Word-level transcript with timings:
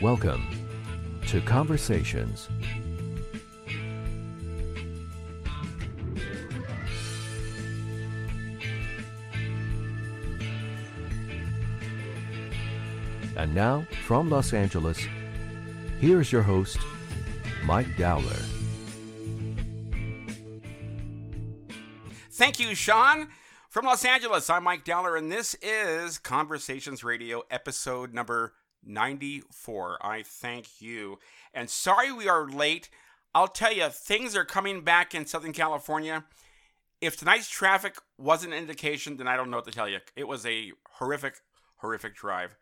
Welcome 0.00 0.46
to 1.26 1.40
Conversations. 1.40 2.48
And 13.36 13.52
now, 13.52 13.88
from 14.06 14.30
Los 14.30 14.52
Angeles, 14.52 15.04
here's 15.98 16.30
your 16.30 16.42
host, 16.42 16.78
Mike 17.64 17.96
Dowler. 17.96 18.22
Thank 22.30 22.60
you, 22.60 22.76
Sean. 22.76 23.26
From 23.68 23.84
Los 23.84 24.04
Angeles, 24.04 24.48
I'm 24.48 24.62
Mike 24.62 24.84
Dowler, 24.84 25.16
and 25.16 25.32
this 25.32 25.56
is 25.60 26.18
Conversations 26.18 27.02
Radio, 27.02 27.42
episode 27.50 28.14
number 28.14 28.54
94. 28.88 29.98
I 30.00 30.22
thank 30.22 30.80
you. 30.80 31.18
And 31.54 31.70
sorry 31.70 32.10
we 32.10 32.28
are 32.28 32.48
late. 32.48 32.90
I'll 33.34 33.48
tell 33.48 33.72
you, 33.72 33.88
things 33.88 34.34
are 34.34 34.44
coming 34.44 34.82
back 34.82 35.14
in 35.14 35.26
Southern 35.26 35.52
California. 35.52 36.24
If 37.00 37.16
tonight's 37.16 37.48
traffic 37.48 37.96
wasn't 38.16 38.54
an 38.54 38.58
indication, 38.58 39.16
then 39.16 39.28
I 39.28 39.36
don't 39.36 39.50
know 39.50 39.58
what 39.58 39.66
to 39.66 39.72
tell 39.72 39.88
you. 39.88 39.98
It 40.16 40.26
was 40.26 40.44
a 40.44 40.72
horrific, 40.96 41.34
horrific 41.76 42.16
drive 42.16 42.56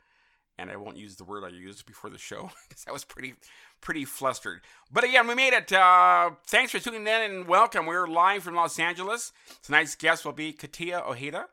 and 0.58 0.70
I 0.70 0.76
won't 0.76 0.96
use 0.96 1.16
the 1.16 1.24
word 1.24 1.44
I 1.44 1.48
used 1.48 1.86
before 1.86 2.10
the 2.10 2.18
show 2.18 2.50
because 2.68 2.84
I 2.88 2.92
was 2.92 3.04
pretty, 3.04 3.34
pretty 3.80 4.04
flustered. 4.04 4.62
But 4.90 5.04
again, 5.04 5.26
we 5.26 5.34
made 5.34 5.52
it. 5.52 5.72
Uh, 5.72 6.30
thanks 6.46 6.72
for 6.72 6.78
tuning 6.78 7.02
in 7.02 7.08
and 7.08 7.46
welcome. 7.46 7.86
We're 7.86 8.06
live 8.06 8.42
from 8.42 8.54
Los 8.54 8.78
Angeles. 8.78 9.32
Tonight's 9.62 9.94
guest 9.94 10.24
will 10.24 10.32
be 10.32 10.52
Katia 10.52 11.02
Ojeda. 11.06 11.46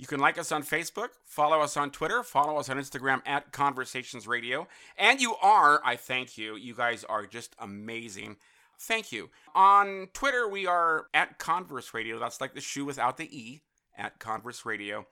You 0.00 0.06
can 0.06 0.18
like 0.18 0.38
us 0.38 0.50
on 0.50 0.62
Facebook, 0.62 1.10
follow 1.26 1.60
us 1.60 1.76
on 1.76 1.90
Twitter, 1.90 2.22
follow 2.22 2.56
us 2.56 2.70
on 2.70 2.78
Instagram 2.78 3.20
at 3.26 3.52
Conversations 3.52 4.26
Radio. 4.26 4.66
And 4.96 5.20
you 5.20 5.34
are, 5.42 5.82
I 5.84 5.96
thank 5.96 6.38
you. 6.38 6.56
You 6.56 6.74
guys 6.74 7.04
are 7.04 7.26
just 7.26 7.54
amazing. 7.58 8.36
Thank 8.78 9.12
you. 9.12 9.28
On 9.54 10.08
Twitter, 10.14 10.48
we 10.48 10.66
are 10.66 11.08
at 11.12 11.38
Converse 11.38 11.92
Radio. 11.92 12.18
That's 12.18 12.40
like 12.40 12.54
the 12.54 12.62
shoe 12.62 12.86
without 12.86 13.18
the 13.18 13.24
E 13.24 13.60
at 13.94 14.18
Converse 14.18 14.64
Radio. 14.64 15.06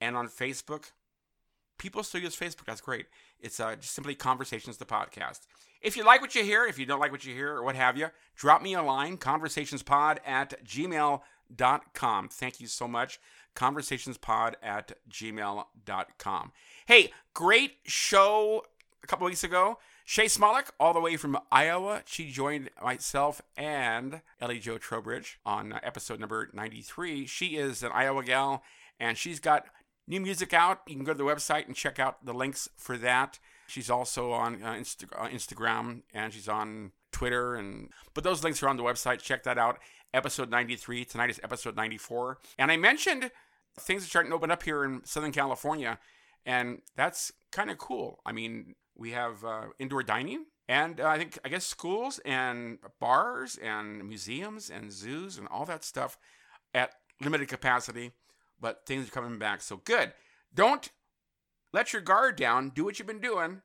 And 0.00 0.16
on 0.16 0.28
Facebook, 0.28 0.92
people 1.76 2.02
still 2.02 2.22
use 2.22 2.34
Facebook. 2.34 2.64
That's 2.64 2.80
great. 2.80 3.08
It's 3.38 3.60
uh, 3.60 3.76
just 3.76 3.92
simply 3.92 4.14
Conversations, 4.14 4.78
the 4.78 4.86
podcast. 4.86 5.40
If 5.82 5.94
you 5.94 6.04
like 6.06 6.22
what 6.22 6.34
you 6.34 6.42
hear, 6.42 6.64
if 6.64 6.78
you 6.78 6.86
don't 6.86 7.00
like 7.00 7.12
what 7.12 7.26
you 7.26 7.34
hear, 7.34 7.52
or 7.54 7.64
what 7.64 7.76
have 7.76 7.98
you, 7.98 8.08
drop 8.34 8.62
me 8.62 8.72
a 8.72 8.82
line, 8.82 9.18
conversationspod 9.18 10.20
at 10.24 10.64
gmail.com. 10.64 12.28
Thank 12.28 12.60
you 12.60 12.66
so 12.66 12.88
much. 12.88 13.20
Conversationspod 13.54 14.54
at 14.62 14.92
gmail.com. 15.10 16.52
Hey, 16.86 17.12
great 17.34 17.72
show 17.84 18.64
a 19.02 19.06
couple 19.06 19.26
weeks 19.26 19.44
ago. 19.44 19.78
Shay 20.04 20.26
Smolik, 20.26 20.70
all 20.80 20.92
the 20.92 21.00
way 21.00 21.16
from 21.16 21.38
Iowa, 21.50 22.02
she 22.06 22.30
joined 22.30 22.70
myself 22.82 23.40
and 23.56 24.20
Ellie 24.40 24.58
Joe 24.58 24.76
Trowbridge 24.76 25.38
on 25.46 25.78
episode 25.82 26.18
number 26.18 26.50
93. 26.52 27.26
She 27.26 27.56
is 27.56 27.82
an 27.82 27.92
Iowa 27.94 28.24
gal, 28.24 28.64
and 28.98 29.16
she's 29.16 29.38
got 29.38 29.66
new 30.06 30.20
music 30.20 30.52
out. 30.52 30.80
You 30.86 30.96
can 30.96 31.04
go 31.04 31.12
to 31.12 31.18
the 31.18 31.24
website 31.24 31.66
and 31.66 31.76
check 31.76 31.98
out 31.98 32.24
the 32.24 32.34
links 32.34 32.68
for 32.76 32.96
that. 32.98 33.38
She's 33.66 33.88
also 33.88 34.32
on 34.32 34.62
uh, 34.62 34.72
Insta- 34.72 35.12
uh, 35.16 35.28
Instagram 35.28 36.02
and 36.12 36.32
she's 36.32 36.48
on 36.48 36.92
Twitter 37.10 37.54
and 37.54 37.90
but 38.14 38.24
those 38.24 38.44
links 38.44 38.62
are 38.62 38.68
on 38.68 38.76
the 38.76 38.82
website. 38.82 39.20
Check 39.20 39.44
that 39.44 39.58
out. 39.58 39.78
Episode 40.12 40.50
93. 40.50 41.04
Tonight 41.06 41.30
is 41.30 41.40
episode 41.42 41.74
94. 41.76 42.38
And 42.58 42.70
I 42.70 42.76
mentioned 42.76 43.30
things 43.80 44.04
are 44.04 44.08
starting 44.08 44.30
to 44.30 44.36
open 44.36 44.50
up 44.50 44.62
here 44.62 44.84
in 44.84 45.04
Southern 45.04 45.32
California 45.32 45.98
and 46.44 46.82
that's 46.96 47.32
kind 47.52 47.70
of 47.70 47.78
cool. 47.78 48.20
I 48.26 48.32
mean, 48.32 48.74
we 48.96 49.12
have 49.12 49.44
uh, 49.44 49.66
indoor 49.78 50.02
dining 50.02 50.46
and 50.68 51.00
uh, 51.00 51.08
I 51.08 51.18
think 51.18 51.38
I 51.44 51.48
guess 51.48 51.64
schools 51.64 52.20
and 52.24 52.78
bars 53.00 53.58
and 53.62 54.08
museums 54.08 54.70
and 54.70 54.92
zoos 54.92 55.38
and 55.38 55.48
all 55.48 55.64
that 55.66 55.84
stuff 55.84 56.18
at 56.74 56.94
limited 57.20 57.48
capacity 57.48 58.12
but 58.62 58.86
things 58.86 59.08
are 59.08 59.10
coming 59.10 59.38
back. 59.38 59.60
So 59.60 59.76
good. 59.84 60.12
Don't 60.54 60.88
let 61.72 61.92
your 61.92 62.00
guard 62.00 62.36
down. 62.36 62.70
Do 62.70 62.84
what 62.84 62.98
you've 62.98 63.08
been 63.08 63.20
doing, 63.20 63.60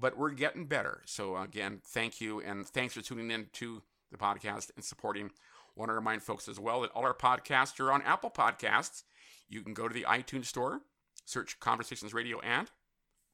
but 0.00 0.16
we're 0.16 0.30
getting 0.30 0.66
better. 0.66 1.02
So 1.04 1.36
again, 1.36 1.80
thank 1.84 2.20
you, 2.20 2.40
and 2.40 2.66
thanks 2.66 2.94
for 2.94 3.02
tuning 3.02 3.30
in 3.30 3.48
to 3.54 3.82
the 4.10 4.18
podcast 4.18 4.70
and 4.74 4.84
supporting. 4.84 5.30
Want 5.76 5.90
to 5.90 5.94
remind 5.94 6.22
folks 6.22 6.48
as 6.48 6.58
well 6.58 6.80
that 6.80 6.90
all 6.92 7.04
our 7.04 7.14
podcasts 7.14 7.78
are 7.78 7.92
on 7.92 8.02
Apple 8.02 8.30
Podcasts. 8.30 9.04
You 9.48 9.62
can 9.62 9.74
go 9.74 9.88
to 9.88 9.94
the 9.94 10.06
iTunes 10.08 10.46
store, 10.46 10.80
search 11.24 11.60
Conversations 11.60 12.14
Radio, 12.14 12.40
and 12.40 12.70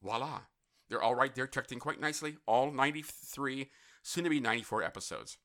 voila, 0.03 0.41
they're 0.89 1.03
all 1.03 1.15
right 1.15 1.35
there, 1.35 1.47
tucked 1.47 1.73
in 1.73 1.79
quite 1.79 2.01
nicely. 2.01 2.37
All 2.47 2.71
93, 2.71 3.71
soon 4.03 4.25
to 4.25 4.31
be 4.31 4.41
94 4.41 4.83
episodes. 4.83 5.39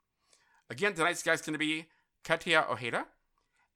Again, 0.70 0.94
tonight's 0.94 1.24
guest 1.24 1.42
is 1.42 1.46
going 1.46 1.54
to 1.54 1.60
be 1.60 1.88
Katia 2.24 2.66
Ojeda. 2.70 3.06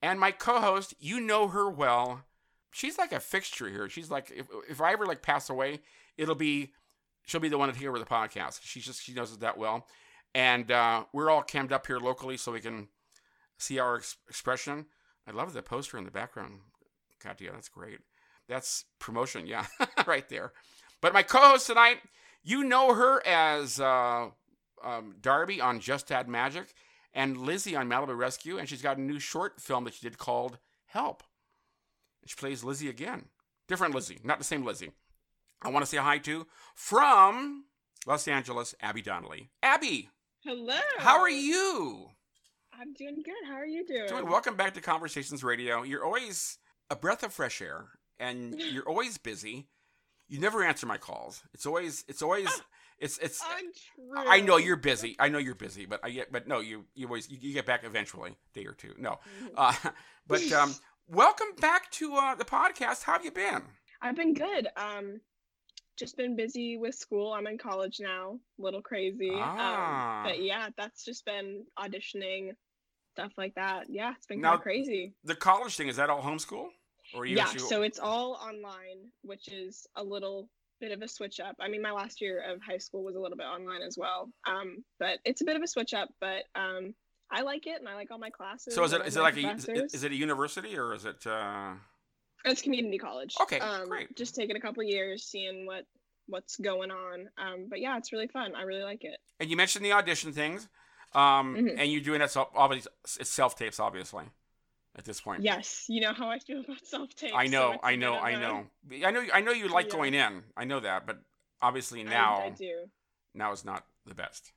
And 0.02 0.20
my 0.20 0.32
co-host, 0.32 0.94
you 1.00 1.20
know 1.20 1.48
her 1.50 1.70
well. 1.70 2.24
She's 2.72 2.98
like 2.98 3.12
a 3.12 3.20
fixture 3.20 3.70
here. 3.70 3.90
She's 3.90 4.10
like, 4.10 4.32
if, 4.36 4.48
if 4.70 4.82
I 4.82 4.94
ever 4.94 5.06
like 5.06 5.22
pass 5.22 5.50
away, 5.50 5.80
it'll 6.18 6.36
be, 6.36 6.74
she'll 7.26 7.42
be 7.42 7.50
the 7.50 7.58
one 7.58 7.70
to 7.70 7.78
take 7.78 7.88
over 7.88 8.00
the 8.00 8.06
podcast. 8.06 8.60
She's 8.64 8.86
just, 8.86 9.04
she 9.04 9.14
knows 9.14 9.34
it 9.34 9.40
that 9.42 9.58
well. 9.58 9.88
And 10.34 10.72
uh, 10.72 11.06
we're 11.14 11.30
all 11.30 11.42
cammed 11.42 11.72
up 11.72 11.88
here 11.88 12.00
locally 12.00 12.38
so 12.38 12.52
we 12.52 12.62
can 12.62 12.90
see 13.58 13.80
our 13.80 13.98
ex- 13.98 14.18
expression. 14.30 14.86
I 15.28 15.32
love 15.32 15.54
the 15.54 15.62
poster 15.62 15.98
in 15.98 16.06
the 16.06 16.12
background. 16.12 16.60
Katia, 17.20 17.52
that's 17.52 17.70
great. 17.70 18.00
That's 18.48 18.86
promotion, 19.00 19.46
yeah, 19.46 19.66
right 20.08 20.28
there. 20.30 20.54
But 21.02 21.14
my 21.14 21.24
co-host 21.24 21.68
tonight, 21.68 21.98
you 22.44 22.64
know 22.64 22.94
her 22.94 23.26
as 23.28 23.80
uh, 23.80 24.30
um, 24.84 25.16
Darby 25.22 25.60
on 25.60 25.80
Just 25.80 26.12
Add 26.12 26.28
Magic 26.28 26.74
and 27.14 27.38
Lizzie 27.38 27.76
on 27.76 27.90
Malibu 27.90 28.18
Rescue, 28.18 28.58
and 28.58 28.70
she's 28.70 28.82
got 28.82 28.98
a 28.98 29.02
new 29.02 29.20
short 29.20 29.60
film 29.60 29.84
that 29.84 29.96
she 29.96 30.08
did 30.08 30.18
called 30.18 30.60
Help. 30.86 31.24
She 32.26 32.36
plays 32.36 32.64
Lizzie 32.64 32.90
again. 32.90 33.26
Different 33.68 33.94
Lizzie, 33.94 34.20
not 34.24 34.38
the 34.38 34.46
same 34.46 34.64
Lizzie. 34.64 34.92
I 35.62 35.70
want 35.70 35.84
to 35.84 35.90
say 35.90 35.98
hi 35.98 36.20
to 36.20 36.46
from 36.76 37.66
Los 38.06 38.28
Angeles, 38.28 38.76
Abby 38.80 39.02
Donnelly. 39.02 39.50
Abby! 39.62 40.10
Hello! 40.44 40.80
How 41.00 41.20
are 41.20 41.30
you? 41.30 42.10
I'm 42.80 42.94
doing 42.94 43.24
good. 43.24 43.48
How 43.48 43.56
are 43.56 43.66
you 43.66 43.86
doing? 43.86 44.08
Doing 44.08 44.30
welcome 44.30 44.56
back 44.56 44.74
to 44.76 44.82
Conversations 44.82 45.44
Radio. 45.44 45.82
You're 45.82 46.06
always 46.06 46.60
a 46.90 46.96
breath 46.96 47.24
of 47.24 47.34
fresh 47.34 47.62
air 47.62 47.86
and 48.20 48.60
you're 48.72 48.88
always 48.88 49.18
busy. 49.18 49.68
You 50.28 50.40
never 50.40 50.64
answer 50.64 50.86
my 50.86 50.98
calls. 50.98 51.42
It's 51.54 51.66
always 51.66 52.04
it's 52.08 52.22
always 52.22 52.50
it's 53.00 53.18
it's. 53.20 53.42
Untrue. 53.42 54.30
I 54.30 54.42
know 54.42 54.58
you're 54.58 54.76
busy. 54.76 55.16
I 55.20 55.30
know 55.30 55.38
you're 55.38 55.56
busy, 55.56 55.86
but 55.86 56.02
I 56.04 56.10
get. 56.10 56.32
But 56.32 56.48
no, 56.48 56.60
you 56.60 56.86
you 56.96 57.08
always 57.08 57.30
you, 57.30 57.38
you 57.40 57.54
get 57.54 57.66
back 57.66 57.84
eventually, 57.86 58.36
day 58.54 58.66
or 58.66 58.74
two. 58.74 58.94
No, 58.98 59.20
Mm-hmm. 59.42 59.48
uh, 59.56 59.92
but 60.28 60.52
um, 60.52 60.76
welcome 61.08 61.48
back 61.62 61.90
to 61.92 62.16
uh, 62.16 62.36
the 62.36 62.44
podcast. 62.44 63.04
How 63.04 63.14
have 63.14 63.24
you 63.24 63.32
been? 63.32 63.62
I've 64.02 64.16
been 64.18 64.34
good. 64.34 64.68
Um, 64.76 65.22
just 65.98 66.18
been 66.18 66.36
busy 66.36 66.78
with 66.78 66.94
school. 66.94 67.32
I'm 67.34 67.48
in 67.48 67.58
college 67.58 68.00
now. 68.02 68.38
A 68.60 68.62
little 68.62 68.82
crazy. 68.82 69.32
Ah. 69.34 70.20
Um, 70.20 70.24
but 70.28 70.44
yeah, 70.44 70.70
that's 70.76 71.06
just 71.06 71.24
been 71.26 71.64
auditioning, 71.80 72.50
stuff 73.16 73.32
like 73.38 73.56
that. 73.56 73.86
Yeah, 73.90 74.14
it's 74.18 74.28
been 74.28 74.42
Now- 74.42 74.50
kind 74.50 74.58
of 74.60 74.64
crazy. 74.64 75.14
The 75.24 75.36
college 75.36 75.76
thing 75.78 75.88
is 75.88 75.96
that 75.96 76.10
all 76.10 76.22
homeschool, 76.22 76.68
or 77.14 77.26
you 77.26 77.38
Yeah, 77.38 77.44
actually- 77.44 77.60
so 77.60 77.82
it's 77.82 78.00
all 78.00 78.34
online, 78.34 79.12
which 79.22 79.48
is 79.48 79.88
a 79.96 80.04
little 80.04 80.50
bit 80.80 80.92
of 80.92 81.02
a 81.02 81.08
switch 81.08 81.40
up. 81.40 81.56
I 81.60 81.68
mean, 81.70 81.82
my 81.82 81.92
last 81.92 82.22
year 82.22 82.42
of 82.42 82.62
high 82.62 82.78
school 82.78 83.04
was 83.04 83.16
a 83.16 83.20
little 83.20 83.38
bit 83.38 83.48
online 83.48 83.82
as 83.82 83.98
well. 83.98 84.32
Um, 84.46 84.84
but 85.00 85.20
it's 85.26 85.42
a 85.42 85.46
bit 85.46 85.56
of 85.56 85.64
a 85.64 85.68
switch 85.68 85.94
up. 85.94 86.10
But 86.20 86.44
um, 86.56 86.94
I 87.32 87.42
like 87.42 87.68
it, 87.68 87.80
and 87.80 87.90
I 87.90 87.96
like 87.96 88.12
all 88.12 88.20
my 88.20 88.30
classes. 88.30 88.76
So 88.76 88.84
is 88.84 88.94
it 88.94 89.06
is 89.06 89.16
like 89.16 89.38
a 89.38 89.52
is, 89.52 90.04
it 90.04 90.12
a 90.12 90.16
university 90.16 90.78
or 90.78 90.94
is 90.94 91.06
it? 91.06 91.26
Uh... 91.26 91.74
It's 92.46 92.62
community 92.62 92.98
college. 92.98 93.36
Okay, 93.42 93.60
um, 93.60 93.90
great. 93.90 94.16
Just 94.16 94.36
taking 94.36 94.56
a 94.56 94.62
couple 94.62 94.84
years, 94.84 95.26
seeing 95.26 95.66
what 95.66 95.86
what's 96.28 96.58
going 96.58 96.92
on. 96.92 97.30
Um, 97.38 97.68
but 97.70 97.80
yeah, 97.80 97.98
it's 97.98 98.14
really 98.14 98.28
fun. 98.28 98.54
I 98.56 98.64
really 98.64 98.84
like 98.84 99.04
it. 99.04 99.18
And 99.40 99.50
you 99.50 99.58
mentioned 99.58 99.84
the 99.84 99.94
audition 99.94 100.32
things, 100.34 100.68
um, 101.14 101.56
Mhm. 101.56 101.76
and 101.80 101.92
you're 101.92 102.02
doing 102.02 102.20
that. 102.20 102.32
So 102.32 102.50
obviously, 102.54 102.92
it's 103.20 103.30
self 103.30 103.56
tapes, 103.56 103.80
obviously, 103.80 104.26
at 104.98 105.06
this 105.06 105.22
point. 105.22 105.44
Yes, 105.44 105.86
you 105.88 106.02
know 106.02 106.14
how 106.14 106.30
I 106.30 106.40
feel 106.40 106.62
about 106.62 106.86
self 106.86 107.14
tape. 107.16 107.34
I 107.36 107.48
know, 107.48 107.78
I 107.84 107.96
know, 107.96 108.16
I 108.16 108.40
know, 108.40 108.66
I 109.06 109.12
know, 109.12 109.26
I 109.34 109.42
know 109.42 109.52
you 109.52 109.68
like 109.68 109.88
Yeah. 109.88 109.92
going 109.92 110.14
in. 110.14 110.44
I 110.56 110.66
know 110.66 110.80
that, 110.80 111.06
but 111.06 111.20
obviously 111.62 112.04
now, 112.04 112.42
I 112.42 112.50
do. 112.50 112.86
now 113.34 113.52
is 113.52 113.64
not 113.64 113.86
the 114.06 114.16
best. 114.16 114.52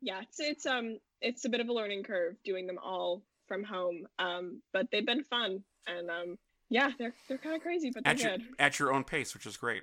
Yeah, 0.00 0.20
it's 0.22 0.40
it's 0.40 0.66
um 0.66 0.98
it's 1.20 1.44
a 1.44 1.48
bit 1.48 1.60
of 1.60 1.68
a 1.68 1.72
learning 1.72 2.02
curve 2.02 2.34
doing 2.44 2.66
them 2.66 2.78
all 2.82 3.22
from 3.46 3.62
home. 3.62 4.06
Um, 4.18 4.62
but 4.72 4.88
they've 4.90 5.06
been 5.06 5.22
fun, 5.24 5.62
and 5.86 6.10
um, 6.10 6.38
yeah, 6.68 6.90
they're 6.98 7.14
they're 7.28 7.38
kind 7.38 7.54
of 7.54 7.62
crazy, 7.62 7.90
but 7.94 8.02
they're 8.02 8.12
At 8.14 8.20
your 8.22 8.30
good. 8.38 8.42
at 8.58 8.78
your 8.80 8.92
own 8.92 9.04
pace, 9.04 9.32
which 9.34 9.46
is 9.46 9.56
great. 9.56 9.82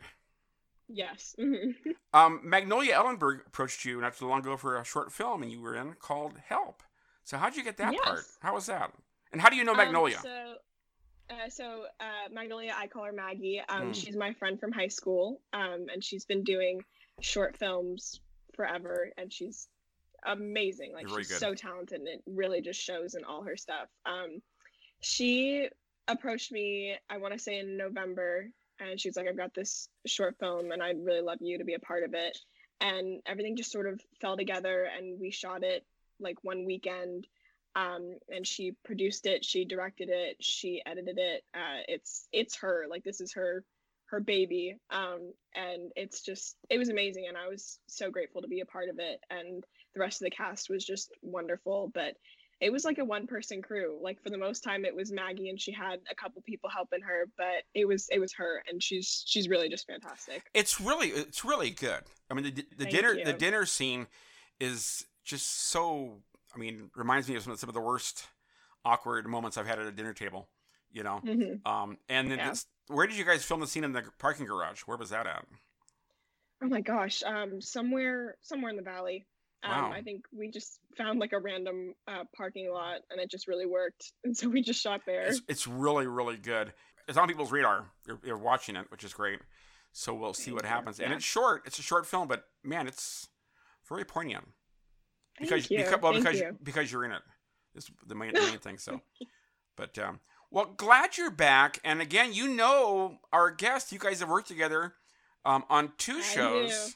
Yes. 0.90 1.36
mhm. 1.40 1.76
Um, 2.12 2.42
Magnolia 2.44 2.96
Ellenberg 2.96 3.46
approached 3.46 3.86
you 3.86 4.02
not 4.02 4.18
too 4.18 4.28
long 4.28 4.40
ago 4.40 4.58
for 4.58 4.76
a 4.76 4.84
short 4.84 5.12
film, 5.12 5.44
and 5.44 5.52
you 5.52 5.62
were 5.62 5.76
in 5.76 5.94
called 5.94 6.34
Help. 6.48 6.81
So 7.24 7.38
how'd 7.38 7.56
you 7.56 7.64
get 7.64 7.78
that 7.78 7.96
part? 7.96 8.24
How 8.42 8.56
was 8.56 8.66
that? 8.66 8.92
And 9.31 9.42
how 9.42 9.50
do 9.50 9.56
you 9.56 9.64
know 9.64 9.72
Um, 9.72 9.78
Magnolia? 9.78 10.20
so, 10.22 10.56
uh, 11.30 11.50
so 11.50 11.86
uh, 12.00 12.30
Magnolia, 12.31 12.74
I 12.76 12.88
call 12.88 13.04
her 13.06 13.12
Maggie. 13.14 13.60
Um, 13.70 13.92
Mm. 13.92 13.96
She's 13.96 14.16
my 14.16 14.34
friend 14.34 14.60
from 14.60 14.72
high 14.72 14.88
school, 14.88 15.42
um, 15.54 15.88
and 15.92 16.04
she's 16.04 16.26
been 16.26 16.44
doing 16.44 16.84
short 17.22 17.58
films 17.58 18.22
forever, 18.56 19.12
and 19.18 19.31
she's 19.31 19.68
amazing. 20.26 20.94
Like 20.94 21.06
Really 21.08 21.24
she's 21.24 21.31
good. 21.34 21.40
so 21.40 21.54
talented, 21.56 22.00
and 22.00 22.08
it 22.08 22.24
really 22.26 22.62
just 22.62 22.81
shows 22.81 23.16
in 23.16 23.24
all 23.24 23.44
her 23.44 23.56
stuff. 23.56 23.88
Um, 24.06 24.42
she 25.02 25.70
approached 26.08 26.52
me, 26.52 26.96
I 27.10 27.18
want 27.18 27.34
to 27.34 27.40
say 27.40 27.60
in 27.60 27.78
November, 27.78 28.50
and 28.80 29.00
she 29.00 29.08
was 29.10 29.16
like, 29.16 29.28
"I've 29.28 29.38
got 29.38 29.54
this 29.54 29.90
short 30.08 30.38
film, 30.40 30.72
and 30.72 30.81
I'd 30.81 31.04
really 31.06 31.22
love 31.22 31.38
you 31.42 31.58
to 31.60 31.64
be 31.64 31.76
a 31.76 31.80
part 31.80 32.04
of 32.04 32.14
it." 32.14 32.38
And 32.81 33.22
everything 33.26 33.56
just 33.58 33.72
sort 33.72 33.88
of 33.88 34.02
fell 34.20 34.36
together, 34.38 34.84
and 34.86 35.20
we 35.20 35.31
shot 35.31 35.64
it 35.64 35.86
like 36.20 36.44
one 36.44 36.66
weekend. 36.66 37.28
Um, 37.75 38.18
and 38.30 38.45
she 38.45 38.74
produced 38.83 39.25
it, 39.25 39.45
she 39.45 39.63
directed 39.63 40.10
it, 40.10 40.38
she 40.39 40.81
edited 40.86 41.18
it. 41.18 41.44
Uh, 41.54 41.81
it's 41.88 42.27
it's 42.31 42.57
her, 42.57 42.86
like 42.89 43.04
this 43.04 43.21
is 43.21 43.33
her 43.33 43.63
her 44.07 44.19
baby 44.19 44.75
um, 44.89 45.31
and 45.56 45.92
it's 45.95 46.21
just 46.21 46.57
it 46.69 46.80
was 46.80 46.89
amazing 46.89 47.25
and 47.27 47.38
i 47.38 47.48
was 47.48 47.77
so 47.88 48.10
grateful 48.10 48.42
to 48.42 48.48
be 48.48 48.62
a 48.62 48.66
part 48.66 48.89
of 48.89 48.98
it 48.98 49.19
and 49.30 49.63
the 49.94 50.00
rest 50.00 50.19
of 50.19 50.25
the 50.25 50.31
cast 50.31 50.68
was 50.68 50.83
just 50.83 51.12
wonderful 51.21 51.92
but 51.94 52.16
it 52.60 52.71
was 52.71 52.83
like 52.83 52.98
a 52.98 53.06
one 53.06 53.27
person 53.27 53.62
crew 53.62 54.00
like 54.01 54.19
for 54.24 54.31
the 54.31 54.38
most 54.38 54.63
time 54.63 54.83
it 54.83 54.95
was 54.95 55.12
maggie 55.12 55.50
and 55.50 55.62
she 55.62 55.71
had 55.71 56.00
a 56.10 56.16
couple 56.16 56.42
people 56.42 56.69
helping 56.69 57.01
her 57.01 57.25
but 57.38 57.63
it 57.75 57.88
was 57.88 58.07
it 58.12 58.18
was 58.19 58.33
her 58.33 58.63
and 58.68 58.81
she's 58.81 59.24
she's 59.27 59.48
really 59.48 59.69
just 59.69 59.86
fantastic 59.86 60.42
It's 60.54 60.81
really 60.81 61.10
it's 61.10 61.45
really 61.45 61.69
good. 61.69 62.04
I 62.30 62.33
mean, 62.33 62.44
the, 62.44 62.51
the 62.51 62.63
Thank 62.83 62.92
dinner 62.92 63.13
you. 63.13 63.25
the 63.25 63.33
dinner 63.33 63.66
scene 63.66 64.07
is 64.60 65.06
just 65.24 65.69
so. 65.69 66.21
I 66.56 66.57
mean, 66.57 66.90
reminds 66.96 67.30
me 67.30 67.36
of 67.36 67.44
some 67.44 67.54
of, 67.54 67.60
some 67.60 67.69
of 67.69 67.74
the 67.74 67.81
worst 67.81 68.25
awkward 68.86 69.28
moments 69.28 69.57
I've 69.57 69.68
had 69.68 69.80
at 69.80 69.86
a 69.86 69.92
dinner 69.92 70.13
table. 70.13 70.50
You 70.92 71.04
know, 71.04 71.22
Mhm. 71.24 71.66
um, 71.68 71.98
and 72.10 72.31
then 72.31 72.40
Yeah. 72.40 72.50
this, 72.50 72.66
where 72.88 73.06
did 73.06 73.16
you 73.16 73.24
guys 73.24 73.46
film 73.46 73.60
the 73.60 73.68
scene 73.68 73.84
in 73.84 73.92
the 73.92 74.04
parking 74.18 74.48
garage? 74.48 74.81
Where 74.81 74.98
was 74.98 75.10
that 75.12 75.28
at? 75.28 75.46
oh 76.62 76.68
my 76.68 76.81
gosh 76.81 77.24
um 77.24 77.62
somewhere 77.62 78.36
somewhere 78.42 78.69
in 78.69 78.75
the 78.75 78.81
valley 78.84 79.25
um, 79.63 79.72
Wow. 79.72 79.92
I 79.94 80.01
think 80.01 80.25
we 80.38 80.50
just 80.51 80.80
found 80.98 81.18
like 81.19 81.31
a 81.31 81.40
random 81.40 81.94
uh, 82.06 82.25
parking 82.36 82.69
lot 82.72 83.00
and 83.10 83.19
it 83.22 83.30
just 83.31 83.48
really 83.48 83.66
worked. 83.66 84.12
And 84.25 84.36
so 84.36 84.50
we 84.50 84.62
just 84.62 84.81
shot 84.81 85.02
there. 85.06 85.24
It's, 85.28 85.42
it's 85.48 85.68
really 85.68 86.07
really 86.07 86.38
good. 86.38 86.74
It's 87.07 87.18
on 87.18 87.28
people's 87.28 87.52
radar. 87.52 87.86
You're, 88.07 88.19
they're 88.24 88.38
watching 88.38 88.75
it, 88.75 88.90
which 88.92 89.04
is 89.04 89.13
great. 89.13 89.40
So 89.94 90.13
we'll 90.13 90.34
see 90.34 90.52
what 90.52 90.66
happens. 90.66 91.00
And 91.00 91.12
it's 91.13 91.24
short. 91.25 91.63
It's 91.66 91.80
a 91.80 91.81
short 91.81 92.06
film, 92.06 92.28
but 92.28 92.44
man, 92.63 92.88
it's 92.88 93.28
very 93.88 94.06
poignant. 94.06 94.48
Because 95.40 95.68
Thank 95.68 95.72
you. 95.72 95.78
because 95.80 96.02
well 96.02 96.14
Thank 96.14 96.26
because 96.26 96.40
you. 96.40 96.58
because 96.64 96.92
you're 96.92 97.06
in 97.06 97.12
it. 97.12 97.22
It's 97.76 97.90
the 98.08 98.16
main, 98.16 98.34
the 98.34 98.42
main 98.42 98.58
thing. 98.60 98.78
So, 98.78 99.02
but 99.76 99.98
um, 100.00 100.20
well, 100.52 100.74
glad 100.78 101.18
you're 101.18 101.32
back. 101.32 101.80
And 101.84 102.02
again, 102.02 102.34
you 102.34 102.48
know 102.48 103.20
our 103.32 103.52
guest. 103.52 103.92
You 103.92 104.00
guys 104.00 104.20
have 104.20 104.30
worked 104.30 104.48
together 104.48 104.94
um, 105.46 105.64
on 105.70 105.92
two 105.98 106.22
shows. 106.22 106.96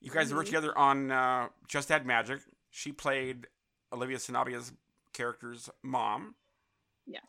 You 0.00 0.10
guys 0.10 0.28
have 0.28 0.36
worked 0.36 0.48
together 0.48 0.76
on 0.76 1.10
uh, 1.10 1.48
Just 1.66 1.90
Add 1.90 2.06
Magic. 2.06 2.40
She 2.70 2.92
played 2.92 3.46
Olivia 3.92 4.18
Sanabia's 4.18 4.72
character's 5.12 5.68
mom, 5.82 6.34
Yes. 7.06 7.22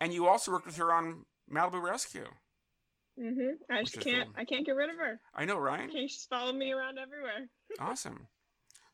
and 0.00 0.12
you 0.12 0.28
also 0.28 0.52
worked 0.52 0.66
with 0.66 0.76
her 0.76 0.92
on 0.92 1.24
Malibu 1.52 1.82
Rescue. 1.82 2.26
Mm-hmm. 3.20 3.72
I 3.72 3.82
just 3.82 4.00
can't. 4.00 4.30
I 4.36 4.44
can't 4.44 4.64
get 4.64 4.76
rid 4.76 4.90
of 4.90 4.96
her. 4.96 5.20
I 5.34 5.44
know, 5.44 5.58
right? 5.58 5.90
Can't 5.90 6.08
just 6.08 6.28
follow 6.28 6.52
me 6.52 6.72
around 6.72 6.98
everywhere. 6.98 7.48
Awesome. 7.80 8.26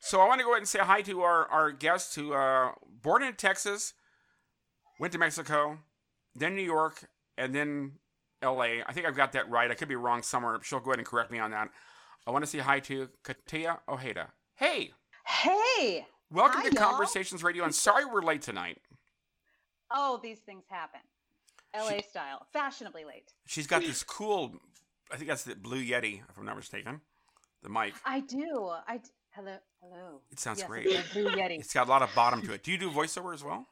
So 0.00 0.20
I 0.20 0.28
want 0.28 0.38
to 0.40 0.44
go 0.44 0.50
ahead 0.52 0.60
and 0.60 0.68
say 0.68 0.78
hi 0.78 1.02
to 1.02 1.22
our, 1.22 1.46
our 1.46 1.70
guest 1.72 2.14
who 2.14 2.32
uh, 2.32 2.72
born 3.02 3.22
in 3.22 3.34
Texas, 3.34 3.94
went 5.00 5.12
to 5.12 5.18
Mexico, 5.18 5.78
then 6.34 6.54
New 6.54 6.62
York, 6.62 7.08
and 7.36 7.54
then 7.54 7.92
L.A. 8.40 8.82
I 8.86 8.92
think 8.92 9.06
I've 9.06 9.16
got 9.16 9.32
that 9.32 9.50
right. 9.50 9.70
I 9.70 9.74
could 9.74 9.88
be 9.88 9.96
wrong 9.96 10.22
somewhere. 10.22 10.58
She'll 10.62 10.80
go 10.80 10.90
ahead 10.90 10.98
and 10.98 11.06
correct 11.06 11.30
me 11.30 11.38
on 11.38 11.50
that. 11.50 11.68
I 12.26 12.30
want 12.30 12.44
to 12.44 12.50
say 12.50 12.58
hi 12.58 12.80
to 12.80 13.08
Katia 13.24 13.80
Ojeda. 13.88 14.28
Hey, 14.54 14.92
Hey! 15.24 16.06
welcome 16.30 16.62
Hi, 16.62 16.68
to 16.68 16.74
y'all. 16.74 16.90
Conversations 16.90 17.42
Radio. 17.42 17.64
And 17.64 17.74
sorry 17.74 18.04
we're 18.04 18.22
late 18.22 18.42
tonight. 18.42 18.78
Oh, 19.90 20.20
these 20.22 20.38
things 20.38 20.64
happen. 20.68 21.00
LA 21.76 22.00
style. 22.08 22.46
Fashionably 22.52 23.04
late. 23.04 23.32
She's 23.46 23.66
got 23.66 23.82
this 23.82 24.02
cool, 24.02 24.54
I 25.12 25.16
think 25.16 25.28
that's 25.28 25.44
the 25.44 25.54
Blue 25.54 25.82
Yeti, 25.82 26.20
if 26.28 26.38
I'm 26.38 26.44
not 26.46 26.56
mistaken. 26.56 27.00
The 27.62 27.68
mic. 27.68 27.94
I 28.04 28.20
do. 28.20 28.70
I 28.86 29.00
hello 29.38 29.56
hello. 29.80 30.20
It 30.30 30.40
sounds 30.40 30.58
yes, 30.58 30.68
great. 30.68 30.86
It's 30.86 31.12
Blue 31.12 31.26
Yeti. 31.30 31.60
It's 31.60 31.72
got 31.72 31.86
a 31.86 31.90
lot 31.90 32.02
of 32.02 32.12
bottom 32.14 32.42
to 32.42 32.52
it. 32.52 32.62
Do 32.64 32.72
you 32.72 32.78
do 32.78 32.90
voiceover 32.90 33.32
as 33.32 33.44
well? 33.44 33.66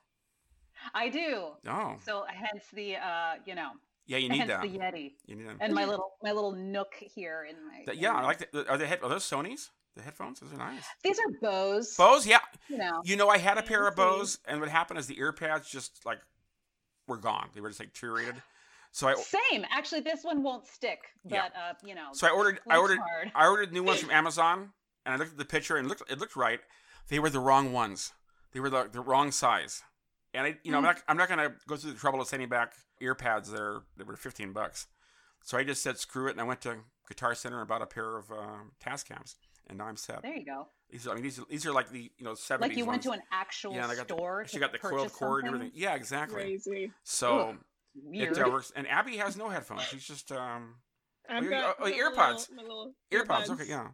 I 0.94 1.08
do. 1.08 1.48
Oh, 1.68 1.96
So 2.04 2.24
hence 2.28 2.64
the 2.72 2.96
uh, 2.96 3.34
you 3.44 3.54
know, 3.54 3.70
yeah, 4.06 4.18
you 4.18 4.28
need 4.28 4.38
hence 4.38 4.50
that. 4.50 4.62
the 4.62 4.68
Yeti. 4.68 5.14
You 5.26 5.36
need 5.36 5.48
that. 5.48 5.56
And 5.60 5.74
my 5.74 5.84
little 5.84 6.12
my 6.22 6.32
little 6.32 6.52
nook 6.52 6.94
here 6.98 7.46
in 7.48 7.56
my 7.66 7.84
Th- 7.84 7.96
in 7.96 8.02
yeah, 8.02 8.12
I 8.14 8.22
like 8.22 8.50
the, 8.52 8.68
are 8.68 8.78
they 8.78 8.86
head, 8.86 9.00
are 9.02 9.08
those 9.08 9.24
Sony's? 9.24 9.70
The 9.96 10.02
headphones? 10.02 10.40
Those 10.40 10.52
are 10.52 10.58
nice. 10.58 10.84
These 11.02 11.18
are 11.18 11.32
Bose. 11.40 11.96
Bose, 11.96 12.26
yeah. 12.26 12.40
You 12.68 12.76
know. 12.76 13.00
You 13.02 13.16
know, 13.16 13.30
I 13.30 13.38
had 13.38 13.56
a 13.56 13.62
pair 13.62 13.88
of 13.88 13.94
Fancy. 13.94 14.18
Bose, 14.18 14.38
and 14.46 14.60
what 14.60 14.68
happened 14.68 15.00
is 15.00 15.06
the 15.06 15.18
ear 15.18 15.32
pads 15.32 15.70
just 15.70 16.04
like 16.04 16.18
were 17.08 17.16
gone. 17.16 17.48
They 17.54 17.62
were 17.62 17.68
just 17.70 17.80
like 17.80 17.94
deteriorated. 17.94 18.34
So 18.92 19.08
I 19.08 19.14
Same. 19.14 19.64
Actually 19.72 20.02
this 20.02 20.22
one 20.22 20.42
won't 20.42 20.66
stick. 20.66 20.98
But 21.24 21.32
Yeah. 21.34 21.44
uh, 21.70 21.74
you 21.82 21.94
know. 21.94 22.08
so 22.12 22.26
I 22.26 22.30
ordered 22.30 22.60
I 22.68 22.76
ordered 22.76 22.98
hard. 22.98 23.32
I 23.34 23.46
ordered 23.48 23.72
new 23.72 23.82
ones 23.82 24.00
from 24.00 24.10
Amazon, 24.20 24.70
and 25.06 25.14
I 25.14 25.16
looked 25.16 25.32
at 25.32 25.38
the 25.38 25.44
picture 25.46 25.76
and 25.76 25.86
it 25.86 25.88
looked 25.88 26.10
it 26.10 26.18
looked 26.18 26.36
right. 26.36 26.60
They 27.08 27.18
were 27.18 27.30
the 27.30 27.40
wrong 27.40 27.72
ones. 27.72 28.12
They 28.52 28.60
were 28.60 28.68
the, 28.70 28.88
the 28.90 29.00
wrong 29.00 29.30
size. 29.32 29.82
And 30.34 30.46
I, 30.46 30.58
you 30.64 30.70
know, 30.72 30.78
I'm 30.78 30.82
Mm. 30.84 30.86
not 30.86 31.02
I'm 31.08 31.16
not 31.16 31.28
gonna 31.28 31.54
go 31.66 31.76
through 31.76 31.92
the 31.92 31.98
trouble 31.98 32.20
of 32.20 32.26
sending 32.28 32.48
back 32.48 32.74
ear 33.00 33.14
pads. 33.14 33.50
that 33.50 33.60
are 33.60 33.82
that 33.96 34.06
were 34.06 34.16
15 34.16 34.52
bucks. 34.52 34.86
So 35.44 35.56
I 35.56 35.64
just 35.64 35.82
said 35.82 35.96
screw 35.98 36.26
it, 36.26 36.32
and 36.32 36.40
I 36.40 36.44
went 36.44 36.60
to 36.62 36.76
Guitar 37.08 37.34
Center 37.36 37.60
and 37.60 37.68
bought 37.68 37.80
a 37.82 37.86
pair 37.86 38.16
of 38.18 38.30
uh, 38.32 38.64
Tascams, 38.84 39.36
and 39.68 39.78
now 39.78 39.84
I'm 39.86 39.96
set. 39.96 40.22
There 40.22 40.34
you 40.34 40.44
go. 40.44 40.66
These 40.90 41.06
are, 41.06 41.12
I 41.12 41.14
mean, 41.14 41.22
these, 41.22 41.40
these 41.48 41.64
are 41.66 41.72
like 41.72 41.90
the 41.90 42.10
you 42.18 42.24
know 42.24 42.32
70s 42.32 42.60
Like 42.60 42.76
you 42.76 42.84
went 42.84 43.04
ones. 43.04 43.04
to 43.04 43.10
an 43.12 43.20
actual 43.32 43.72
yeah, 43.74 43.84
and 43.84 43.92
I 43.92 43.94
got 43.94 44.06
store. 44.06 44.42
the, 44.44 44.48
she 44.48 44.58
got 44.58 44.72
the 44.72 44.78
coiled 44.78 45.12
cord 45.12 45.44
and 45.44 45.54
everything. 45.54 45.72
Yeah, 45.74 45.94
exactly. 45.94 46.42
Crazy. 46.42 46.90
So 47.04 47.38
Ugh, 47.50 47.56
Weird. 48.02 48.36
it 48.36 48.42
uh, 48.44 48.50
works. 48.50 48.72
And 48.74 48.86
Abby 48.88 49.16
has 49.18 49.36
no 49.36 49.48
headphones. 49.48 49.82
She's 49.84 50.04
just 50.06 50.32
um 50.32 50.74
I've 51.28 51.44
you- 51.44 51.50
got 51.50 51.76
oh, 51.80 51.84
earpods. 51.90 52.50
Little, 52.50 52.54
little 52.64 52.92
earpods. 53.12 53.46
earbuds. 53.46 53.50
Okay, 53.50 53.64
yeah, 53.68 53.88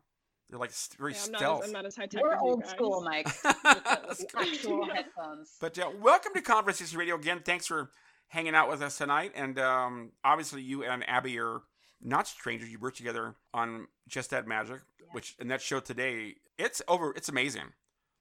they're 0.53 0.59
like 0.61 0.71
st- 0.71 0.99
very 0.99 1.13
Yeah, 1.15 1.19
I'm, 1.25 1.33
not 1.33 1.39
stealth. 1.39 1.63
as, 1.63 1.69
I'm 1.69 1.73
not 1.73 1.87
as 1.87 1.97
high 1.97 2.06
tech. 2.06 2.23
We're 2.23 2.35
as 2.35 2.41
you 2.43 2.47
old 2.49 2.61
guys. 2.61 2.71
school, 2.71 3.01
Mike. 3.03 3.27
with 3.43 3.43
the, 3.43 3.49
with 3.49 3.65
the 3.65 4.01
That's 4.06 4.25
actual 4.37 4.85
headphones. 4.94 5.56
But 5.61 5.79
uh, 5.79 5.91
welcome 6.01 6.32
to 6.35 6.43
Conversation 6.43 6.99
Radio 6.99 7.17
again. 7.17 7.41
Thanks 7.43 7.67
for 7.67 7.91
hanging 8.29 8.55
out 8.55 8.69
with 8.71 8.82
us 8.82 8.99
tonight. 8.99 9.32
And 9.35 9.59
um, 9.59 10.13
obviously, 10.23 10.61
you 10.61 10.85
and 10.85 11.09
Abby 11.09 11.39
are 11.39 11.63
not 12.03 12.29
strangers. 12.29 12.69
You 12.71 12.79
worked 12.79 12.99
together 12.99 13.35
on 13.55 13.87
Just 14.09 14.32
Add 14.35 14.47
Magic, 14.47 14.81
which 15.13 15.37
and 15.41 15.51
that 15.51 15.63
show 15.63 15.81
today, 15.81 16.35
it's 16.59 16.82
over. 16.87 17.15
It's 17.17 17.31
amazing. 17.31 17.73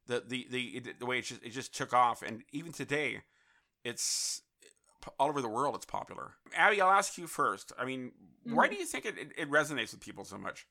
The 0.08 0.24
the 0.26 0.48
the 0.50 0.84
the 1.00 1.06
way 1.06 1.20
it 1.20 1.26
just, 1.26 1.44
it 1.44 1.50
just 1.50 1.76
took 1.76 1.94
off, 1.94 2.22
and 2.24 2.44
even 2.54 2.72
today, 2.72 3.24
it's 3.84 4.42
all 5.20 5.28
over 5.30 5.42
the 5.42 5.50
world. 5.50 5.76
It's 5.76 5.86
popular. 5.86 6.34
Abby, 6.56 6.80
I'll 6.80 6.92
ask 6.92 7.18
you 7.18 7.28
first. 7.28 7.72
I 7.78 7.86
mean, 7.86 8.12
why 8.46 8.68
Mhm. 8.68 8.72
do 8.72 8.78
you 8.78 8.86
think 8.86 9.06
it, 9.06 9.18
it, 9.18 9.32
it 9.38 9.50
resonates 9.52 9.92
with 9.92 10.00
people 10.02 10.24
so 10.26 10.38
much? 10.38 10.66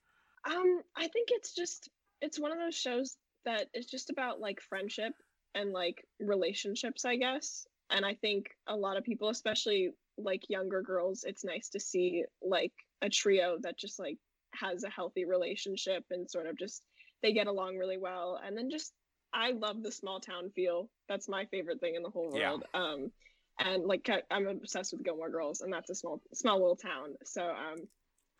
Um, 0.46 0.82
I 0.96 1.08
think 1.08 1.28
it's 1.30 1.54
just 1.54 1.88
it's 2.20 2.38
one 2.38 2.52
of 2.52 2.58
those 2.58 2.74
shows 2.76 3.16
that 3.44 3.68
is 3.74 3.86
just 3.86 4.10
about 4.10 4.40
like 4.40 4.60
friendship 4.60 5.12
and 5.54 5.72
like 5.72 6.04
relationships, 6.20 7.04
I 7.04 7.16
guess. 7.16 7.66
And 7.90 8.04
I 8.04 8.14
think 8.14 8.50
a 8.68 8.76
lot 8.76 8.96
of 8.96 9.04
people, 9.04 9.28
especially 9.28 9.90
like 10.18 10.42
younger 10.48 10.82
girls, 10.82 11.24
it's 11.26 11.44
nice 11.44 11.70
to 11.70 11.80
see 11.80 12.24
like 12.42 12.72
a 13.02 13.08
trio 13.08 13.56
that 13.62 13.78
just 13.78 13.98
like 13.98 14.18
has 14.54 14.84
a 14.84 14.90
healthy 14.90 15.24
relationship 15.24 16.04
and 16.10 16.30
sort 16.30 16.46
of 16.46 16.58
just 16.58 16.82
they 17.22 17.32
get 17.32 17.46
along 17.46 17.76
really 17.76 17.98
well. 17.98 18.40
And 18.44 18.56
then 18.56 18.70
just 18.70 18.92
I 19.32 19.52
love 19.52 19.82
the 19.82 19.92
small 19.92 20.20
town 20.20 20.50
feel. 20.54 20.90
That's 21.08 21.28
my 21.28 21.46
favorite 21.46 21.80
thing 21.80 21.94
in 21.94 22.02
the 22.02 22.10
whole 22.10 22.30
Yeah. 22.34 22.50
world. 22.50 22.64
Um 22.74 23.10
and 23.58 23.84
like 23.84 24.08
I'm 24.30 24.46
obsessed 24.46 24.92
with 24.92 25.04
Gilmore 25.04 25.30
Girls 25.30 25.60
and 25.60 25.72
that's 25.72 25.90
a 25.90 25.94
small 25.94 26.20
small 26.34 26.58
little 26.58 26.76
town. 26.76 27.14
So 27.24 27.42
um 27.42 27.88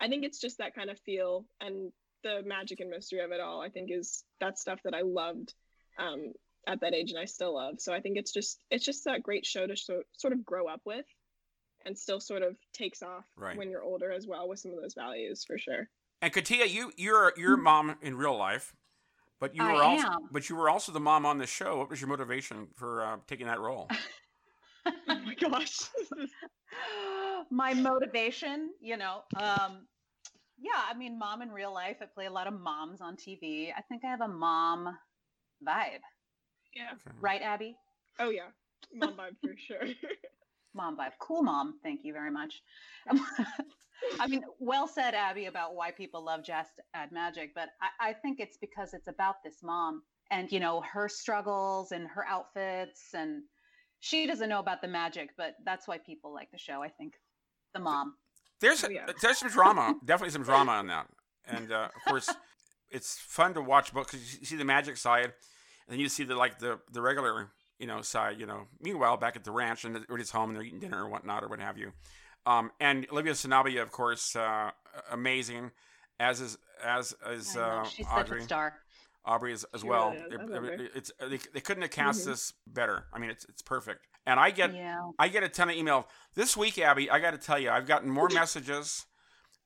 I 0.01 0.09
think 0.09 0.25
it's 0.25 0.41
just 0.41 0.59
that 0.59 0.75
kind 0.75 0.91
of 0.91 0.99
feel 1.01 1.45
and 1.61 1.93
the 2.23 2.43
magic 2.45 2.81
and 2.81 2.91
mystery 2.91 3.21
of 3.21 3.33
it 3.33 3.41
all. 3.41 3.61
I 3.63 3.69
think 3.69 3.91
is 3.91 4.25
that 4.41 4.59
stuff 4.59 4.81
that 4.85 4.95
I 4.95 5.03
loved 5.03 5.55
um, 5.99 6.33
at 6.67 6.81
that 6.81 6.95
age 6.95 7.11
and 7.11 7.19
I 7.19 7.25
still 7.25 7.55
love. 7.55 7.81
So 7.81 7.93
I 7.93 8.01
think 8.01 8.17
it's 8.17 8.33
just 8.33 8.59
it's 8.71 8.85
just 8.85 9.05
that 9.05 9.23
great 9.23 9.47
show 9.47 9.67
to 9.67 9.77
so, 9.77 10.03
sort 10.13 10.33
of 10.33 10.45
grow 10.45 10.67
up 10.67 10.81
with, 10.85 11.07
and 11.85 11.97
still 11.97 12.21
sort 12.21 12.43
of 12.43 12.57
takes 12.73 13.03
off 13.03 13.25
Right. 13.37 13.57
when 13.57 13.71
you're 13.71 13.83
older 13.83 14.13
as 14.13 14.27
well 14.27 14.49
with 14.49 14.59
some 14.59 14.73
of 14.73 14.81
those 14.81 14.95
values 14.95 15.45
for 15.47 15.59
sure. 15.59 15.89
And 16.23 16.33
Katia, 16.33 16.67
you 16.67 16.93
you're 16.97 17.33
you're 17.37 17.57
mom 17.57 17.97
in 18.03 18.17
real 18.17 18.37
life, 18.37 18.75
but 19.39 19.55
you 19.55 19.63
I 19.63 19.73
were 19.73 19.83
also 19.83 20.07
am. 20.07 20.29
but 20.31 20.49
you 20.51 20.57
were 20.57 20.69
also 20.69 20.93
the 20.93 21.01
mom 21.01 21.25
on 21.25 21.39
the 21.39 21.47
show. 21.47 21.79
What 21.79 21.89
was 21.91 22.01
your 22.01 22.09
motivation 22.09 22.69
for 22.77 23.03
uh, 23.03 23.17
taking 23.27 23.47
that 23.47 23.61
role? 23.61 23.89
My 25.31 25.49
gosh. 25.49 25.81
my 27.51 27.75
motivation, 27.75 28.71
you 28.81 28.97
know, 28.97 29.23
um, 29.37 29.87
yeah, 30.59 30.83
I 30.89 30.95
mean, 30.95 31.19
mom 31.19 31.43
in 31.43 31.51
real 31.51 31.73
life. 31.73 31.97
I 32.03 32.07
play 32.07 32.27
a 32.27 32.31
lot 32.31 32.47
of 32.47 32.55
moms 32.55 33.01
on 33.01 33.17
TV. 33.17 33.73
I 33.77 33.83
think 33.83 34.05
I 34.05 34.09
have 34.09 34.21
a 34.21 34.29
mom 34.29 34.87
vibe, 35.67 36.01
yeah. 36.75 36.93
Okay. 36.93 37.17
right, 37.21 37.43
Abby? 37.43 37.77
Oh 38.19 38.31
yeah. 38.31 38.49
Mom 38.95 39.15
vibe 39.17 39.37
for 39.43 39.55
sure. 39.57 39.83
mom 40.75 40.97
vibe. 40.97 41.13
Cool 41.21 41.43
mom. 41.43 41.79
Thank 41.83 42.05
you 42.05 42.13
very 42.13 42.31
much. 42.31 42.63
I 44.21 44.27
mean, 44.27 44.43
well 44.59 44.89
said, 44.89 45.15
Abby, 45.15 45.47
about 45.47 45.75
why 45.75 45.91
people 45.91 46.25
love 46.25 46.43
Just 46.43 46.73
Add 46.95 47.13
Magic, 47.13 47.53
but 47.55 47.71
I, 48.01 48.11
I 48.11 48.13
think 48.15 48.41
it's 48.41 48.57
because 48.57 48.95
it's 48.95 49.09
about 49.09 49.37
this 49.45 49.63
mom 49.63 50.03
and, 50.31 50.51
you 50.51 50.61
know, 50.61 50.83
her 50.93 51.09
struggles 51.09 51.93
and 51.93 52.09
her 52.09 52.27
outfits. 52.27 53.15
And 53.15 53.43
she 54.01 54.27
doesn't 54.27 54.49
know 54.49 54.59
about 54.59 54.83
the 54.83 54.89
magic, 54.89 55.31
but 55.37 55.55
that's 55.65 55.87
why 55.87 55.99
people 55.99 56.33
like 56.35 56.51
the 56.51 56.59
show, 56.59 56.83
I 56.83 56.89
think. 56.89 57.15
The 57.75 57.81
mom. 57.81 58.15
There's, 58.61 58.83
Oh, 58.85 58.89
yeah. 58.89 59.07
there's 59.23 59.39
some 59.39 59.49
drama, 59.49 59.95
definitely 60.05 60.33
some 60.33 60.43
drama 60.43 60.73
on 60.73 60.89
that. 60.89 61.07
And 61.47 61.71
uh, 61.73 61.89
of 61.95 62.05
course, 62.09 62.29
it's 62.91 63.17
fun 63.19 63.55
to 63.55 63.63
watch 63.63 63.93
books 63.95 64.13
because 64.13 64.39
you 64.41 64.45
see 64.47 64.57
the 64.57 64.65
magic 64.65 64.97
side, 64.97 65.25
and 65.25 65.33
then 65.89 66.01
you 66.01 66.09
see 66.09 66.25
the 66.25 66.35
like 66.35 66.59
the 66.59 66.79
the 66.93 67.01
regular 67.01 67.49
you 67.79 67.87
know 67.87 68.03
side. 68.03 68.39
You 68.39 68.47
know, 68.47 68.67
meanwhile 68.81 69.17
back 69.17 69.37
at 69.37 69.45
the 69.45 69.51
ranch 69.53 69.85
and 69.85 69.95
everybody's 69.97 70.31
home 70.31 70.51
and 70.51 70.57
they're 70.57 70.65
eating 70.65 70.81
dinner 70.81 71.05
or 71.05 71.09
whatnot 71.09 71.43
or 71.45 71.49
what 71.49 71.61
have 71.61 71.79
you. 71.79 71.93
Um, 72.47 72.71
and 72.81 73.07
Olivia 73.13 73.33
Sanabia, 73.33 73.83
of 73.83 73.91
course, 73.93 74.35
uh, 74.37 74.71
amazing, 75.11 75.71
as 76.19 76.41
is 76.41 76.59
as 76.85 77.15
is 77.31 77.57
I 77.57 77.61
know, 77.61 77.67
uh, 77.67 77.85
she's 77.85 78.07
such 78.09 78.31
a 78.31 78.41
star. 78.43 78.75
Aubrey 79.25 79.53
as, 79.53 79.65
as 79.75 79.85
well. 79.85 80.13
It- 80.13 80.41
I 80.41 80.45
love 80.45 80.65
her. 80.65 80.73
it- 80.73 80.93
it's 80.95 81.13
they, 81.21 81.39
they 81.53 81.61
couldn't 81.61 81.83
have 81.83 81.91
cast 81.91 82.23
Mhm. 82.23 82.27
this 82.27 82.53
better. 82.67 83.07
I 83.13 83.19
mean, 83.19 83.31
it's 83.31 83.45
it's 83.45 83.63
perfect. 83.63 84.07
And 84.27 84.39
I 84.41 84.51
get 84.51 84.75
yeah. 84.75 85.11
I 85.19 85.29
get 85.29 85.43
a 85.43 85.49
ton 85.49 85.71
of 85.71 85.77
email 85.77 86.09
this 86.35 86.57
week, 86.57 86.79
Abby. 86.79 87.11
I 87.11 87.19
got 87.21 87.31
to 87.33 87.39
tell 87.39 87.59
you, 87.59 87.71
I've 87.71 87.87
gotten 87.87 88.11
more 88.11 88.29
messages 88.33 89.07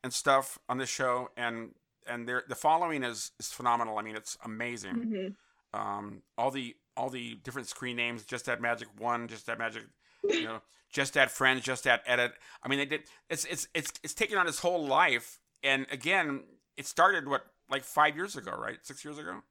and 0.03 0.13
stuff 0.13 0.59
on 0.69 0.79
this 0.79 0.91
show, 0.91 1.29
and 1.37 1.75
and 2.07 2.29
the 2.29 2.55
following 2.55 3.03
is 3.03 3.33
is 3.41 3.53
phenomenal. 3.53 3.99
I 3.99 4.03
mean, 4.03 4.17
it's 4.17 4.37
amazing. 4.45 4.95
Mhm. 4.97 5.79
Um, 5.79 6.23
all 6.39 6.51
the 6.51 6.77
all 6.97 7.11
the 7.11 7.35
different 7.37 7.67
screen 7.69 7.97
names, 7.97 8.25
just 8.25 8.47
that 8.47 8.61
magic 8.61 8.89
one, 8.99 9.27
just 9.27 9.47
that 9.47 9.59
magic, 9.59 9.83
you 10.23 10.45
know, 10.45 10.61
just 10.93 11.15
that 11.15 11.31
friends, 11.31 11.63
just 11.63 11.85
that 11.85 12.03
edit. 12.07 12.33
I 12.63 12.69
mean, 12.69 12.79
they 12.79 12.87
did. 12.87 13.03
It's 13.29 13.45
it's 13.47 13.67
it's 13.75 13.93
it's 14.03 14.15
taken 14.15 14.39
on 14.39 14.47
its 14.47 14.61
whole 14.61 14.87
life, 14.87 15.41
and 15.63 15.87
again, 15.91 16.45
it 16.77 16.87
started 16.87 17.27
what 17.27 17.47
like 17.71 17.85
five 17.85 18.17
years 18.17 18.37
ago, 18.37 18.53
right? 18.53 18.79
Six 18.83 19.05
years 19.05 19.19
ago. 19.19 19.43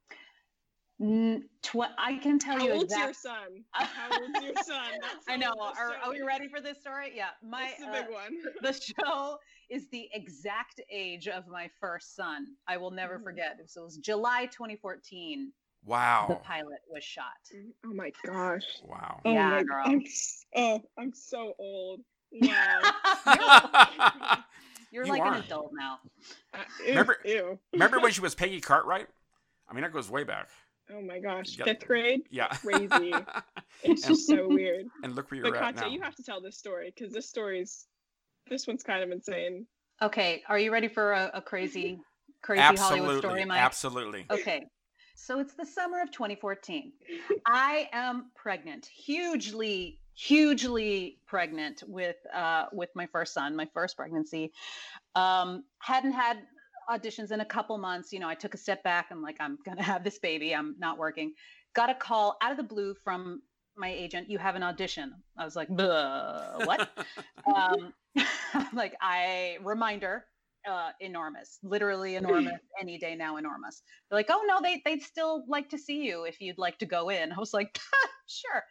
Tw- 1.00 1.91
I 1.98 2.15
can 2.22 2.39
tell 2.39 2.60
How 2.60 2.65
you 2.65 2.74
old's 2.74 2.96
your 2.96 3.13
son? 3.13 3.63
How 3.72 4.10
old's 4.22 4.41
your 4.41 4.55
son? 4.63 4.91
I 5.27 5.36
know. 5.36 5.53
Are, 5.60 5.75
show 5.75 5.96
are 6.03 6.12
we 6.12 6.22
ready 6.22 6.48
for 6.48 6.62
this 6.62 6.79
story? 6.79 7.12
Yeah. 7.15 7.29
My 7.43 7.70
It's 7.72 7.79
the 7.79 7.89
uh, 7.89 7.91
big 7.91 8.12
one. 8.12 8.38
the 8.62 8.74
show 8.74 9.38
is 9.70 9.89
the 9.89 10.08
exact 10.13 10.79
age 10.91 11.27
of 11.27 11.48
my 11.48 11.70
first 11.82 12.15
son. 12.15 12.55
I 12.67 12.77
will 12.77 12.91
never 12.91 13.20
Mhm. 13.20 13.24
forget. 13.24 13.60
So 13.65 13.82
it 13.82 13.86
was 13.86 13.98
July 13.98 14.46
2014. 14.46 15.51
Wow. 15.86 16.27
The 16.29 16.36
pilot 16.36 16.79
was 16.88 17.03
shot. 17.03 17.25
Oh 17.86 17.93
my 17.93 18.12
gosh. 18.25 18.63
Wow. 18.84 19.20
Oh 19.25 19.34
Yeah, 19.34 19.50
my, 19.50 19.63
girl. 19.63 19.84
I'm, 19.86 20.03
oh, 20.55 20.82
I'm 20.98 21.13
so 21.13 21.53
old. 21.60 22.01
Wow. 22.32 22.82
You're 24.93 25.05
You 25.05 25.12
like 25.12 25.21
are. 25.23 25.33
an 25.33 25.43
adult 25.43 25.71
now. 25.73 25.97
Uh, 26.53 26.57
ew, 26.81 26.89
Remember- 26.89 27.17
Ew. 27.25 27.59
Remember 27.73 28.00
when 28.00 28.12
she 28.13 28.21
was 28.21 28.35
Peggy 28.35 28.62
Cartwright? 28.62 29.07
I 29.67 29.73
mean, 29.73 29.81
that 29.81 29.91
goes 29.91 30.09
way 30.09 30.23
back. 30.23 30.50
Oh 30.93 31.01
my 31.01 31.19
gosh. 31.19 31.57
Yeah. 31.57 31.63
Fifth 31.65 31.88
grade? 31.88 32.21
Yeah. 32.29 32.47
Crazy. 32.47 33.13
It's 33.83 34.03
And- 34.05 34.13
just 34.15 34.27
so 34.27 34.47
weird. 34.47 34.85
and 35.03 35.15
look 35.15 35.29
where 35.31 35.39
you're 35.39 35.55
at 35.57 35.59
Katya, 35.75 35.81
now. 35.81 35.88
you 35.88 36.01
have 36.01 36.15
to 36.15 36.23
tell 36.23 36.39
this 36.39 36.57
story 36.57 36.93
because 36.95 37.12
this 37.12 37.27
story's 37.27 37.88
this 38.47 38.67
one's 38.67 38.83
kind 38.83 39.03
of 39.03 39.09
insane. 39.12 39.65
Okay. 40.01 40.43
Are 40.47 40.59
you 40.59 40.71
ready 40.71 40.88
for 40.88 41.12
a, 41.13 41.31
a 41.33 41.41
crazy, 41.41 42.00
crazy 42.43 42.62
Hollywood 42.62 43.17
story, 43.19 43.43
Mike? 43.45 43.59
absolutely. 43.59 44.25
Okay. 44.29 44.67
So 45.15 45.39
it's 45.39 45.53
the 45.53 45.65
summer 45.65 46.01
of 46.01 46.12
2014. 46.12 46.91
I 47.46 47.89
am 47.93 48.32
pregnant, 48.36 48.86
hugely, 48.86 50.00
hugely 50.15 51.20
pregnant 51.27 51.84
with 51.88 52.17
uh, 52.34 52.65
with 52.74 52.89
my 52.96 53.05
first 53.08 53.34
son, 53.34 53.55
my 53.55 53.67
first 53.74 53.96
pregnancy. 53.96 54.51
Um, 55.15 55.63
hadn't 55.79 56.13
had 56.13 56.39
auditions 56.89 57.32
in 57.32 57.41
a 57.41 57.46
couple 57.46 57.77
months. 57.77 58.12
You 58.12 58.20
know, 58.20 58.27
I 58.27 58.36
took 58.36 58.53
a 58.53 58.58
step 58.58 58.84
back. 58.84 59.08
I'm 59.12 59.22
like, 59.22 59.38
I'm 59.39 59.58
gonna 59.65 59.84
have 59.84 60.03
this 60.03 60.20
baby. 60.20 60.53
I'm 60.53 60.75
not 60.79 60.98
working. 60.98 61.34
Got 61.74 61.89
a 61.89 61.96
call 61.96 62.38
out 62.41 62.51
of 62.51 62.58
the 62.58 62.63
blue 62.63 62.93
from 63.03 63.41
my 63.75 63.89
agent. 63.89 64.29
You 64.29 64.38
have 64.38 64.55
an 64.55 64.63
audition. 64.63 65.13
I 65.38 65.46
was 65.46 65.55
like, 65.55 65.70
what? 65.70 66.89
um, 67.55 67.93
like 68.74 68.96
I 69.01 69.58
reminder, 69.63 70.25
uh, 70.70 70.91
enormous, 71.00 71.60
literally 71.63 72.15
enormous. 72.17 72.60
Any 72.79 72.98
day 72.98 73.15
now, 73.15 73.38
enormous. 73.38 73.82
They're 74.10 74.20
like, 74.20 74.29
oh 74.29 74.43
no, 74.48 74.60
they 74.62 74.82
they'd 74.86 75.01
still 75.01 75.43
like 75.48 75.70
to 75.70 75.77
see 75.77 76.03
you 76.03 76.25
if 76.25 76.41
you'd 76.41 76.58
like 76.58 76.77
to 76.79 76.86
go 76.86 77.10
in. 77.10 77.32
I 77.32 77.39
was 77.39 77.53
like, 77.53 77.77
sure. 78.27 78.63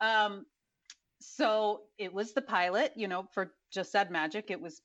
Um, 0.00 0.46
so 1.20 1.82
it 1.98 2.12
was 2.12 2.32
the 2.32 2.42
pilot, 2.42 2.92
you 2.96 3.08
know, 3.08 3.26
for 3.32 3.52
Just 3.72 3.94
Add 3.94 4.10
Magic. 4.10 4.50
It 4.50 4.60
was 4.60 4.80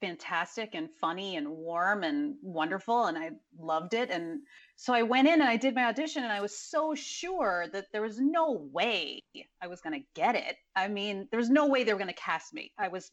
fantastic 0.00 0.74
and 0.74 0.88
funny 1.00 1.36
and 1.36 1.48
warm 1.48 2.04
and 2.04 2.36
wonderful, 2.42 3.06
and 3.06 3.18
I 3.18 3.30
loved 3.58 3.94
it. 3.94 4.10
And 4.10 4.40
so 4.76 4.92
I 4.92 5.02
went 5.02 5.28
in 5.28 5.34
and 5.34 5.44
I 5.48 5.56
did 5.56 5.74
my 5.74 5.84
audition, 5.84 6.22
and 6.24 6.32
I 6.32 6.40
was 6.40 6.58
so 6.58 6.94
sure 6.94 7.66
that 7.72 7.86
there 7.92 8.02
was 8.02 8.18
no 8.20 8.68
way 8.72 9.22
I 9.62 9.66
was 9.66 9.80
going 9.80 10.00
to 10.00 10.06
get 10.14 10.34
it. 10.34 10.56
I 10.76 10.88
mean, 10.88 11.28
there 11.30 11.40
was 11.40 11.50
no 11.50 11.66
way 11.66 11.84
they 11.84 11.92
were 11.92 11.98
going 11.98 12.08
to 12.12 12.14
cast 12.14 12.52
me. 12.52 12.72
I 12.78 12.88
was 12.88 13.10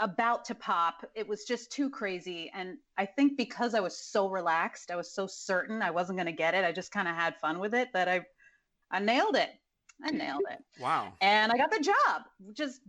about 0.00 0.44
to 0.46 0.54
pop. 0.54 1.04
It 1.14 1.26
was 1.26 1.44
just 1.44 1.72
too 1.72 1.90
crazy. 1.90 2.50
And 2.54 2.78
I 2.96 3.06
think 3.06 3.36
because 3.36 3.74
I 3.74 3.80
was 3.80 3.96
so 3.96 4.28
relaxed, 4.28 4.90
I 4.90 4.96
was 4.96 5.12
so 5.12 5.26
certain 5.26 5.82
I 5.82 5.90
wasn't 5.90 6.18
going 6.18 6.26
to 6.26 6.32
get 6.32 6.54
it. 6.54 6.64
I 6.64 6.72
just 6.72 6.92
kind 6.92 7.08
of 7.08 7.14
had 7.14 7.36
fun 7.36 7.58
with 7.58 7.74
it 7.74 7.88
that 7.92 8.08
I, 8.08 8.22
I 8.90 9.00
nailed 9.00 9.36
it. 9.36 9.50
I 10.02 10.10
nailed 10.10 10.42
it. 10.50 10.58
wow. 10.80 11.12
And 11.20 11.50
I 11.50 11.56
got 11.56 11.70
the 11.70 11.80
job, 11.80 12.22
just 12.52 12.80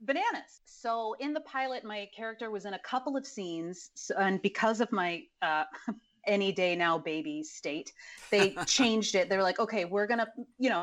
bananas. 0.00 0.60
So 0.64 1.14
in 1.20 1.32
the 1.32 1.40
pilot, 1.40 1.84
my 1.84 2.08
character 2.14 2.50
was 2.50 2.64
in 2.64 2.74
a 2.74 2.78
couple 2.80 3.16
of 3.16 3.26
scenes. 3.26 3.90
And 4.18 4.42
because 4.42 4.80
of 4.80 4.90
my, 4.92 5.22
uh, 5.42 5.64
any 6.26 6.52
day 6.52 6.74
now 6.74 6.98
baby 6.98 7.42
state, 7.42 7.92
they 8.30 8.56
changed 8.66 9.14
it. 9.14 9.28
They 9.28 9.36
were 9.36 9.42
like, 9.42 9.60
okay, 9.60 9.84
we're 9.84 10.06
going 10.06 10.20
to, 10.20 10.28
you 10.58 10.70
know, 10.70 10.82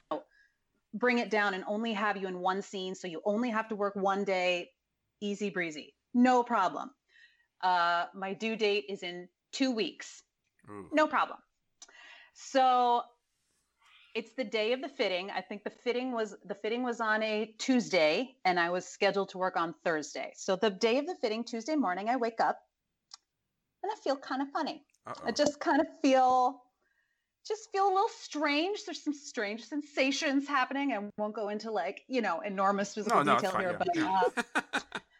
bring 0.93 1.19
it 1.19 1.29
down 1.29 1.53
and 1.53 1.63
only 1.67 1.93
have 1.93 2.17
you 2.17 2.27
in 2.27 2.39
one 2.39 2.61
scene. 2.61 2.95
So 2.95 3.07
you 3.07 3.21
only 3.25 3.49
have 3.49 3.67
to 3.69 3.75
work 3.75 3.95
one 3.95 4.23
day 4.23 4.69
easy 5.21 5.49
breezy, 5.49 5.93
no 6.13 6.43
problem. 6.43 6.91
Uh, 7.61 8.05
my 8.13 8.33
due 8.33 8.55
date 8.55 8.85
is 8.89 9.03
in 9.03 9.27
two 9.51 9.71
weeks, 9.71 10.23
Ooh. 10.69 10.89
no 10.91 11.07
problem. 11.07 11.37
So 12.33 13.03
it's 14.15 14.33
the 14.33 14.43
day 14.43 14.73
of 14.73 14.81
the 14.81 14.89
fitting. 14.89 15.29
I 15.31 15.41
think 15.41 15.63
the 15.63 15.69
fitting 15.69 16.11
was 16.11 16.35
the 16.45 16.55
fitting 16.55 16.83
was 16.83 16.99
on 16.99 17.23
a 17.23 17.53
Tuesday, 17.57 18.35
and 18.45 18.59
I 18.59 18.69
was 18.69 18.85
scheduled 18.85 19.29
to 19.29 19.37
work 19.37 19.57
on 19.57 19.73
Thursday. 19.83 20.33
So 20.35 20.55
the 20.55 20.69
day 20.69 20.97
of 20.97 21.05
the 21.05 21.15
fitting, 21.21 21.43
Tuesday 21.43 21.75
morning, 21.75 22.09
I 22.09 22.17
wake 22.17 22.39
up 22.39 22.59
and 23.83 23.91
I 23.91 23.95
feel 24.03 24.15
kind 24.15 24.41
of 24.41 24.49
funny. 24.49 24.83
Uh-oh. 25.07 25.27
I 25.27 25.31
just 25.31 25.59
kind 25.59 25.81
of 25.81 25.87
feel 26.01 26.61
just 27.47 27.71
feel 27.71 27.85
a 27.85 27.93
little 27.93 28.09
strange. 28.09 28.85
There's 28.85 29.03
some 29.03 29.13
strange 29.13 29.63
sensations 29.63 30.47
happening. 30.47 30.93
I 30.93 30.99
won't 31.17 31.33
go 31.33 31.49
into 31.49 31.71
like, 31.71 32.03
you 32.07 32.21
know, 32.21 32.41
enormous 32.41 32.93
physical 32.93 33.23
no, 33.23 33.33
no, 33.33 33.39
detail 33.39 33.51
fine. 33.51 33.61
here, 33.61 33.79
yeah, 33.95 34.23
but 34.33 34.83
uh, 34.83 34.99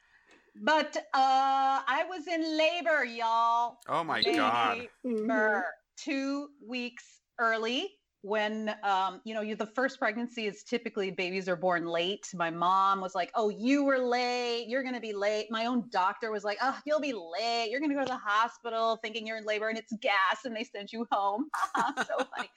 but 0.55 0.96
uh 0.98 1.81
I 1.88 2.05
was 2.10 2.27
in 2.27 2.58
labor, 2.58 3.03
y'all. 3.05 3.77
oh 3.88 4.03
my 4.03 4.22
God. 4.22 4.88
Mhm. 5.05 5.62
Two 5.98 6.50
weeks 6.65 7.22
early 7.39 7.98
when 8.24 8.75
um 8.84 9.20
you 9.24 9.34
know 9.34 9.41
you 9.41 9.55
the 9.55 9.65
first 9.65 9.98
pregnancy 9.98 10.46
is 10.46 10.63
typically 10.63 11.10
babies 11.12 11.48
are 11.50 11.55
born 11.55 11.86
late. 11.86 12.27
My 12.34 12.50
mom 12.50 13.01
was 13.01 13.15
like 13.15 13.31
oh 13.36 13.50
you 13.50 13.84
were 13.84 13.98
late. 14.00 14.67
You're 14.67 14.84
gonna 14.84 15.00
be 15.00 15.13
late. 15.13 15.48
My 15.50 15.65
own 15.65 15.86
doctor 15.89 16.31
was 16.31 16.43
like 16.43 16.58
oh 16.62 16.77
you'll 16.86 17.00
be 17.01 17.13
late. 17.13 17.70
You're 17.70 17.79
gonna 17.79 17.96
go 17.96 18.01
to 18.01 18.05
the 18.05 18.17
hospital 18.17 18.98
thinking 19.01 19.25
you're 19.25 19.38
in 19.38 19.46
labor 19.46 19.70
and 19.70 19.77
it's 19.77 19.93
gas 20.01 20.46
and 20.46 20.55
they 20.55 20.63
send 20.63 20.91
you 20.91 21.08
home. 21.12 21.50
So 21.98 22.25
funny. 22.36 22.50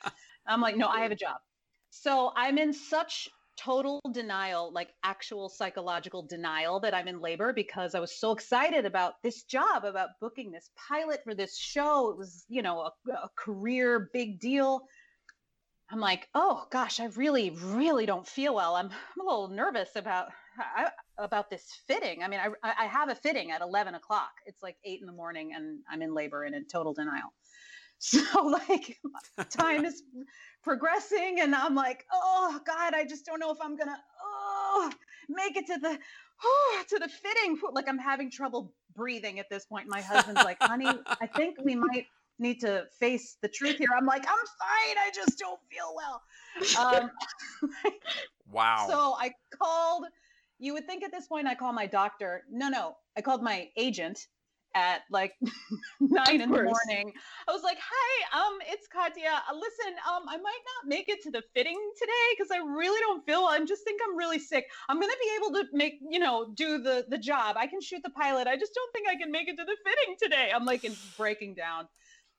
I'm 0.46 0.60
like 0.60 0.76
no 0.76 0.88
i 0.88 1.00
have 1.00 1.12
a 1.12 1.16
job. 1.16 1.36
So 1.90 2.32
i'm 2.36 2.58
in 2.58 2.72
such 2.72 3.28
total 3.56 4.00
denial 4.12 4.72
like 4.72 4.90
actual 5.02 5.48
psychological 5.48 6.22
denial 6.22 6.80
that 6.80 6.94
i'm 6.94 7.08
in 7.08 7.20
labor 7.20 7.52
because 7.52 7.94
i 7.94 8.00
was 8.00 8.18
so 8.18 8.32
excited 8.32 8.84
about 8.84 9.14
this 9.22 9.44
job 9.44 9.84
about 9.84 10.10
booking 10.20 10.50
this 10.50 10.70
pilot 10.88 11.20
for 11.24 11.34
this 11.34 11.56
show 11.56 12.10
it 12.10 12.18
was 12.18 12.44
you 12.48 12.62
know 12.62 12.80
a, 12.80 13.12
a 13.12 13.28
career 13.36 14.10
big 14.12 14.40
deal 14.40 14.82
I'm 15.90 16.00
like, 16.00 16.28
oh 16.34 16.66
gosh, 16.70 16.98
I 16.98 17.06
really, 17.08 17.50
really 17.50 18.06
don't 18.06 18.26
feel 18.26 18.54
well. 18.54 18.74
I'm, 18.74 18.86
I'm 18.86 19.20
a 19.20 19.30
little 19.30 19.48
nervous 19.48 19.90
about 19.96 20.28
I, 20.58 20.88
about 21.18 21.50
this 21.50 21.64
fitting. 21.86 22.22
I 22.22 22.28
mean, 22.28 22.40
I, 22.40 22.48
I 22.62 22.86
have 22.86 23.08
a 23.10 23.14
fitting 23.14 23.50
at 23.50 23.60
11 23.60 23.94
o'clock. 23.94 24.32
It's 24.46 24.62
like 24.62 24.76
eight 24.84 25.00
in 25.00 25.06
the 25.06 25.12
morning, 25.12 25.52
and 25.54 25.80
I'm 25.90 26.02
in 26.02 26.14
labor 26.14 26.44
and 26.44 26.54
in 26.54 26.66
total 26.66 26.94
denial. 26.94 27.32
So 28.04 28.46
like, 28.68 29.00
time 29.48 29.86
is 29.86 30.02
progressing, 30.62 31.40
and 31.40 31.54
I'm 31.54 31.74
like, 31.74 32.04
oh 32.12 32.60
God, 32.66 32.92
I 32.94 33.06
just 33.06 33.24
don't 33.24 33.40
know 33.40 33.50
if 33.50 33.56
I'm 33.62 33.76
gonna 33.76 33.96
oh 34.22 34.92
make 35.30 35.56
it 35.56 35.66
to 35.68 35.78
the 35.78 35.98
oh 36.44 36.82
to 36.90 36.98
the 36.98 37.08
fitting. 37.08 37.58
Like 37.72 37.88
I'm 37.88 37.98
having 37.98 38.30
trouble 38.30 38.74
breathing 38.94 39.38
at 39.38 39.48
this 39.48 39.64
point. 39.64 39.88
My 39.88 40.02
husband's 40.02 40.42
like, 40.44 40.58
honey, 40.60 40.90
I 41.22 41.26
think 41.26 41.56
we 41.64 41.76
might 41.76 42.06
need 42.38 42.60
to 42.60 42.84
face 43.00 43.38
the 43.40 43.48
truth 43.48 43.76
here. 43.78 43.88
I'm 43.96 44.04
like, 44.04 44.26
I'm 44.28 44.36
fine. 44.36 44.98
I 44.98 45.10
just 45.14 45.38
don't 45.38 45.60
feel 45.70 45.94
well. 45.96 46.22
Um, 46.78 47.10
Wow. 48.52 48.86
so 48.86 49.16
I 49.18 49.32
called 49.58 50.04
you 50.58 50.74
would 50.74 50.86
think 50.86 51.02
at 51.02 51.10
this 51.10 51.26
point 51.26 51.48
I 51.48 51.54
call 51.54 51.72
my 51.72 51.86
doctor. 51.86 52.44
No, 52.50 52.68
no, 52.68 52.96
I 53.16 53.22
called 53.22 53.42
my 53.42 53.68
agent 53.78 54.26
at 54.74 55.02
like 55.10 55.34
nine 56.00 56.40
in 56.40 56.50
the 56.50 56.62
morning. 56.62 57.12
I 57.48 57.52
was 57.52 57.62
like, 57.62 57.78
"Hi, 57.80 58.38
um, 58.40 58.58
it's 58.66 58.86
Katya. 58.88 59.42
Uh, 59.50 59.54
listen, 59.54 59.94
um, 60.08 60.24
I 60.28 60.36
might 60.36 60.42
not 60.42 60.88
make 60.88 61.08
it 61.08 61.22
to 61.22 61.30
the 61.30 61.42
fitting 61.54 61.78
today 61.98 62.34
because 62.36 62.50
I 62.50 62.58
really 62.58 63.00
don't 63.00 63.24
feel. 63.24 63.44
I 63.48 63.58
just 63.64 63.84
think 63.84 64.00
I'm 64.06 64.16
really 64.16 64.38
sick. 64.38 64.66
I'm 64.88 65.00
gonna 65.00 65.12
be 65.22 65.30
able 65.36 65.52
to 65.54 65.64
make, 65.72 66.00
you 66.10 66.18
know, 66.18 66.52
do 66.54 66.78
the 66.78 67.06
the 67.08 67.18
job. 67.18 67.56
I 67.58 67.66
can 67.66 67.80
shoot 67.80 68.02
the 68.02 68.10
pilot. 68.10 68.46
I 68.46 68.56
just 68.56 68.74
don't 68.74 68.92
think 68.92 69.08
I 69.08 69.16
can 69.16 69.30
make 69.30 69.48
it 69.48 69.56
to 69.56 69.64
the 69.64 69.76
fitting 69.84 70.16
today. 70.20 70.50
I'm 70.54 70.64
like 70.64 70.84
in 70.84 70.94
breaking 71.16 71.54
down. 71.54 71.88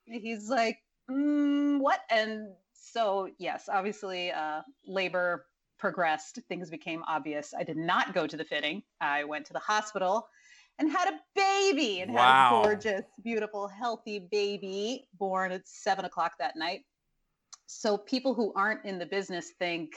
He's 0.06 0.50
like, 0.50 0.78
mm, 1.10 1.80
what? 1.80 2.02
And 2.10 2.50
so 2.74 3.30
yes, 3.38 3.70
obviously, 3.72 4.32
uh, 4.32 4.62
labor 4.86 5.46
progressed. 5.78 6.40
Things 6.48 6.70
became 6.70 7.04
obvious. 7.08 7.54
I 7.58 7.64
did 7.64 7.78
not 7.78 8.14
go 8.14 8.28
to 8.28 8.38
the 8.38 8.46
fitting. 8.46 8.84
I 9.02 9.24
went 9.24 9.46
to 9.48 9.54
the 9.54 9.60
hospital 9.60 10.28
and 10.80 10.92
had 10.92 11.08
a 11.08 11.20
baby 11.36 12.02
and 12.02 12.14
wow. 12.14 12.22
had 12.22 12.60
a 12.60 12.64
gorgeous, 12.64 13.06
beautiful, 13.24 13.68
healthy 13.68 14.28
baby 14.32 15.08
born 15.18 15.52
at 15.52 15.68
seven 15.68 16.06
o'clock 16.06 16.34
that 16.40 16.56
night. 16.56 16.82
So 17.68 17.98
people 17.98 18.34
who 18.34 18.54
aren't 18.56 18.86
in 18.86 19.00
the 19.00 19.06
business 19.06 19.52
think, 19.58 19.94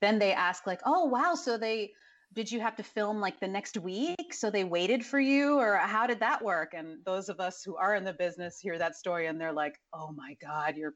then 0.00 0.18
they 0.18 0.32
ask 0.32 0.66
like, 0.66 0.80
oh 0.84 1.04
wow, 1.04 1.34
so 1.34 1.56
they 1.58 1.92
did 2.32 2.50
you 2.50 2.60
have 2.60 2.76
to 2.76 2.82
film 2.82 3.20
like 3.20 3.40
the 3.40 3.48
next 3.48 3.78
week? 3.78 4.34
So 4.34 4.50
they 4.50 4.64
waited 4.64 5.06
for 5.06 5.18
you, 5.18 5.58
or 5.58 5.76
how 5.76 6.06
did 6.06 6.20
that 6.20 6.42
work? 6.42 6.74
And 6.74 6.98
those 7.06 7.28
of 7.28 7.40
us 7.40 7.62
who 7.64 7.76
are 7.76 7.94
in 7.94 8.04
the 8.04 8.12
business 8.12 8.58
hear 8.60 8.76
that 8.78 8.96
story 8.96 9.26
and 9.26 9.40
they're 9.40 9.52
like, 9.52 9.78
oh 9.94 10.12
my 10.12 10.36
God, 10.42 10.76
you're 10.76 10.94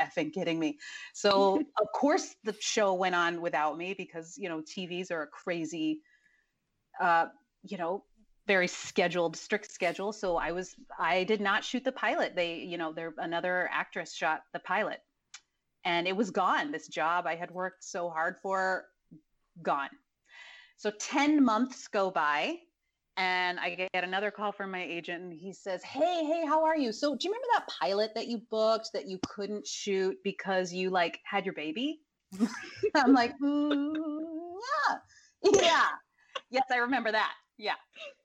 effing 0.00 0.32
kidding 0.32 0.58
me. 0.58 0.78
So 1.12 1.56
of 1.80 1.86
course 1.94 2.34
the 2.44 2.56
show 2.60 2.94
went 2.94 3.14
on 3.14 3.40
without 3.40 3.76
me 3.76 3.94
because 3.94 4.36
you 4.38 4.48
know 4.48 4.62
TVs 4.62 5.10
are 5.10 5.22
a 5.22 5.26
crazy 5.28 6.00
uh, 7.00 7.26
you 7.62 7.78
know 7.78 8.04
very 8.50 8.66
scheduled, 8.66 9.36
strict 9.36 9.70
schedule. 9.70 10.12
So 10.12 10.36
I 10.36 10.50
was, 10.50 10.74
I 10.98 11.22
did 11.22 11.40
not 11.40 11.62
shoot 11.62 11.84
the 11.84 11.92
pilot. 11.92 12.34
They, 12.34 12.56
you 12.56 12.78
know, 12.78 12.92
there 12.92 13.14
another 13.16 13.70
actress 13.72 14.12
shot 14.12 14.42
the 14.52 14.58
pilot, 14.58 14.98
and 15.84 16.08
it 16.08 16.16
was 16.16 16.32
gone. 16.32 16.72
This 16.72 16.88
job 16.88 17.28
I 17.28 17.36
had 17.36 17.52
worked 17.52 17.84
so 17.84 18.10
hard 18.10 18.38
for, 18.42 18.86
gone. 19.62 19.90
So 20.78 20.90
ten 20.90 21.44
months 21.44 21.86
go 21.86 22.10
by, 22.10 22.56
and 23.16 23.60
I 23.60 23.88
get 23.94 24.02
another 24.02 24.32
call 24.32 24.50
from 24.50 24.72
my 24.72 24.82
agent, 24.82 25.22
and 25.22 25.32
he 25.32 25.52
says, 25.52 25.84
"Hey, 25.84 26.24
hey, 26.24 26.44
how 26.44 26.64
are 26.64 26.76
you? 26.76 26.90
So 26.90 27.14
do 27.14 27.28
you 27.28 27.32
remember 27.32 27.46
that 27.54 27.72
pilot 27.80 28.10
that 28.16 28.26
you 28.26 28.42
booked 28.50 28.90
that 28.94 29.06
you 29.06 29.20
couldn't 29.28 29.64
shoot 29.64 30.16
because 30.24 30.72
you 30.72 30.90
like 30.90 31.20
had 31.22 31.44
your 31.44 31.54
baby?" 31.54 32.00
I'm 32.96 33.12
like, 33.12 33.38
mm, 33.38 33.94
"Yeah, 34.88 34.96
yeah." 35.62 35.86
yes, 36.50 36.64
I 36.72 36.78
remember 36.78 37.12
that 37.12 37.32
yeah. 37.60 37.74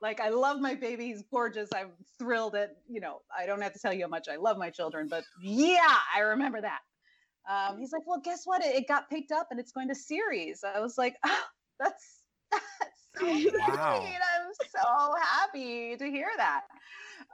Like 0.01 0.20
i 0.20 0.30
love 0.30 0.62
my 0.62 0.75
baby. 0.75 1.08
He's 1.08 1.24
gorgeous. 1.30 1.70
I'm 1.75 1.92
thrilled 2.18 2.54
that 2.54 2.77
you 2.88 3.01
know 3.01 3.22
i 3.38 3.46
don't 3.46 3.62
have 3.62 3.74
to 3.74 3.80
tell 3.80 3.94
you 3.94 4.04
how 4.04 4.08
much 4.08 4.27
i 4.32 4.38
love 4.38 4.58
my 4.58 4.70
children 4.70 5.08
but 5.10 5.24
yeah 5.42 5.98
i 6.15 6.22
remember 6.22 6.62
that. 6.62 6.80
Um, 7.48 7.77
he's 7.77 7.92
like 7.92 8.08
well 8.08 8.22
guess 8.24 8.42
what? 8.46 8.63
It, 8.63 8.75
it, 8.75 8.88
got 8.88 9.10
picked 9.10 9.32
up 9.32 9.48
and 9.51 9.60
it's 9.60 9.72
going 9.72 9.88
to 9.89 9.96
series. 9.96 10.63
I 10.63 10.80
was 10.80 10.98
like 10.98 11.15
oh, 11.25 11.44
that's 11.80 12.22
that's 12.51 12.62
so 13.20 13.25
wow. 13.70 14.04
i'm 14.04 14.51
so 14.70 15.15
happy 15.22 15.96
to 15.98 16.06
hear 16.10 16.30
that. 16.38 16.62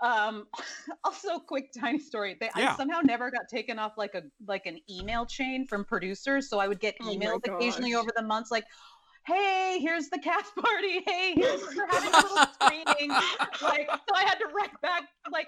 Um 0.02 0.48
also 1.04 1.40
quick 1.40 1.72
tiny 1.80 2.00
story. 2.00 2.36
They 2.40 2.50
yeah. 2.58 2.74
i 2.74 2.78
somehow 2.78 3.02
never 3.04 3.30
got 3.30 3.48
taken 3.50 3.78
off 3.80 3.94
like 3.98 4.16
a 4.16 4.24
like 4.48 4.66
an 4.66 4.80
email 4.90 5.26
chain 5.26 5.68
from 5.68 5.86
producers 5.86 6.50
so 6.50 6.60
i 6.60 6.68
would 6.68 6.80
get 6.80 6.96
oh 7.02 7.06
emails 7.06 7.42
oh 7.48 7.56
occasionally 7.56 7.94
over 7.94 8.10
the 8.16 8.24
months 8.24 8.52
like 8.52 8.66
hey, 9.26 9.80
here's 9.82 10.10
the 10.10 10.20
cast 10.20 10.56
party. 10.66 11.02
Hey, 11.06 11.34
here's 11.36 11.62
we're 11.76 11.88
having 11.88 12.14
a 12.14 12.18
little 12.18 12.38
screening. 12.62 13.10
like, 13.62 13.90
so 13.90 14.16
I 14.16 14.24
had 14.24 14.36
to 14.36 14.48
write 14.54 14.82
back, 14.82 15.04
like, 15.32 15.48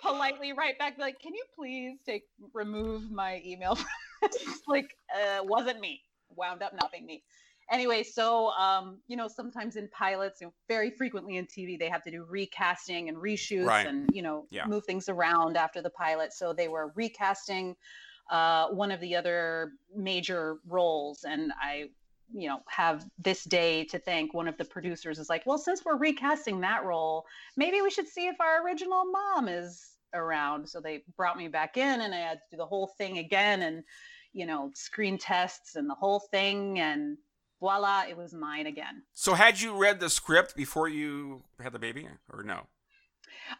politely 0.00 0.52
write 0.52 0.78
back, 0.78 0.94
like, 0.98 1.18
can 1.20 1.34
you 1.34 1.44
please 1.54 1.98
take 2.06 2.24
remove 2.52 3.10
my 3.10 3.42
email? 3.44 3.78
like, 4.68 4.96
uh, 5.14 5.40
wasn't 5.42 5.80
me. 5.80 6.00
Wound 6.36 6.62
up 6.62 6.72
not 6.74 6.90
being 6.90 7.06
me. 7.06 7.22
Anyway, 7.70 8.02
so 8.02 8.50
um, 8.50 8.98
you 9.06 9.16
know, 9.16 9.26
sometimes 9.26 9.76
in 9.76 9.88
pilots, 9.88 10.40
you 10.40 10.48
know, 10.48 10.52
very 10.68 10.90
frequently 10.90 11.38
in 11.38 11.46
TV, 11.46 11.78
they 11.78 11.88
have 11.88 12.02
to 12.02 12.10
do 12.10 12.24
recasting 12.28 13.08
and 13.08 13.16
reshoots 13.16 13.66
right. 13.66 13.86
and 13.86 14.10
you 14.12 14.20
know 14.20 14.46
yeah. 14.50 14.66
move 14.66 14.84
things 14.84 15.08
around 15.08 15.56
after 15.56 15.80
the 15.80 15.90
pilot. 15.90 16.32
So 16.32 16.52
they 16.52 16.68
were 16.68 16.92
recasting 16.94 17.74
uh, 18.30 18.68
one 18.68 18.90
of 18.90 19.00
the 19.00 19.16
other 19.16 19.72
major 19.96 20.56
roles, 20.66 21.24
and 21.24 21.52
I 21.60 21.88
you 22.32 22.48
know 22.48 22.60
have 22.68 23.04
this 23.18 23.44
day 23.44 23.84
to 23.84 23.98
thank 23.98 24.32
one 24.32 24.48
of 24.48 24.56
the 24.56 24.64
producers 24.64 25.18
is 25.18 25.28
like 25.28 25.44
well 25.46 25.58
since 25.58 25.84
we're 25.84 25.96
recasting 25.96 26.60
that 26.60 26.84
role 26.84 27.24
maybe 27.56 27.82
we 27.82 27.90
should 27.90 28.08
see 28.08 28.26
if 28.26 28.40
our 28.40 28.64
original 28.64 29.04
mom 29.10 29.48
is 29.48 29.92
around 30.14 30.68
so 30.68 30.80
they 30.80 31.02
brought 31.16 31.36
me 31.36 31.48
back 31.48 31.76
in 31.76 32.00
and 32.00 32.14
i 32.14 32.18
had 32.18 32.38
to 32.38 32.44
do 32.52 32.56
the 32.56 32.66
whole 32.66 32.86
thing 32.98 33.18
again 33.18 33.62
and 33.62 33.82
you 34.32 34.46
know 34.46 34.70
screen 34.74 35.18
tests 35.18 35.76
and 35.76 35.88
the 35.88 35.94
whole 35.94 36.20
thing 36.30 36.78
and 36.78 37.16
voila 37.60 38.04
it 38.08 38.16
was 38.16 38.32
mine 38.32 38.66
again 38.66 39.02
so 39.12 39.34
had 39.34 39.60
you 39.60 39.76
read 39.76 40.00
the 40.00 40.10
script 40.10 40.56
before 40.56 40.88
you 40.88 41.42
had 41.60 41.72
the 41.72 41.78
baby 41.78 42.06
or 42.32 42.42
no 42.42 42.60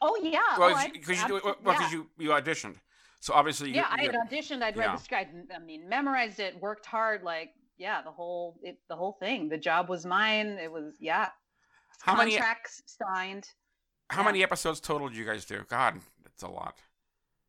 oh 0.01 0.19
yeah 0.23 0.41
well 0.59 0.89
because 0.93 1.19
oh, 1.25 1.29
you, 1.29 1.55
well, 1.63 1.81
yeah. 1.81 1.91
you 1.91 2.07
you 2.19 2.29
auditioned 2.31 2.77
so 3.25 3.33
obviously, 3.33 3.71
yeah, 3.71 3.89
you, 3.97 4.03
I 4.03 4.13
had 4.13 4.15
auditioned. 4.29 4.63
I'd 4.63 4.77
read 4.77 4.85
yeah. 4.85 4.97
the 4.97 5.03
script. 5.03 5.35
I 5.57 5.59
mean, 5.59 5.89
memorized 5.89 6.41
it, 6.41 6.61
worked 6.61 6.85
hard, 6.85 7.23
like 7.23 7.53
yeah, 7.79 8.03
the 8.03 8.11
whole 8.11 8.57
it, 8.63 8.79
the 8.89 8.97
whole 8.97 9.13
thing. 9.13 9.49
The 9.49 9.59
job 9.59 9.89
was 9.89 10.07
mine. 10.07 10.59
It 10.63 10.71
was 10.71 10.95
yeah. 11.01 11.29
How 12.01 12.17
Contracts 12.17 12.83
many 13.01 13.15
signed. 13.15 13.49
How 14.11 14.21
yeah. 14.21 14.27
many 14.27 14.43
episodes 14.43 14.81
total 14.81 15.09
did 15.09 15.17
you 15.17 15.25
guys 15.25 15.45
do? 15.45 15.65
God, 15.69 16.01
that's 16.23 16.43
a 16.43 16.49
lot. 16.49 16.77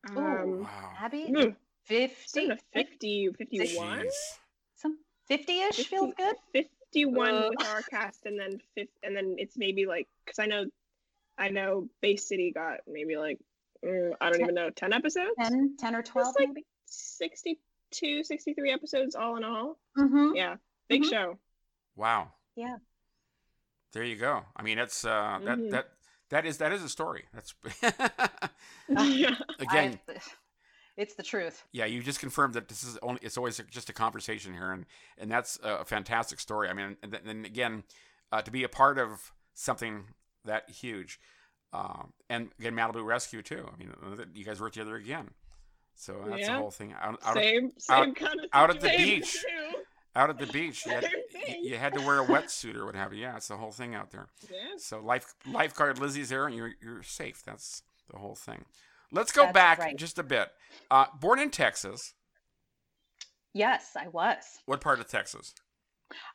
Um, 0.09 0.61
wow. 0.61 0.91
Abby, 0.99 1.27
mm, 1.29 1.55
50, 1.85 2.51
50, 2.73 3.29
51? 3.37 4.05
Some 4.75 4.99
50-ish 5.29 5.75
50, 5.77 5.83
feels 5.83 6.13
good. 6.15 6.35
51 6.53 7.33
uh, 7.33 7.49
with 7.49 7.67
our 7.67 7.81
cast 7.89 8.25
and 8.25 8.39
then 8.39 8.59
50, 8.75 8.91
and 9.03 9.15
then 9.15 9.35
it's 9.37 9.57
maybe 9.57 9.85
like 9.85 10.07
cuz 10.25 10.39
I 10.39 10.45
know 10.45 10.65
I 11.37 11.49
know 11.49 11.89
Bay 12.01 12.15
City 12.15 12.51
got 12.51 12.81
maybe 12.87 13.17
like 13.17 13.39
mm, 13.83 14.11
I 14.21 14.29
don't 14.29 14.39
10, 14.39 14.41
even 14.41 14.55
know 14.55 14.69
10 14.69 14.93
episodes? 14.93 15.31
10 15.39 15.77
10 15.77 15.95
or 15.95 16.03
12 16.03 16.35
like 16.39 16.47
maybe. 16.49 16.65
60 16.85 17.59
62, 17.93 18.23
63 18.23 18.71
episodes 18.71 19.15
all 19.15 19.37
in 19.37 19.43
all. 19.43 19.77
Mm-hmm. 19.97 20.35
Yeah, 20.35 20.55
big 20.89 21.03
mm-hmm. 21.03 21.11
show. 21.11 21.37
Wow. 21.95 22.31
Yeah. 22.55 22.77
There 23.93 24.03
you 24.03 24.17
go. 24.17 24.43
I 24.55 24.61
mean, 24.61 24.77
that's 24.77 25.05
uh, 25.05 25.39
that 25.43 25.57
mm-hmm. 25.57 25.69
that 25.69 25.89
that 26.29 26.45
is 26.45 26.57
that 26.57 26.73
is 26.73 26.83
a 26.83 26.89
story. 26.89 27.25
That's 27.33 27.53
yeah. 28.89 29.35
again. 29.59 29.99
I, 30.09 30.13
it's 30.97 31.15
the 31.15 31.23
truth. 31.23 31.63
Yeah, 31.71 31.85
you 31.85 32.01
just 32.01 32.19
confirmed 32.19 32.53
that 32.53 32.67
this 32.67 32.83
is 32.83 32.97
only. 33.01 33.19
It's 33.21 33.37
always 33.37 33.61
just 33.69 33.89
a 33.89 33.93
conversation 33.93 34.53
here, 34.53 34.71
and 34.71 34.85
and 35.17 35.31
that's 35.31 35.59
a 35.63 35.85
fantastic 35.85 36.39
story. 36.39 36.69
I 36.69 36.73
mean, 36.73 36.97
and 37.03 37.17
then 37.23 37.45
again, 37.45 37.83
uh, 38.31 38.41
to 38.41 38.51
be 38.51 38.63
a 38.63 38.69
part 38.69 38.97
of 38.97 39.31
something 39.53 40.05
that 40.45 40.69
huge, 40.69 41.19
uh, 41.73 42.03
and 42.29 42.49
again, 42.59 42.75
Malibu 42.75 43.05
Rescue 43.05 43.41
too. 43.41 43.69
I 43.73 43.77
mean, 43.77 43.93
you 44.33 44.45
guys 44.45 44.59
worked 44.59 44.75
together 44.75 44.95
again. 44.95 45.31
So 45.95 46.15
that's 46.27 46.41
yeah. 46.41 46.53
the 46.53 46.59
whole 46.59 46.71
thing. 46.71 46.93
Out, 46.99 47.19
out 47.25 47.35
same, 47.35 47.65
of, 47.67 47.71
same 47.81 48.09
out, 48.09 48.15
kind 48.15 48.39
of 48.39 48.45
out 48.53 48.69
at 48.69 48.81
the 48.81 48.89
beach. 48.89 49.33
Too. 49.33 49.79
Out 50.15 50.29
at 50.29 50.37
the 50.37 50.47
beach, 50.47 50.85
you 50.85 50.93
had, 50.93 51.07
you 51.61 51.75
had, 51.75 51.93
to 51.93 51.99
wear 51.99 52.21
a 52.21 52.25
wetsuit 52.25 52.75
or 52.75 52.85
what 52.85 52.95
have 52.95 53.13
you. 53.13 53.23
Yeah, 53.23 53.35
it's 53.35 53.49
the 53.49 53.57
whole 53.57 53.71
thing 53.71 53.95
out 53.95 54.11
there. 54.11 54.27
Yeah. 54.49 54.77
So 54.77 55.01
life 55.01 55.35
lifeguard 55.45 55.99
Lizzie's 55.99 56.29
there, 56.29 56.45
and 56.45 56.55
you're 56.55 56.71
you're 56.81 57.03
safe. 57.03 57.43
That's 57.43 57.81
the 58.09 58.17
whole 58.17 58.35
thing. 58.35 58.63
Let's 59.11 59.33
go 59.33 59.43
That's 59.43 59.53
back 59.53 59.79
right. 59.79 59.97
just 59.97 60.17
a 60.17 60.23
bit. 60.23 60.49
Uh, 60.89 61.05
born 61.19 61.39
in 61.39 61.49
Texas. 61.49 62.13
Yes, 63.53 63.91
I 63.97 64.07
was. 64.07 64.59
What 64.65 64.81
part 64.81 64.99
of 64.99 65.07
Texas? 65.07 65.53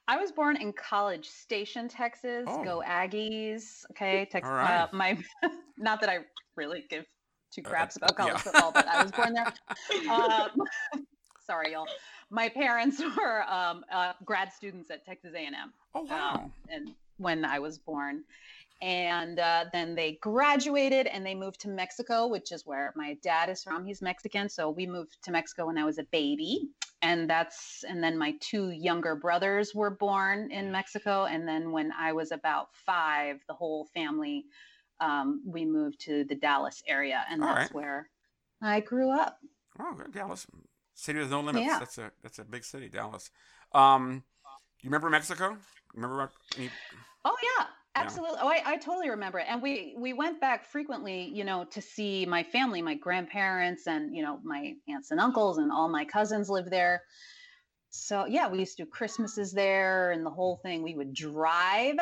I 0.09 0.17
was 0.17 0.33
born 0.33 0.57
in 0.57 0.73
College 0.73 1.29
Station, 1.29 1.89
Texas. 1.89 2.45
Oh. 2.47 2.65
Go 2.65 2.83
Aggies. 2.87 3.85
Okay, 3.93 4.27
Texas. 4.31 4.51
Right. 4.51 4.83
Uh, 4.83 4.89
my, 4.93 5.19
not 5.79 6.01
that 6.01 6.11
I 6.11 6.19
really 6.57 6.85
give 6.89 7.05
two 7.51 7.63
craps 7.63 7.97
about 7.97 8.17
college 8.17 8.35
yeah. 8.35 8.39
football, 8.39 8.73
but 8.73 8.87
I 8.87 9.03
was 9.03 9.13
born 9.13 9.35
there. 9.35 9.53
Um, 10.11 10.51
sorry, 11.47 11.73
y'all. 11.73 11.87
My 12.31 12.49
parents 12.49 13.01
were 13.17 13.43
um, 13.49 13.85
uh, 13.93 14.13
grad 14.25 14.53
students 14.53 14.91
at 14.91 15.05
Texas 15.05 15.33
A&M. 15.35 15.73
Oh 15.95 16.03
wow! 16.03 16.35
Um, 16.35 16.53
and 16.69 16.95
when 17.19 17.45
I 17.45 17.59
was 17.59 17.79
born, 17.79 18.23
and 18.81 19.39
uh, 19.39 19.65
then 19.73 19.95
they 19.95 20.19
graduated 20.23 21.07
and 21.07 21.27
they 21.27 21.35
moved 21.35 21.61
to 21.63 21.69
Mexico, 21.69 22.29
which 22.29 22.53
is 22.53 22.65
where 22.65 22.93
my 22.97 23.17
dad 23.23 23.51
is 23.51 23.63
from. 23.63 23.85
He's 23.85 24.01
Mexican, 24.01 24.49
so 24.49 24.71
we 24.71 24.87
moved 24.87 25.23
to 25.25 25.33
Mexico 25.33 25.67
when 25.67 25.77
I 25.77 25.85
was 25.85 25.99
a 25.99 26.05
baby, 26.05 26.69
and 27.03 27.29
that's 27.29 27.85
and 27.89 28.03
then 28.03 28.17
my 28.17 28.35
two 28.41 28.71
younger 28.71 29.17
brothers 29.17 29.75
were 29.75 29.91
born 29.91 30.51
in 30.51 30.71
Mexico, 30.71 31.25
and 31.25 31.47
then 31.47 31.73
when 31.73 31.93
I 31.99 32.13
was 32.13 32.31
about 32.31 32.69
five, 32.87 33.41
the 33.49 33.55
whole 33.55 33.87
family 33.93 34.47
um, 35.01 35.43
we 35.47 35.65
moved 35.65 36.01
to 36.01 36.25
the 36.25 36.35
Dallas 36.35 36.83
area, 36.87 37.25
and 37.31 37.43
that's 37.43 37.57
right. 37.57 37.75
where 37.75 38.11
I 38.63 38.81
grew 38.81 39.11
up. 39.11 39.39
Oh, 39.79 39.97
Dallas, 40.13 40.47
city 40.95 41.19
with 41.19 41.31
no 41.31 41.41
limits. 41.41 41.67
Yeah. 41.67 41.79
That's 41.79 41.99
a 41.99 42.13
that's 42.23 42.39
a 42.39 42.45
big 42.45 42.65
city, 42.65 42.89
Dallas. 42.89 43.31
Um, 43.73 44.25
You 44.83 44.89
remember 44.89 45.11
Mexico? 45.11 45.59
Remember 45.95 46.31
any... 46.57 46.71
Oh 47.25 47.37
yeah, 47.43 47.67
absolutely. 47.97 48.39
Yeah. 48.39 48.45
Oh, 48.45 48.49
I, 48.49 48.63
I 48.65 48.77
totally 48.79 49.11
remember 49.11 49.39
it. 49.39 49.47
And 49.49 49.61
we 49.61 49.95
we 49.99 50.15
went 50.15 50.41
back 50.41 50.65
frequently, 50.65 51.31
you 51.35 51.45
know, 51.45 51.65
to 51.73 51.83
see 51.83 52.25
my 52.25 52.43
family, 52.43 52.81
my 52.81 52.95
grandparents, 52.95 53.87
and 53.87 54.15
you 54.15 54.23
know, 54.23 54.41
my 54.43 54.75
aunts 54.89 55.11
and 55.11 55.21
uncles, 55.21 55.59
and 55.59 55.71
all 55.71 55.89
my 55.89 56.05
cousins 56.05 56.49
live 56.49 56.71
there. 56.71 57.03
So 57.91 58.25
yeah, 58.25 58.49
we 58.49 58.61
used 58.61 58.77
to 58.79 58.85
do 58.85 58.91
Christmases 58.91 59.53
there 59.53 60.13
and 60.13 60.25
the 60.25 60.31
whole 60.31 60.61
thing. 60.63 60.83
We 60.83 60.95
would 60.95 61.13
drive 61.13 61.99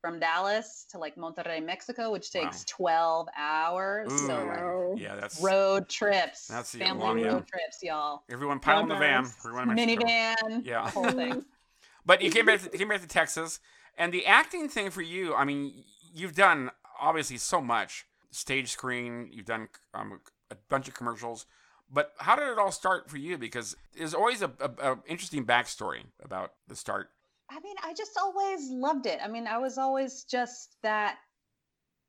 from 0.00 0.18
Dallas 0.18 0.86
to 0.90 0.98
like 0.98 1.16
Monterrey, 1.16 1.64
Mexico, 1.64 2.10
which 2.10 2.30
takes 2.30 2.64
wow. 2.78 3.26
12 3.26 3.28
hours. 3.36 4.12
Ooh, 4.12 4.18
so 4.26 4.94
yeah, 4.98 5.16
that's 5.16 5.40
road 5.40 5.88
trips. 5.88 6.46
That's 6.46 6.74
family 6.74 7.04
long, 7.04 7.16
road 7.16 7.24
yeah. 7.24 7.58
trips, 7.58 7.78
y'all. 7.82 8.22
Everyone 8.30 8.60
pile 8.60 8.80
in 8.80 8.88
the 8.88 8.96
van. 8.96 9.24
Minivan. 9.24 10.64
Yeah. 10.64 10.88
Whole 10.90 11.10
thing. 11.10 11.44
but 12.06 12.22
you 12.22 12.30
came 12.30 12.46
back 12.46 12.62
to, 12.62 12.68
came 12.70 12.88
back 12.88 13.02
to 13.02 13.08
Texas 13.08 13.60
and 14.00 14.12
the 14.12 14.24
acting 14.26 14.68
thing 14.68 14.90
for 14.90 15.02
you, 15.02 15.34
I 15.34 15.44
mean, 15.44 15.84
you've 16.14 16.34
done 16.34 16.70
obviously 16.98 17.36
so 17.36 17.60
much 17.60 18.06
stage 18.30 18.70
screen, 18.70 19.28
you've 19.30 19.46
done 19.46 19.68
um, 19.92 20.20
a 20.50 20.56
bunch 20.68 20.88
of 20.88 20.94
commercials. 20.94 21.46
But 21.92 22.12
how 22.18 22.36
did 22.36 22.48
it 22.48 22.58
all 22.58 22.72
start 22.72 23.10
for 23.10 23.18
you? 23.18 23.36
Because 23.36 23.76
there's 23.96 24.14
always 24.14 24.42
a, 24.42 24.52
a, 24.60 24.92
a 24.92 24.98
interesting 25.06 25.44
backstory 25.44 26.04
about 26.22 26.52
the 26.68 26.76
start 26.76 27.10
I 27.50 27.58
mean, 27.60 27.76
I 27.84 27.92
just 27.94 28.12
always 28.20 28.70
loved 28.70 29.06
it. 29.06 29.18
I 29.22 29.28
mean, 29.28 29.46
I 29.46 29.58
was 29.58 29.76
always 29.76 30.24
just 30.24 30.76
that 30.82 31.16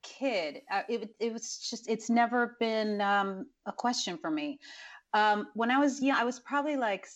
kid. 0.04 0.62
Uh, 0.71 0.82
it, 0.88 1.10
it 1.19 1.34
was 1.34 1.58
just, 1.69 1.89
it's 1.89 2.10
never 2.10 2.56
been 2.60 3.01
um, 3.01 3.47
a 3.65 3.71
question 3.71 4.17
for 4.21 4.30
me. 4.30 4.60
Um, 5.13 5.47
when 5.56 5.71
I 5.71 5.80
was 5.80 6.01
young, 6.01 6.17
I 6.17 6.23
was 6.23 6.39
probably 6.39 6.77
like 6.77 7.08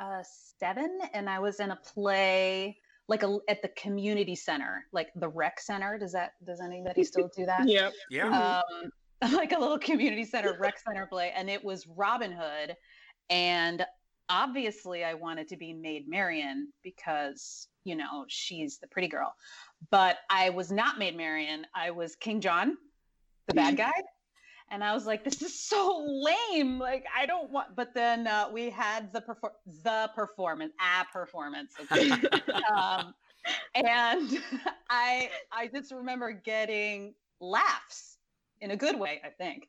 uh, 0.00 0.22
seven, 0.58 1.00
and 1.12 1.28
I 1.28 1.40
was 1.40 1.60
in 1.60 1.70
a 1.70 1.76
play 1.76 2.76
like 3.08 3.24
a, 3.24 3.38
at 3.48 3.60
the 3.60 3.68
community 3.68 4.36
center, 4.36 4.84
like 4.92 5.08
the 5.16 5.28
rec 5.28 5.60
center. 5.60 5.98
Does 5.98 6.12
that 6.12 6.32
does 6.46 6.60
anybody 6.60 7.02
still 7.04 7.30
do 7.36 7.44
that? 7.46 7.68
yep. 7.68 7.92
Yeah. 8.08 8.62
Um, 8.62 8.90
like 9.32 9.52
a 9.52 9.58
little 9.58 9.78
community 9.78 10.24
center 10.24 10.56
rec 10.58 10.78
center 10.78 11.06
play, 11.06 11.32
and 11.34 11.50
it 11.50 11.62
was 11.62 11.86
Robin 11.88 12.32
Hood, 12.32 12.76
and 13.28 13.84
obviously 14.30 15.04
I 15.04 15.14
wanted 15.14 15.48
to 15.48 15.56
be 15.56 15.74
Maid 15.74 16.08
Marian 16.08 16.72
because, 16.82 17.68
you 17.84 17.96
know, 17.96 18.24
she's 18.28 18.78
the 18.78 18.86
pretty 18.86 19.08
girl. 19.08 19.34
But 19.90 20.18
I 20.30 20.50
was 20.50 20.70
not 20.70 20.98
Maid 20.98 21.16
Marian. 21.16 21.66
I 21.74 21.90
was 21.90 22.14
King 22.14 22.40
John, 22.40 22.78
the 23.48 23.54
bad 23.54 23.76
guy. 23.76 23.92
And 24.70 24.84
I 24.84 24.94
was 24.94 25.04
like, 25.04 25.24
this 25.24 25.42
is 25.42 25.58
so 25.58 26.06
lame. 26.08 26.78
Like, 26.78 27.04
I 27.14 27.26
don't 27.26 27.50
want. 27.50 27.74
But 27.74 27.92
then 27.92 28.28
uh, 28.28 28.48
we 28.52 28.70
had 28.70 29.12
the 29.12 29.20
perfor- 29.20 29.58
the 29.82 30.10
performance, 30.14 30.72
a 30.80 31.04
performance, 31.12 31.72
okay? 31.80 32.10
um, 32.72 33.12
and 33.74 34.38
I 34.90 35.28
I 35.50 35.66
just 35.74 35.90
remember 35.90 36.30
getting 36.30 37.14
laughs 37.40 38.18
in 38.60 38.70
a 38.70 38.76
good 38.76 38.98
way. 38.98 39.20
I 39.24 39.30
think. 39.30 39.68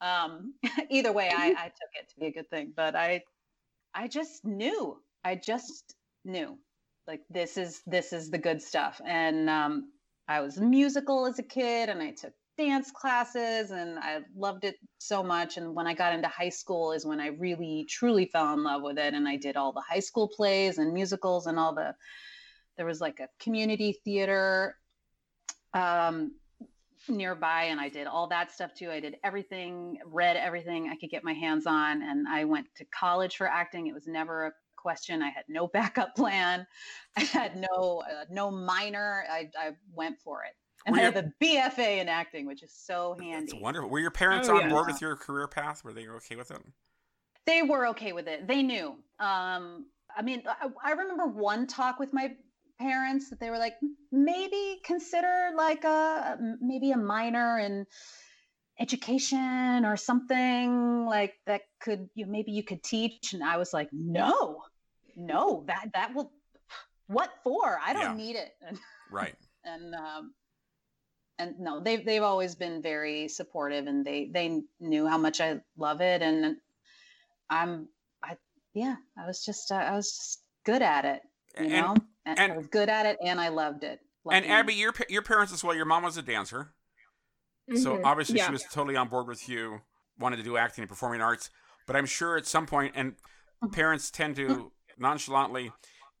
Um, 0.00 0.54
either 0.90 1.12
way, 1.12 1.30
I, 1.30 1.48
I 1.48 1.64
took 1.64 1.90
it 2.00 2.08
to 2.14 2.20
be 2.20 2.26
a 2.26 2.32
good 2.32 2.48
thing. 2.48 2.72
But 2.74 2.96
I 2.96 3.22
I 3.98 4.06
just 4.06 4.44
knew. 4.44 4.96
I 5.24 5.34
just 5.34 5.96
knew. 6.24 6.56
Like 7.08 7.22
this 7.30 7.56
is 7.56 7.82
this 7.84 8.12
is 8.12 8.30
the 8.30 8.38
good 8.38 8.62
stuff. 8.62 9.00
And 9.04 9.50
um, 9.50 9.90
I 10.28 10.40
was 10.40 10.60
musical 10.60 11.26
as 11.26 11.40
a 11.40 11.42
kid, 11.42 11.88
and 11.88 12.00
I 12.00 12.12
took 12.12 12.32
dance 12.56 12.92
classes, 12.92 13.72
and 13.72 13.98
I 13.98 14.20
loved 14.36 14.64
it 14.64 14.76
so 14.98 15.24
much. 15.24 15.56
And 15.56 15.74
when 15.74 15.88
I 15.88 15.94
got 15.94 16.12
into 16.12 16.28
high 16.28 16.48
school, 16.48 16.92
is 16.92 17.04
when 17.04 17.18
I 17.18 17.28
really 17.28 17.86
truly 17.90 18.26
fell 18.26 18.52
in 18.52 18.62
love 18.62 18.82
with 18.82 18.98
it. 18.98 19.14
And 19.14 19.26
I 19.26 19.36
did 19.36 19.56
all 19.56 19.72
the 19.72 19.82
high 19.88 20.00
school 20.00 20.28
plays 20.28 20.78
and 20.78 20.94
musicals, 20.94 21.48
and 21.48 21.58
all 21.58 21.74
the. 21.74 21.92
There 22.76 22.86
was 22.86 23.00
like 23.00 23.18
a 23.18 23.28
community 23.40 23.98
theater 24.04 24.76
um, 25.74 26.37
nearby 27.08 27.64
and 27.64 27.80
I 27.80 27.88
did 27.88 28.06
all 28.06 28.26
that 28.28 28.52
stuff 28.52 28.74
too. 28.74 28.90
I 28.90 29.00
did 29.00 29.16
everything, 29.24 29.98
read 30.04 30.36
everything 30.36 30.88
I 30.88 30.96
could 30.96 31.10
get 31.10 31.24
my 31.24 31.32
hands 31.32 31.66
on 31.66 32.02
and 32.02 32.26
I 32.28 32.44
went 32.44 32.66
to 32.76 32.84
college 32.86 33.36
for 33.36 33.46
acting. 33.46 33.86
It 33.86 33.94
was 33.94 34.06
never 34.06 34.46
a 34.46 34.52
question. 34.76 35.22
I 35.22 35.30
had 35.30 35.44
no 35.48 35.66
backup 35.72 36.14
plan. 36.14 36.66
I 37.16 37.22
had 37.22 37.56
no 37.56 38.02
uh, 38.10 38.24
no 38.30 38.50
minor. 38.50 39.24
I, 39.30 39.50
I 39.58 39.70
went 39.94 40.18
for 40.20 40.44
it. 40.44 40.54
And 40.86 40.94
Were 40.94 41.02
I 41.02 41.04
have 41.04 41.16
a 41.16 41.32
BFA 41.42 41.98
in 41.98 42.08
acting, 42.08 42.46
which 42.46 42.62
is 42.62 42.72
so 42.72 43.16
handy. 43.20 43.52
It's 43.52 43.54
wonderful. 43.54 43.90
Were 43.90 43.98
your 43.98 44.10
parents 44.10 44.48
oh, 44.48 44.56
on 44.56 44.62
yeah. 44.62 44.68
board 44.68 44.86
with 44.86 45.00
your 45.00 45.16
career 45.16 45.48
path? 45.48 45.84
Were 45.84 45.92
they 45.92 46.08
okay 46.08 46.36
with 46.36 46.50
it? 46.50 46.62
They 47.46 47.62
were 47.62 47.86
okay 47.88 48.12
with 48.12 48.28
it. 48.28 48.46
They 48.46 48.62
knew. 48.62 48.96
Um, 49.18 49.86
I 50.16 50.22
mean, 50.22 50.42
I, 50.46 50.68
I 50.82 50.92
remember 50.92 51.26
one 51.26 51.66
talk 51.66 51.98
with 51.98 52.12
my 52.12 52.36
parents 52.80 53.30
that 53.30 53.40
they 53.40 53.50
were 53.50 53.58
like 53.58 53.74
maybe 54.12 54.80
consider 54.84 55.50
like 55.56 55.84
a 55.84 56.38
maybe 56.60 56.92
a 56.92 56.96
minor 56.96 57.58
in 57.58 57.86
education 58.80 59.84
or 59.84 59.96
something 59.96 61.04
like 61.06 61.34
that 61.46 61.62
could 61.80 62.08
you 62.14 62.26
maybe 62.26 62.52
you 62.52 62.62
could 62.62 62.82
teach. 62.82 63.32
And 63.32 63.42
i 63.42 63.56
was 63.56 63.72
like 63.72 63.88
no 63.92 64.62
no 65.16 65.64
that 65.66 65.90
that 65.94 66.14
will 66.14 66.32
what 67.08 67.30
for? 67.42 67.80
I 67.82 67.94
don't 67.94 68.18
yeah. 68.18 68.24
need 68.24 68.36
it. 68.36 68.52
Right. 69.10 69.34
and 69.64 69.94
um 69.94 70.34
and 71.38 71.58
no 71.58 71.80
they've 71.80 72.04
they've 72.04 72.22
always 72.22 72.54
been 72.54 72.82
very 72.82 73.26
supportive 73.28 73.86
and 73.86 74.04
they 74.04 74.30
they 74.32 74.60
knew 74.80 75.06
how 75.06 75.16
much 75.16 75.40
i 75.40 75.60
love 75.78 76.02
it. 76.02 76.20
And 76.20 76.56
i'm 77.48 77.88
i 78.22 78.36
yeah 78.74 78.96
i 79.16 79.26
was 79.26 79.42
just 79.42 79.72
uh, 79.72 79.76
i 79.76 79.92
was 79.92 80.10
just 80.14 80.42
good 80.66 80.82
at 80.82 81.06
it 81.06 81.22
you 81.58 81.72
and, 81.72 81.72
know 81.72 81.96
and, 82.28 82.38
and, 82.38 82.52
I 82.52 82.56
was 82.56 82.66
good 82.66 82.88
at 82.88 83.06
it, 83.06 83.18
and 83.22 83.40
I 83.40 83.48
loved 83.48 83.84
it. 83.84 84.00
and 84.30 84.44
Abby, 84.44 84.74
your 84.74 84.92
your 85.08 85.22
parents 85.22 85.52
as 85.52 85.64
well. 85.64 85.74
Your 85.74 85.86
mom 85.86 86.02
was 86.02 86.16
a 86.16 86.22
dancer, 86.22 86.72
mm-hmm. 87.70 87.80
so 87.80 88.00
obviously 88.04 88.36
yeah. 88.36 88.46
she 88.46 88.52
was 88.52 88.64
totally 88.64 88.96
on 88.96 89.08
board 89.08 89.26
with 89.26 89.48
you. 89.48 89.80
Wanted 90.18 90.36
to 90.36 90.42
do 90.42 90.56
acting 90.56 90.82
and 90.82 90.88
performing 90.88 91.20
arts, 91.20 91.50
but 91.86 91.96
I'm 91.96 92.06
sure 92.06 92.36
at 92.36 92.46
some 92.46 92.66
point, 92.66 92.92
and 92.96 93.12
mm-hmm. 93.12 93.68
parents 93.68 94.10
tend 94.10 94.36
to 94.36 94.72
nonchalantly 94.98 95.72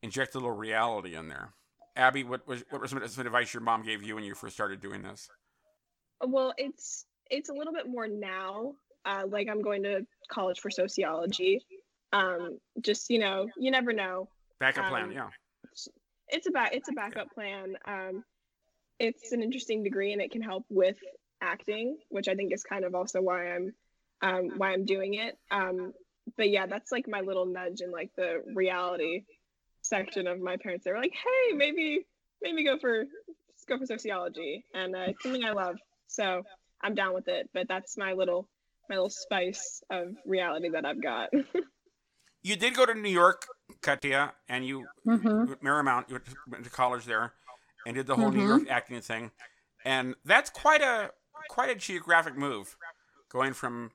inject 0.02 0.34
a 0.34 0.38
little 0.38 0.52
reality 0.52 1.14
in 1.14 1.28
there. 1.28 1.52
Abby, 1.96 2.24
what 2.24 2.46
was 2.46 2.64
what 2.70 2.80
was 2.80 2.90
some 2.90 3.26
advice 3.26 3.52
your 3.52 3.62
mom 3.62 3.82
gave 3.82 4.02
you 4.02 4.14
when 4.14 4.24
you 4.24 4.34
first 4.34 4.54
started 4.54 4.80
doing 4.80 5.02
this? 5.02 5.28
Well, 6.24 6.54
it's 6.56 7.04
it's 7.30 7.50
a 7.50 7.52
little 7.52 7.72
bit 7.72 7.88
more 7.88 8.08
now. 8.08 8.72
Uh, 9.04 9.24
like 9.28 9.48
I'm 9.48 9.62
going 9.62 9.82
to 9.82 10.06
college 10.30 10.60
for 10.60 10.70
sociology. 10.70 11.60
Um, 12.12 12.58
just 12.80 13.10
you 13.10 13.18
know, 13.18 13.48
you 13.58 13.70
never 13.70 13.92
know. 13.92 14.28
Backup 14.58 14.84
um, 14.84 14.90
plan, 14.90 15.12
yeah 15.12 15.28
it's 16.28 16.46
a 16.46 16.50
back 16.50 16.74
it's 16.74 16.88
a 16.88 16.92
backup 16.92 17.32
plan. 17.32 17.76
Um, 17.86 18.24
it's 18.98 19.32
an 19.32 19.42
interesting 19.42 19.82
degree 19.82 20.12
and 20.12 20.20
it 20.20 20.30
can 20.30 20.42
help 20.42 20.64
with 20.68 20.96
acting, 21.40 21.98
which 22.08 22.28
I 22.28 22.34
think 22.34 22.52
is 22.52 22.62
kind 22.62 22.84
of 22.84 22.94
also 22.94 23.20
why 23.20 23.52
I'm 23.54 23.72
um, 24.22 24.50
why 24.56 24.72
I'm 24.72 24.84
doing 24.84 25.14
it. 25.14 25.36
Um, 25.50 25.92
but 26.36 26.50
yeah, 26.50 26.66
that's 26.66 26.92
like 26.92 27.06
my 27.08 27.20
little 27.20 27.46
nudge 27.46 27.80
in 27.80 27.90
like 27.90 28.10
the 28.16 28.42
reality 28.54 29.22
section 29.82 30.26
of 30.26 30.40
my 30.40 30.56
parents. 30.56 30.84
They 30.84 30.92
were 30.92 30.98
like, 30.98 31.14
"Hey, 31.14 31.54
maybe 31.54 32.06
maybe 32.42 32.64
go 32.64 32.78
for 32.78 33.04
go 33.68 33.78
for 33.78 33.86
sociology," 33.86 34.64
and 34.74 34.94
uh, 34.94 35.04
it's 35.08 35.22
something 35.22 35.44
I 35.44 35.52
love, 35.52 35.76
so 36.06 36.42
I'm 36.82 36.94
down 36.94 37.14
with 37.14 37.28
it. 37.28 37.48
But 37.54 37.68
that's 37.68 37.96
my 37.96 38.12
little 38.12 38.48
my 38.88 38.96
little 38.96 39.10
spice 39.10 39.82
of 39.90 40.08
reality 40.26 40.70
that 40.70 40.84
I've 40.84 41.02
got. 41.02 41.30
you 42.42 42.56
did 42.56 42.74
go 42.74 42.86
to 42.86 42.94
New 42.94 43.10
York 43.10 43.46
Katia, 43.82 44.32
and 44.48 44.66
you 44.66 44.86
mm-hmm. 45.06 45.52
Marymount, 45.66 46.08
you 46.08 46.20
went 46.48 46.64
to 46.64 46.70
college 46.70 47.04
there, 47.04 47.32
and 47.86 47.94
did 47.94 48.06
the 48.06 48.16
whole 48.16 48.26
mm-hmm. 48.26 48.38
New 48.38 48.46
York 48.46 48.62
acting 48.70 49.00
thing, 49.00 49.30
and 49.84 50.14
that's 50.24 50.50
quite 50.50 50.80
a 50.80 51.10
quite 51.48 51.70
a 51.70 51.74
geographic 51.74 52.36
move, 52.36 52.76
going 53.28 53.52
from 53.52 53.90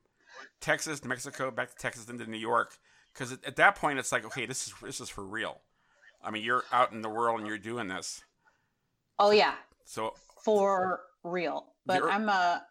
Texas 0.62 1.00
to 1.02 1.08
Mexico, 1.08 1.52
back 1.52 1.70
to 1.70 1.76
Texas, 1.76 2.10
into 2.10 2.30
New 2.30 2.38
York, 2.38 2.78
because 3.14 3.32
at 3.32 3.56
that 3.56 3.76
point 3.76 4.00
it's 4.00 4.12
like, 4.12 4.26
okay, 4.26 4.46
this 4.46 4.68
is 4.68 4.74
this 4.82 5.02
is 5.02 5.10
for 5.10 5.24
real. 5.24 5.62
I 6.24 6.32
mean, 6.32 6.44
you're 6.44 6.64
out 6.72 6.92
in 6.94 7.02
the 7.02 7.10
world 7.10 7.40
and 7.40 7.48
you're 7.48 7.58
doing 7.58 7.88
this. 7.88 8.22
Oh 9.20 9.32
yeah. 9.32 9.56
So 9.86 10.14
for 10.44 11.02
real, 11.24 11.68
but 11.86 12.04
I'm 12.04 12.30
a 12.30 12.64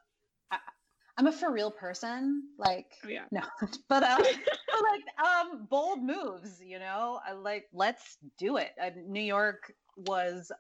I'm 1.23 1.29
a 1.29 1.33
for 1.33 1.53
real 1.53 1.71
person. 1.71 2.43
Like, 2.59 2.95
oh, 3.05 3.09
yeah. 3.09 3.27
no, 3.31 3.43
but, 3.89 4.03
uh, 4.03 4.19
but 4.19 4.83
like, 4.91 5.25
um, 5.25 5.69
bold 5.71 6.03
moves, 6.03 6.61
you 6.61 6.81
know, 6.81 7.21
I 7.25 7.31
like, 7.31 7.67
let's 7.73 8.19
do 8.41 8.57
it. 8.57 8.71
Uh, 8.83 8.91
New 9.07 9.23
York 9.23 9.73
was 9.97 10.51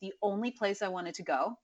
the 0.00 0.12
only 0.22 0.52
place 0.52 0.82
I 0.82 0.88
wanted 0.88 1.14
to 1.14 1.24
go. 1.24 1.58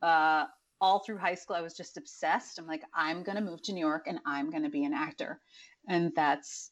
Uh, 0.00 0.46
all 0.80 1.00
through 1.00 1.18
high 1.18 1.34
school, 1.34 1.56
I 1.56 1.60
was 1.60 1.76
just 1.76 1.98
obsessed. 1.98 2.58
I'm 2.58 2.66
like, 2.66 2.84
I'm 2.94 3.22
going 3.22 3.36
to 3.36 3.44
move 3.44 3.60
to 3.64 3.74
New 3.74 3.84
York 3.84 4.06
and 4.06 4.18
I'm 4.24 4.48
going 4.48 4.62
to 4.62 4.70
be 4.70 4.84
an 4.84 4.94
actor. 4.94 5.38
And 5.86 6.10
that's 6.16 6.70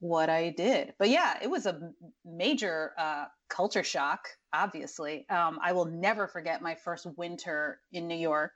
what 0.00 0.28
I 0.28 0.50
did. 0.50 0.92
But 0.98 1.08
yeah, 1.08 1.38
it 1.40 1.48
was 1.48 1.64
a 1.64 1.80
major 2.26 2.92
uh, 2.98 3.24
culture 3.48 3.84
shock, 3.84 4.28
obviously. 4.52 5.26
Um, 5.30 5.58
I 5.62 5.72
will 5.72 5.86
never 5.86 6.28
forget 6.28 6.60
my 6.60 6.74
first 6.74 7.06
winter 7.16 7.80
in 7.90 8.06
New 8.06 8.18
York. 8.18 8.52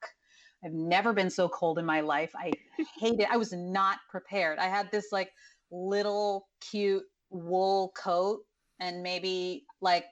I've 0.65 0.73
never 0.73 1.13
been 1.13 1.31
so 1.31 1.49
cold 1.49 1.79
in 1.79 1.87
my 1.87 2.01
life. 2.01 2.33
I 2.35 2.53
hate 2.99 3.21
it. 3.21 3.29
I 3.31 3.37
was 3.37 3.53
not 3.53 3.99
prepared. 4.11 4.59
I 4.59 4.69
had 4.69 4.91
this 4.91 5.07
like 5.11 5.33
little 5.71 6.49
cute 6.61 7.05
wool 7.31 7.93
coat 7.97 8.41
and 8.79 9.03
maybe 9.03 9.65
like 9.81 10.05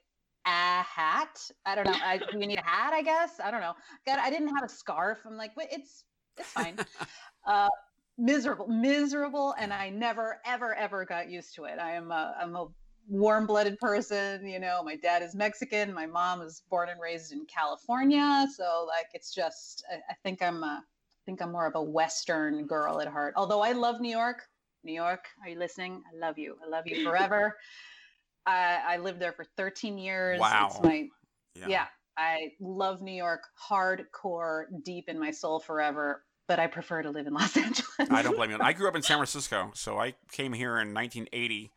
a 0.47 0.83
hat. 0.83 1.39
I 1.67 1.75
don't 1.75 1.87
know. 1.87 1.99
I, 2.03 2.19
do 2.19 2.39
you 2.39 2.47
need 2.47 2.59
a 2.59 2.65
hat? 2.65 2.93
I 2.95 3.03
guess. 3.03 3.41
I 3.43 3.51
don't 3.51 3.61
know. 3.61 3.75
God, 4.07 4.19
I 4.21 4.31
didn't 4.31 4.49
have 4.49 4.65
a 4.65 4.69
scarf. 4.69 5.19
I'm 5.27 5.37
like, 5.37 5.53
but 5.55 5.67
it's 5.71 6.05
it's 6.39 6.49
fine. 6.49 6.79
uh, 7.47 7.69
miserable, 8.17 8.69
miserable, 8.69 9.55
and 9.59 9.73
I 9.73 9.91
never, 9.91 10.41
ever, 10.45 10.75
ever 10.75 11.05
got 11.05 11.29
used 11.29 11.55
to 11.57 11.65
it. 11.65 11.79
I 11.79 11.93
am 11.93 12.11
a, 12.11 12.35
I'm 12.41 12.57
a 12.57 12.69
warm-blooded 13.09 13.79
person. 13.79 14.47
You 14.47 14.61
know, 14.61 14.83
my 14.85 14.97
dad 14.97 15.23
is 15.23 15.35
Mexican. 15.35 15.93
My 15.93 16.07
mom 16.07 16.41
was 16.41 16.63
born 16.71 16.89
and 16.89 17.01
raised 17.01 17.33
in 17.33 17.47
California. 17.47 18.47
So 18.55 18.87
like, 18.87 19.07
it's 19.15 19.35
just, 19.35 19.85
I, 19.91 19.97
I 20.11 20.15
think 20.23 20.43
I'm, 20.43 20.63
a, 20.63 20.83
I 20.83 21.23
think 21.27 21.43
I'm 21.43 21.53
more 21.53 21.67
of 21.67 21.75
a 21.75 21.83
Western 21.83 22.67
girl 22.67 23.01
at 23.01 23.09
heart. 23.09 23.35
Although 23.37 23.63
I 23.63 23.73
love 23.73 24.01
New 24.01 24.11
York. 24.11 24.43
New 24.85 24.93
York, 24.93 25.27
are 25.43 25.49
you 25.49 25.59
listening? 25.59 26.03
I 26.13 26.17
love 26.17 26.39
you. 26.39 26.57
I 26.65 26.69
love 26.69 26.87
you 26.87 27.05
forever. 27.05 27.57
I, 28.47 28.81
I 28.87 28.97
lived 28.99 29.21
there 29.21 29.33
for 29.33 29.45
13 29.57 29.99
years. 29.99 30.41
Wow. 30.41 30.69
It's 30.71 30.83
my, 30.83 31.09
yeah. 31.55 31.67
yeah. 31.69 31.87
I 32.17 32.53
love 32.61 33.03
New 33.03 33.13
York 33.13 33.43
hardcore, 33.69 34.65
deep 34.83 35.09
in 35.09 35.19
my 35.19 35.31
soul 35.31 35.61
forever, 35.61 36.25
but 36.49 36.59
I 36.59 36.67
prefer 36.67 37.03
to 37.03 37.11
live 37.11 37.27
in 37.27 37.35
Los 37.35 37.57
Angeles. 37.57 38.11
I 38.11 38.23
don't 38.23 38.37
blame 38.37 38.51
you. 38.51 38.59
I 38.61 38.73
grew 38.73 38.89
up 38.89 38.97
in 38.97 39.03
San 39.03 39.19
Francisco, 39.19 39.71
so 39.75 39.99
I 39.99 40.15
came 40.33 40.53
here 40.53 40.79
in 40.79 40.95
1980 40.95 41.73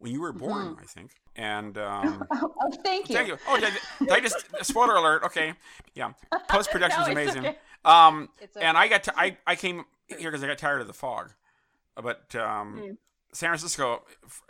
when 0.00 0.10
you 0.12 0.20
were 0.20 0.32
born, 0.32 0.68
mm-hmm. 0.68 0.80
I 0.80 0.84
think. 0.84 1.12
And 1.36 1.78
um, 1.78 2.26
oh, 2.32 2.54
oh, 2.60 2.70
thank 2.82 3.08
you. 3.08 3.14
Thank 3.14 3.28
you. 3.28 3.38
Oh, 3.46 3.58
did 3.60 3.72
I 4.10 4.20
just 4.20 4.44
spoiler 4.62 4.96
alert? 4.96 5.22
Okay, 5.24 5.54
yeah. 5.94 6.12
Post 6.48 6.70
production 6.70 7.02
is 7.02 7.06
no, 7.06 7.12
amazing. 7.12 7.46
Okay. 7.46 7.58
Um, 7.84 8.28
okay. 8.42 8.66
and 8.66 8.76
I 8.76 8.88
got 8.88 9.04
to, 9.04 9.18
I 9.18 9.36
I 9.46 9.54
came 9.54 9.84
here 10.08 10.30
because 10.30 10.42
I 10.42 10.48
got 10.48 10.58
tired 10.58 10.80
of 10.80 10.86
the 10.86 10.92
fog, 10.92 11.30
but 11.94 12.34
um, 12.34 12.80
mm. 12.82 12.96
San 13.32 13.50
Francisco, 13.50 14.02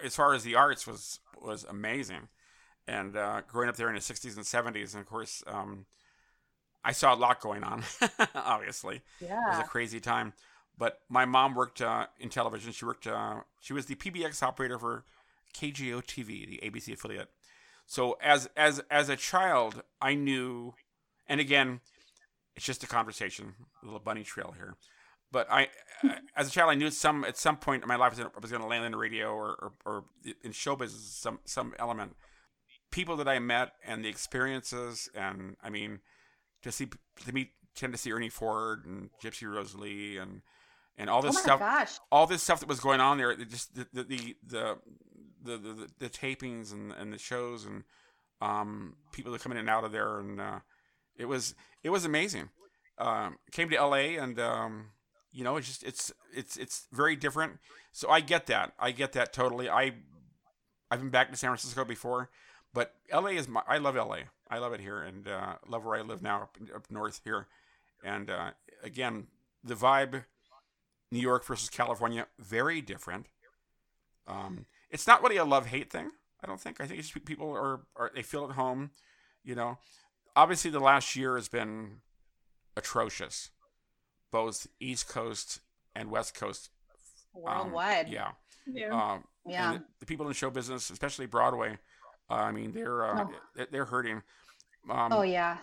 as 0.03 0.17
far 0.17 0.33
as 0.33 0.43
the 0.43 0.55
arts, 0.55 0.87
was 0.87 1.21
was 1.41 1.65
amazing. 1.65 2.29
And 2.89 3.17
uh, 3.17 3.43
growing 3.47 3.69
up 3.69 3.77
there 3.77 3.89
in 3.89 3.95
the 3.95 4.01
60s 4.01 4.37
and 4.37 4.45
70s, 4.75 4.95
and 4.95 5.03
of 5.03 5.07
course, 5.07 5.45
um, 5.47 5.87
I 6.83 6.91
saw 6.91 7.15
a 7.15 7.17
lot 7.17 7.41
going 7.41 7.63
on, 7.63 7.85
obviously. 8.35 9.03
Yeah. 9.21 9.39
It 9.47 9.51
was 9.51 9.59
a 9.61 9.69
crazy 9.69 10.01
time. 10.01 10.33
But 10.77 10.99
my 11.09 11.25
mom 11.25 11.55
worked 11.55 11.83
uh, 11.83 12.07
in 12.19 12.31
television. 12.31 12.73
She 12.73 12.85
worked, 12.87 13.07
uh, 13.07 13.41
she 13.61 13.75
was 13.75 13.87
the 13.87 13.95
PBX 13.95 14.43
operator 14.43 14.79
for 14.79 15.05
KGO 15.55 16.03
TV, 16.05 16.47
the 16.47 16.61
ABC 16.63 16.93
affiliate. 16.93 17.29
So 17.87 18.17
as 18.23 18.49
as 18.57 18.81
as 18.91 19.09
a 19.09 19.17
child, 19.17 19.83
I 20.01 20.15
knew, 20.15 20.75
and 21.27 21.41
again, 21.41 21.81
it's 22.55 22.65
just 22.65 22.85
a 22.85 22.87
conversation, 22.87 23.55
a 23.83 23.87
little 23.87 24.01
bunny 24.01 24.23
trail 24.23 24.55
here. 24.57 24.77
But 25.33 25.51
I, 25.51 25.69
as 26.37 26.49
a 26.49 26.51
child, 26.51 26.71
I 26.71 26.75
knew 26.75 26.87
at 26.87 26.93
some 26.93 27.25
at 27.25 27.37
some 27.37 27.57
point 27.57 27.83
in 27.83 27.89
my 27.89 27.97
life 27.97 28.19
I 28.19 28.41
was 28.41 28.51
going 28.51 28.63
to 28.63 28.69
land 28.69 28.85
in 28.85 28.93
the 28.93 28.99
radio 28.99 29.33
or, 29.33 29.51
or, 29.51 29.73
or 29.85 30.05
in 30.43 30.53
show 30.53 30.77
business, 30.77 31.03
some 31.03 31.41
some 31.45 31.75
element. 31.79 32.17
People 32.91 33.17
that 33.17 33.29
I 33.29 33.39
met 33.39 33.73
and 33.87 34.05
the 34.05 34.09
experiences, 34.09 35.09
and 35.15 35.57
I 35.63 35.71
mean, 35.71 36.01
to 36.63 36.73
see 36.73 36.89
to 37.25 37.33
meet 37.33 37.51
Tennessee 37.75 38.13
Ernie 38.13 38.29
Ford 38.29 38.85
and 38.85 39.11
Gypsy 39.23 39.53
Rose 39.53 39.75
Lee 39.75 40.17
and 40.17 40.43
and 40.97 41.09
all 41.09 41.23
this 41.23 41.37
oh 41.37 41.41
stuff, 41.41 41.61
gosh. 41.61 41.99
all 42.11 42.27
this 42.27 42.43
stuff 42.43 42.61
that 42.61 42.69
was 42.69 42.81
going 42.81 43.01
on 43.01 43.17
there, 43.17 43.35
just 43.37 43.75
the 43.75 43.87
the 43.93 44.03
the 44.05 44.37
the, 44.47 44.79
the, 45.43 45.57
the, 45.57 45.89
the 45.99 46.11
tapings 46.11 46.73
and, 46.73 46.93
and 46.93 47.13
the 47.13 47.19
shows 47.19 47.65
and 47.65 47.85
um, 48.41 48.97
people 49.13 49.33
that 49.33 49.43
come 49.43 49.53
in 49.53 49.59
and 49.59 49.69
out 49.69 49.85
of 49.85 49.93
there, 49.93 50.19
and 50.19 50.41
uh, 50.41 50.61
it 51.17 51.27
was 51.27 51.55
it 51.83 51.91
was 51.91 52.05
amazing. 52.05 52.49
Um, 52.99 53.39
came 53.53 53.69
to 53.71 53.77
L.A. 53.77 54.17
and 54.17 54.39
um, 54.39 54.87
you 55.33 55.45
know, 55.45 55.57
it's 55.57 55.67
just 55.67 55.83
it's 55.83 56.13
it's 56.35 56.57
it's 56.57 56.87
very 56.93 57.17
different. 57.17 57.59
So 57.93 58.09
I 58.09 58.21
get 58.21 58.47
that. 58.47 58.73
I 58.79 58.91
get 58.93 59.13
that 59.13 59.33
totally. 59.33 59.69
I 59.69 59.93
I've 60.91 61.01
been 61.01 61.11
back 61.11 61.31
to 61.31 61.37
San 61.37 61.51
Francisco 61.51 61.85
before, 61.85 62.31
but 62.73 62.95
LA 63.13 63.31
is 63.31 63.49
my 63.49 63.63
I 63.69 63.79
love 63.79 63.95
LA. 63.95 64.21
I 64.51 64.59
love 64.59 64.73
it 64.73 64.81
here 64.81 65.03
and 65.03 65.29
uh, 65.29 65.55
love 65.69 65.85
where 65.85 65.97
I 65.97 66.03
live 66.03 66.23
now 66.23 66.43
up, 66.43 66.59
up 66.75 66.91
north 66.91 67.21
here. 67.25 67.47
And 68.03 68.31
uh, 68.31 68.51
again, 68.83 69.29
the 69.63 69.75
vibe 69.75 70.25
New 71.13 71.21
York 71.21 71.45
versus 71.45 71.69
California 71.69 72.27
very 72.39 72.81
different. 72.81 73.27
Um, 74.27 74.67
it's 74.91 75.07
not 75.07 75.23
really 75.23 75.37
a 75.37 75.45
love 75.45 75.67
hate 75.67 75.91
thing. 75.91 76.11
I 76.43 76.47
don't 76.47 76.61
think. 76.61 76.81
I 76.81 76.87
think 76.87 77.01
it's 77.01 77.11
people 77.11 77.51
are, 77.51 77.81
are 77.97 78.11
they 78.15 78.23
feel 78.23 78.45
at 78.45 78.53
home. 78.53 78.91
You 79.45 79.55
know, 79.55 79.79
obviously 80.37 80.71
the 80.71 80.81
last 80.81 81.17
year 81.17 81.37
has 81.37 81.49
been 81.49 81.99
atrocious 82.77 83.51
both 84.31 84.67
East 84.79 85.09
Coast 85.09 85.61
and 85.95 86.11
West 86.11 86.35
Coast. 86.35 86.71
Um, 87.35 87.43
Worldwide. 87.43 88.07
Um, 88.07 88.13
yeah. 88.13 88.31
Yeah. 88.67 89.13
Um, 89.13 89.25
yeah. 89.47 89.73
The, 89.73 89.85
the, 90.01 90.07
people 90.07 90.27
in 90.29 90.33
show 90.33 90.51
business, 90.51 90.91
especially 90.91 91.27
Broadway, 91.27 91.79
uh, 92.31 92.35
I 92.35 92.53
mean, 92.53 92.73
they're 92.73 93.05
uh, 93.05 93.25
oh. 93.25 93.67
they're 93.71 93.87
hurting. 93.87 94.23
Um, 94.89 95.13
oh 95.13 95.23
yeah, 95.23 95.59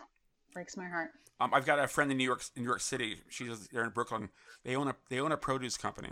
breaks 0.54 0.76
my 0.76 0.88
heart. 0.88 1.12
Um, 1.40 1.54
I've 1.54 1.66
got 1.66 1.80
a 1.80 1.88
friend 1.88 2.12
in 2.12 2.18
New 2.18 2.24
York, 2.24 2.44
in 2.56 2.64
New 2.64 2.68
York 2.68 2.82
City. 2.82 3.20
She's 3.30 3.68
there 3.68 3.84
in 3.84 3.92
Brooklyn. 3.92 4.30
They 4.64 4.76
own 4.76 4.88
a 4.88 4.96
they 5.10 5.20
own 5.20 5.32
a 5.32 5.38
produce 5.38 5.78
company, 5.78 6.10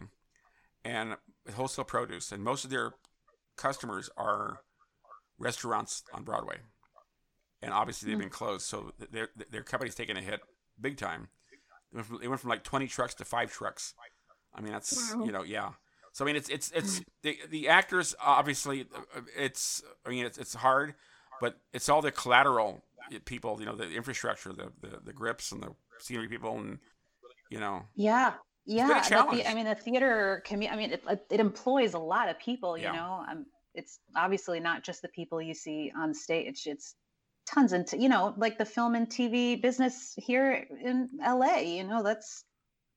and 0.85 1.17
wholesale 1.53 1.85
produce, 1.85 2.31
and 2.31 2.43
most 2.43 2.63
of 2.63 2.69
their 2.69 2.93
customers 3.57 4.09
are 4.17 4.61
restaurants 5.37 6.03
on 6.13 6.23
Broadway, 6.23 6.57
and 7.61 7.73
obviously 7.73 8.09
they've 8.09 8.17
mm. 8.17 8.21
been 8.21 8.29
closed, 8.29 8.65
so 8.65 8.93
their 9.11 9.29
their 9.51 9.63
company's 9.63 9.95
taking 9.95 10.17
a 10.17 10.21
hit 10.21 10.41
big 10.79 10.97
time. 10.97 11.29
It 11.91 11.95
went, 11.95 12.07
from, 12.07 12.19
it 12.23 12.27
went 12.27 12.41
from 12.41 12.49
like 12.49 12.63
20 12.63 12.87
trucks 12.87 13.13
to 13.15 13.25
five 13.25 13.51
trucks. 13.51 13.93
I 14.53 14.61
mean, 14.61 14.73
that's 14.73 15.13
wow. 15.13 15.23
you 15.25 15.31
know, 15.31 15.43
yeah. 15.43 15.71
So 16.13 16.23
I 16.23 16.27
mean, 16.27 16.37
it's 16.37 16.49
it's 16.49 16.71
it's 16.71 17.01
the 17.23 17.37
the 17.49 17.67
actors 17.67 18.15
obviously 18.23 18.87
it's 19.37 19.83
I 20.05 20.09
mean 20.09 20.25
it's 20.25 20.37
it's 20.37 20.53
hard, 20.53 20.95
but 21.41 21.57
it's 21.73 21.89
all 21.89 22.01
the 22.01 22.11
collateral 22.11 22.83
people, 23.25 23.57
you 23.59 23.65
know, 23.65 23.75
the 23.75 23.91
infrastructure, 23.91 24.53
the 24.53 24.71
the, 24.81 24.99
the 25.03 25.13
grips 25.13 25.51
and 25.51 25.61
the 25.61 25.71
scenery 25.99 26.29
people, 26.29 26.57
and 26.57 26.79
you 27.49 27.59
know. 27.59 27.83
Yeah, 27.95 28.33
yeah. 28.65 29.01
The, 29.07 29.49
I 29.49 29.53
mean, 29.53 29.65
the 29.65 29.75
theater 29.75 30.43
commu- 30.45 30.71
I 30.71 30.75
mean, 30.75 30.91
it, 30.91 31.03
it 31.29 31.39
employs 31.39 31.93
a 31.93 31.99
lot 31.99 32.29
of 32.29 32.39
people. 32.39 32.77
You 32.77 32.85
yeah. 32.85 32.91
know, 32.93 33.25
um, 33.29 33.45
it's 33.73 33.99
obviously 34.15 34.59
not 34.59 34.83
just 34.83 35.01
the 35.01 35.09
people 35.09 35.41
you 35.41 35.53
see 35.53 35.91
on 35.95 36.13
stage. 36.13 36.63
It's 36.65 36.95
tons 37.45 37.73
and 37.73 37.87
you 37.97 38.09
know 38.09 38.33
like 38.37 38.57
the 38.57 38.65
film 38.65 38.95
and 38.95 39.07
tv 39.07 39.61
business 39.61 40.13
here 40.17 40.67
in 40.83 41.09
la 41.21 41.57
you 41.57 41.83
know 41.83 42.01
that's 42.01 42.43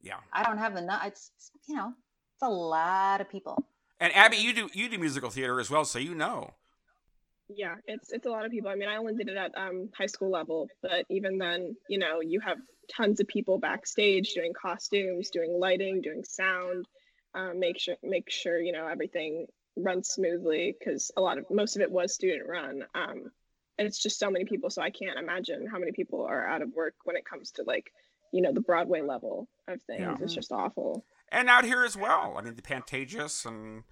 yeah 0.00 0.16
i 0.32 0.42
don't 0.42 0.58
have 0.58 0.74
the 0.74 1.00
it's 1.04 1.30
you 1.68 1.76
know 1.76 1.88
it's 2.34 2.42
a 2.42 2.48
lot 2.48 3.20
of 3.20 3.28
people 3.28 3.62
and 4.00 4.14
abby 4.14 4.36
you 4.36 4.52
do 4.52 4.68
you 4.72 4.88
do 4.88 4.98
musical 4.98 5.30
theater 5.30 5.60
as 5.60 5.70
well 5.70 5.84
so 5.84 5.98
you 5.98 6.14
know 6.14 6.50
yeah 7.48 7.76
it's 7.86 8.12
it's 8.12 8.26
a 8.26 8.30
lot 8.30 8.44
of 8.44 8.50
people. 8.50 8.70
I 8.70 8.74
mean 8.74 8.88
i 8.88 8.96
only 8.96 9.14
did 9.14 9.28
it 9.28 9.36
at 9.36 9.56
um, 9.56 9.88
high 9.96 10.06
school 10.06 10.30
level 10.30 10.68
but 10.82 11.04
even 11.10 11.38
then 11.38 11.76
you 11.88 11.98
know 11.98 12.20
you 12.20 12.40
have 12.40 12.58
tons 12.94 13.20
of 13.20 13.28
people 13.28 13.58
backstage 13.58 14.32
doing 14.32 14.52
costumes 14.52 15.30
doing 15.30 15.58
lighting 15.58 16.00
doing 16.00 16.24
sound 16.24 16.86
um, 17.34 17.60
make 17.60 17.78
sure 17.78 17.96
make 18.02 18.30
sure 18.30 18.58
you 18.60 18.72
know 18.72 18.86
everything 18.86 19.46
runs 19.76 20.08
smoothly 20.08 20.74
because 20.78 21.10
a 21.16 21.20
lot 21.20 21.38
of 21.38 21.44
most 21.50 21.76
of 21.76 21.82
it 21.82 21.90
was 21.90 22.12
student 22.12 22.48
run. 22.48 22.82
Um, 22.94 23.30
and 23.78 23.86
it's 23.86 24.02
just 24.02 24.18
so 24.18 24.28
many 24.28 24.44
people 24.44 24.70
so 24.70 24.82
i 24.82 24.90
can't 24.90 25.18
imagine 25.18 25.66
how 25.66 25.78
many 25.78 25.92
people 25.92 26.24
are 26.24 26.44
out 26.46 26.62
of 26.62 26.74
work 26.74 26.94
when 27.04 27.14
it 27.14 27.24
comes 27.24 27.52
to 27.52 27.62
like 27.62 27.92
you 28.32 28.42
know 28.42 28.52
the 28.52 28.60
broadway 28.60 29.00
level 29.00 29.48
of 29.66 29.80
things. 29.82 30.00
Yeah. 30.00 30.16
it's 30.20 30.34
just 30.34 30.52
awful. 30.52 31.04
And 31.30 31.48
out 31.48 31.64
here 31.64 31.84
as 31.84 31.96
well. 31.96 32.36
I 32.38 32.42
mean 32.42 32.54
the 32.54 32.62
pantages 32.62 33.46
and 33.46 33.84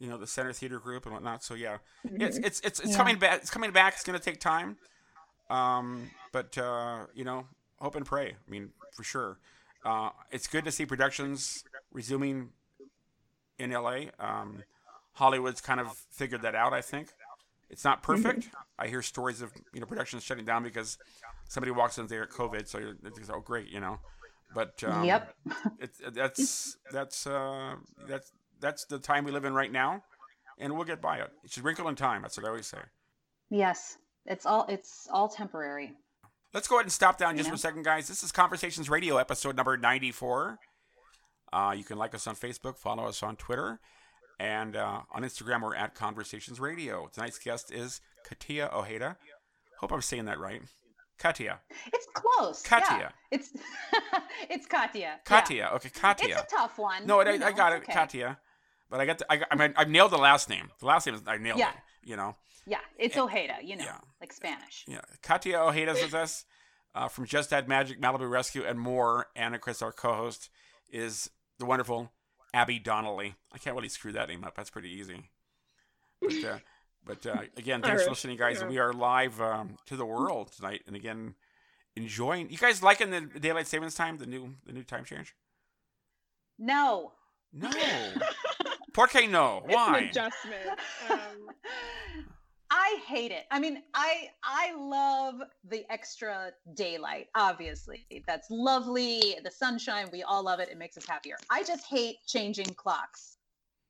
you 0.00 0.08
know 0.08 0.16
the 0.16 0.26
center 0.26 0.52
theater 0.52 0.80
group 0.80 1.04
and 1.04 1.14
whatnot 1.14 1.44
so 1.44 1.54
yeah 1.54 1.78
mm-hmm. 2.06 2.20
it's 2.20 2.36
it's 2.38 2.60
it's, 2.60 2.80
it's 2.80 2.90
yeah. 2.90 2.96
coming 2.96 3.18
back 3.18 3.40
it's 3.40 3.50
coming 3.50 3.70
back 3.70 3.94
it's 3.94 4.02
going 4.02 4.18
to 4.18 4.24
take 4.24 4.40
time 4.40 4.76
um 5.48 6.10
but 6.32 6.56
uh 6.58 7.06
you 7.14 7.24
know 7.24 7.46
hope 7.78 7.94
and 7.94 8.06
pray 8.06 8.30
i 8.30 8.50
mean 8.50 8.70
for 8.92 9.04
sure 9.04 9.38
uh 9.84 10.10
it's 10.32 10.46
good 10.46 10.64
to 10.64 10.72
see 10.72 10.84
productions 10.84 11.64
resuming 11.92 12.48
in 13.58 13.70
la 13.70 13.98
um 14.18 14.62
hollywood's 15.12 15.60
kind 15.60 15.80
of 15.80 15.96
figured 16.10 16.42
that 16.42 16.54
out 16.54 16.72
i 16.72 16.80
think 16.80 17.08
it's 17.70 17.84
not 17.84 18.02
mm-hmm. 18.02 18.12
perfect. 18.12 18.40
Mm-hmm. 18.46 18.82
I 18.82 18.88
hear 18.88 19.00
stories 19.00 19.40
of 19.40 19.52
you 19.72 19.80
know 19.80 19.86
productions 19.86 20.24
shutting 20.24 20.44
down 20.44 20.62
because 20.62 20.98
somebody 21.48 21.70
walks 21.70 21.98
in 21.98 22.06
there 22.08 22.24
at 22.24 22.30
COVID. 22.30 22.66
So 22.66 22.78
you're 22.78 22.96
oh 23.32 23.40
great, 23.40 23.68
you 23.68 23.80
know. 23.80 24.00
But 24.52 24.82
um, 24.84 25.04
yep, 25.04 25.34
it's 25.78 26.00
that's 26.12 26.76
that's 26.90 27.26
uh, 27.26 27.76
that's 28.08 28.32
that's 28.60 28.84
the 28.84 28.98
time 28.98 29.24
we 29.24 29.32
live 29.32 29.44
in 29.44 29.54
right 29.54 29.72
now, 29.72 30.02
and 30.58 30.74
we'll 30.74 30.84
get 30.84 31.00
by 31.00 31.18
it. 31.18 31.30
It's 31.44 31.56
a 31.56 31.62
wrinkle 31.62 31.88
in 31.88 31.94
time. 31.94 32.22
That's 32.22 32.36
what 32.36 32.46
I 32.46 32.50
always 32.50 32.66
say. 32.66 32.78
Yes, 33.50 33.98
it's 34.26 34.46
all 34.46 34.66
it's 34.68 35.08
all 35.10 35.28
temporary. 35.28 35.92
Let's 36.52 36.68
go 36.68 36.76
ahead 36.76 36.86
and 36.86 36.92
stop 36.92 37.16
down 37.16 37.36
just 37.36 37.48
for 37.48 37.54
a 37.54 37.58
second, 37.58 37.84
guys. 37.84 38.08
This 38.08 38.22
is 38.22 38.32
Conversations 38.32 38.88
Radio, 38.90 39.16
episode 39.18 39.56
number 39.56 39.76
ninety-four. 39.76 40.58
Uh, 41.52 41.74
you 41.76 41.84
can 41.84 41.98
like 41.98 42.14
us 42.14 42.26
on 42.26 42.36
Facebook, 42.36 42.78
follow 42.78 43.06
us 43.06 43.22
on 43.22 43.36
Twitter, 43.36 43.80
and 44.38 44.76
uh, 44.76 45.00
on 45.12 45.22
Instagram, 45.22 45.62
we're 45.62 45.74
at 45.74 45.94
Conversations 45.94 46.60
Radio. 46.60 47.08
Tonight's 47.12 47.38
guest 47.38 47.72
is 47.72 48.00
Katia 48.28 48.70
Ojeda. 48.72 49.16
Hope 49.78 49.92
I'm 49.92 50.02
saying 50.02 50.26
that 50.26 50.38
right. 50.38 50.62
Katia. 51.18 51.60
It's 51.92 52.06
close. 52.14 52.62
Katia. 52.66 52.98
Yeah. 52.98 53.08
It's 53.30 53.50
it's 54.48 54.66
Katia. 54.66 55.20
Katia. 55.24 55.56
Yeah. 55.56 55.70
Okay, 55.74 55.90
Katia. 55.90 56.38
It's 56.38 56.52
a 56.52 56.56
tough 56.56 56.78
one. 56.78 57.06
No, 57.06 57.20
I, 57.20 57.38
I 57.44 57.52
got 57.52 57.72
it. 57.72 57.82
Okay. 57.82 57.92
Katia. 57.92 58.38
But 58.90 59.00
I 59.00 59.06
got 59.06 59.18
the, 59.18 59.32
I, 59.32 59.42
I 59.50 59.54
mean, 59.56 59.72
I've 59.76 59.88
nailed 59.88 60.10
the 60.10 60.18
last 60.18 60.48
name. 60.48 60.70
The 60.80 60.86
last 60.86 61.06
name 61.06 61.14
is 61.14 61.22
I 61.26 61.36
nailed 61.38 61.58
Yeah. 61.58 61.70
it. 61.70 62.08
You 62.08 62.16
know. 62.16 62.36
Yeah, 62.66 62.78
it's 62.98 63.16
Ojeda, 63.16 63.56
you 63.62 63.76
know, 63.76 63.84
yeah. 63.84 63.98
like 64.20 64.32
Spanish. 64.32 64.84
Yeah, 64.86 65.00
Katia 65.22 65.58
Ojeda's 65.58 66.02
with 66.02 66.14
us 66.14 66.44
uh, 66.94 67.08
from 67.08 67.24
Just 67.24 67.52
Add 67.52 67.68
Magic, 67.68 68.00
Malibu 68.00 68.30
Rescue, 68.30 68.64
and 68.64 68.78
more. 68.78 69.26
Anna 69.34 69.58
Chris, 69.58 69.80
our 69.82 69.92
co-host, 69.92 70.50
is 70.90 71.30
the 71.58 71.64
wonderful 71.66 72.12
Abby 72.52 72.78
Donnelly. 72.78 73.34
I 73.52 73.58
can't 73.58 73.74
really 73.74 73.88
screw 73.88 74.12
that 74.12 74.28
name 74.28 74.44
up. 74.44 74.54
That's 74.56 74.70
pretty 74.70 74.90
easy. 74.90 75.30
But, 76.20 76.44
uh, 76.44 76.58
but 77.04 77.26
uh, 77.26 77.42
again, 77.56 77.82
thanks 77.82 78.04
for 78.04 78.10
listening, 78.10 78.36
guys. 78.36 78.60
yeah. 78.60 78.68
We 78.68 78.78
are 78.78 78.92
live 78.92 79.40
um, 79.40 79.76
to 79.86 79.96
the 79.96 80.06
world 80.06 80.52
tonight, 80.54 80.82
and 80.86 80.94
again, 80.94 81.34
enjoying. 81.96 82.50
You 82.50 82.58
guys 82.58 82.82
liking 82.82 83.10
the 83.10 83.22
daylight 83.22 83.66
savings 83.66 83.94
time? 83.94 84.18
The 84.18 84.26
new 84.26 84.54
the 84.66 84.72
new 84.72 84.84
time 84.84 85.04
change? 85.04 85.34
No. 86.58 87.12
No. 87.52 87.70
Por 88.92 89.08
qué 89.08 89.28
no? 89.28 89.62
It's 89.66 89.74
Why? 89.74 89.98
an 89.98 90.04
adjustment. 90.08 90.68
Um, 91.10 91.18
I 92.72 93.00
hate 93.06 93.32
it. 93.32 93.44
I 93.50 93.58
mean, 93.58 93.82
I 93.94 94.28
I 94.44 94.72
love 94.76 95.40
the 95.68 95.84
extra 95.90 96.52
daylight. 96.74 97.26
Obviously, 97.34 98.06
that's 98.28 98.48
lovely. 98.50 99.36
The 99.42 99.50
sunshine, 99.50 100.08
we 100.12 100.22
all 100.22 100.44
love 100.44 100.60
it. 100.60 100.68
It 100.70 100.78
makes 100.78 100.96
us 100.96 101.04
happier. 101.06 101.36
I 101.50 101.64
just 101.64 101.84
hate 101.86 102.16
changing 102.26 102.66
clocks 102.76 103.38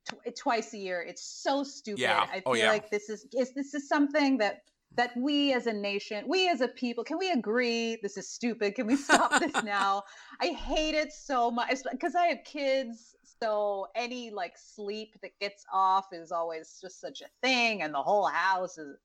tw- 0.09 0.35
twice 0.35 0.73
a 0.73 0.79
year. 0.79 1.03
It's 1.07 1.23
so 1.23 1.62
stupid. 1.62 2.01
Yeah. 2.01 2.27
I 2.33 2.42
Oh, 2.46 2.55
feel 2.55 2.64
yeah. 2.64 2.70
like 2.70 2.90
this 2.90 3.11
is 3.11 3.27
is 3.35 3.53
this 3.53 3.75
is 3.75 3.87
something 3.87 4.38
that 4.38 4.62
that 4.96 5.11
we 5.16 5.53
as 5.53 5.66
a 5.66 5.73
nation, 5.75 6.25
we 6.27 6.49
as 6.49 6.61
a 6.62 6.68
people, 6.68 7.05
can 7.05 7.18
we 7.18 7.31
agree 7.31 7.99
this 8.03 8.16
is 8.16 8.29
stupid? 8.29 8.75
Can 8.75 8.87
we 8.87 8.96
stop 8.96 9.38
this 9.40 9.62
now? 9.62 10.03
I 10.40 10.49
hate 10.49 10.94
it 10.94 11.12
so 11.12 11.51
much 11.51 11.79
because 11.92 12.14
I 12.14 12.27
have 12.27 12.44
kids. 12.44 13.14
So 13.42 13.88
any 13.94 14.31
like 14.31 14.55
sleep 14.59 15.14
that 15.22 15.38
gets 15.40 15.64
off 15.72 16.12
is 16.12 16.31
always 16.33 16.79
just 16.81 17.00
such 17.00 17.22
a 17.22 17.26
thing, 17.42 17.83
and 17.83 17.94
the 17.94 18.03
whole 18.03 18.26
house 18.26 18.76
is. 18.79 18.98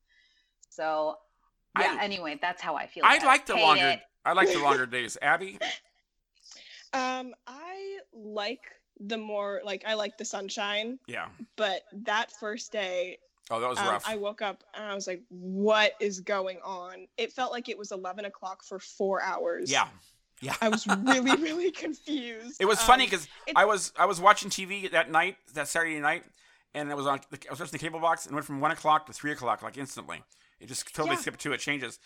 So 0.70 1.18
yeah. 1.80 1.98
I- 2.00 2.04
anyway, 2.04 2.38
that's 2.42 2.62
how 2.62 2.76
I 2.76 2.88
feel. 2.88 3.04
I 3.06 3.24
like 3.26 3.46
the 3.46 3.56
longer. 3.56 3.88
it. 3.88 4.00
I 4.26 4.34
like 4.34 4.52
the 4.52 4.60
longer 4.60 4.86
days. 4.86 5.18
Abby. 5.22 5.58
um, 6.94 7.34
I 7.48 8.00
like 8.14 8.62
the 9.00 9.18
more 9.18 9.62
like 9.64 9.84
I 9.88 9.94
like 9.94 10.18
the 10.18 10.26
sunshine, 10.26 11.00
Yeah. 11.08 11.28
but 11.56 11.82
that 12.06 12.32
first 12.32 12.72
day, 12.72 13.18
Oh, 13.52 13.60
that 13.60 13.70
was 13.70 13.78
um, 13.78 13.88
rough. 13.88 14.04
I 14.08 14.16
woke 14.16 14.42
up 14.42 14.64
and 14.74 14.84
I 14.86 14.96
was 14.96 15.06
like, 15.06 15.22
"What 15.30 15.92
is 16.00 16.20
going 16.22 16.60
on?" 16.64 17.08
It 17.18 17.32
felt 17.32 17.52
like 17.52 17.70
it 17.70 17.78
was 17.78 17.92
eleven 17.92 18.26
o'clock 18.26 18.64
for 18.64 18.80
four 18.80 19.22
hours. 19.22 19.72
yeah. 19.72 19.88
Yeah. 20.42 20.56
I 20.62 20.70
was 20.70 20.86
really, 20.86 21.36
really 21.42 21.72
confused. 21.72 22.58
It 22.60 22.66
was 22.66 22.82
funny 22.82 23.06
Um, 23.06 23.10
because 23.10 23.28
I 23.56 23.66
was 23.66 23.94
I 23.98 24.06
was 24.06 24.20
watching 24.20 24.50
TV 24.50 24.92
that 24.92 25.10
night, 25.12 25.38
that 25.54 25.68
Saturday 25.68 26.00
night, 26.00 26.24
and 26.74 26.90
it 26.92 26.98
was 26.98 27.08
on. 27.08 27.20
I 27.32 27.52
was 27.52 27.60
watching 27.60 27.72
the 27.72 27.80
cable 27.80 28.00
box 28.00 28.26
and 28.26 28.36
went 28.36 28.46
from 28.46 28.60
one 28.60 28.72
o'clock 28.72 29.06
to 29.08 29.14
three 29.14 29.32
o'clock 29.32 29.62
like 29.62 29.78
instantly. 29.78 30.24
It 30.60 30.68
just 30.68 30.94
totally 30.94 31.16
Yeah. 31.16 31.22
skipped 31.22 31.40
to 31.42 31.54
it 31.54 31.60
changes, 31.60 32.00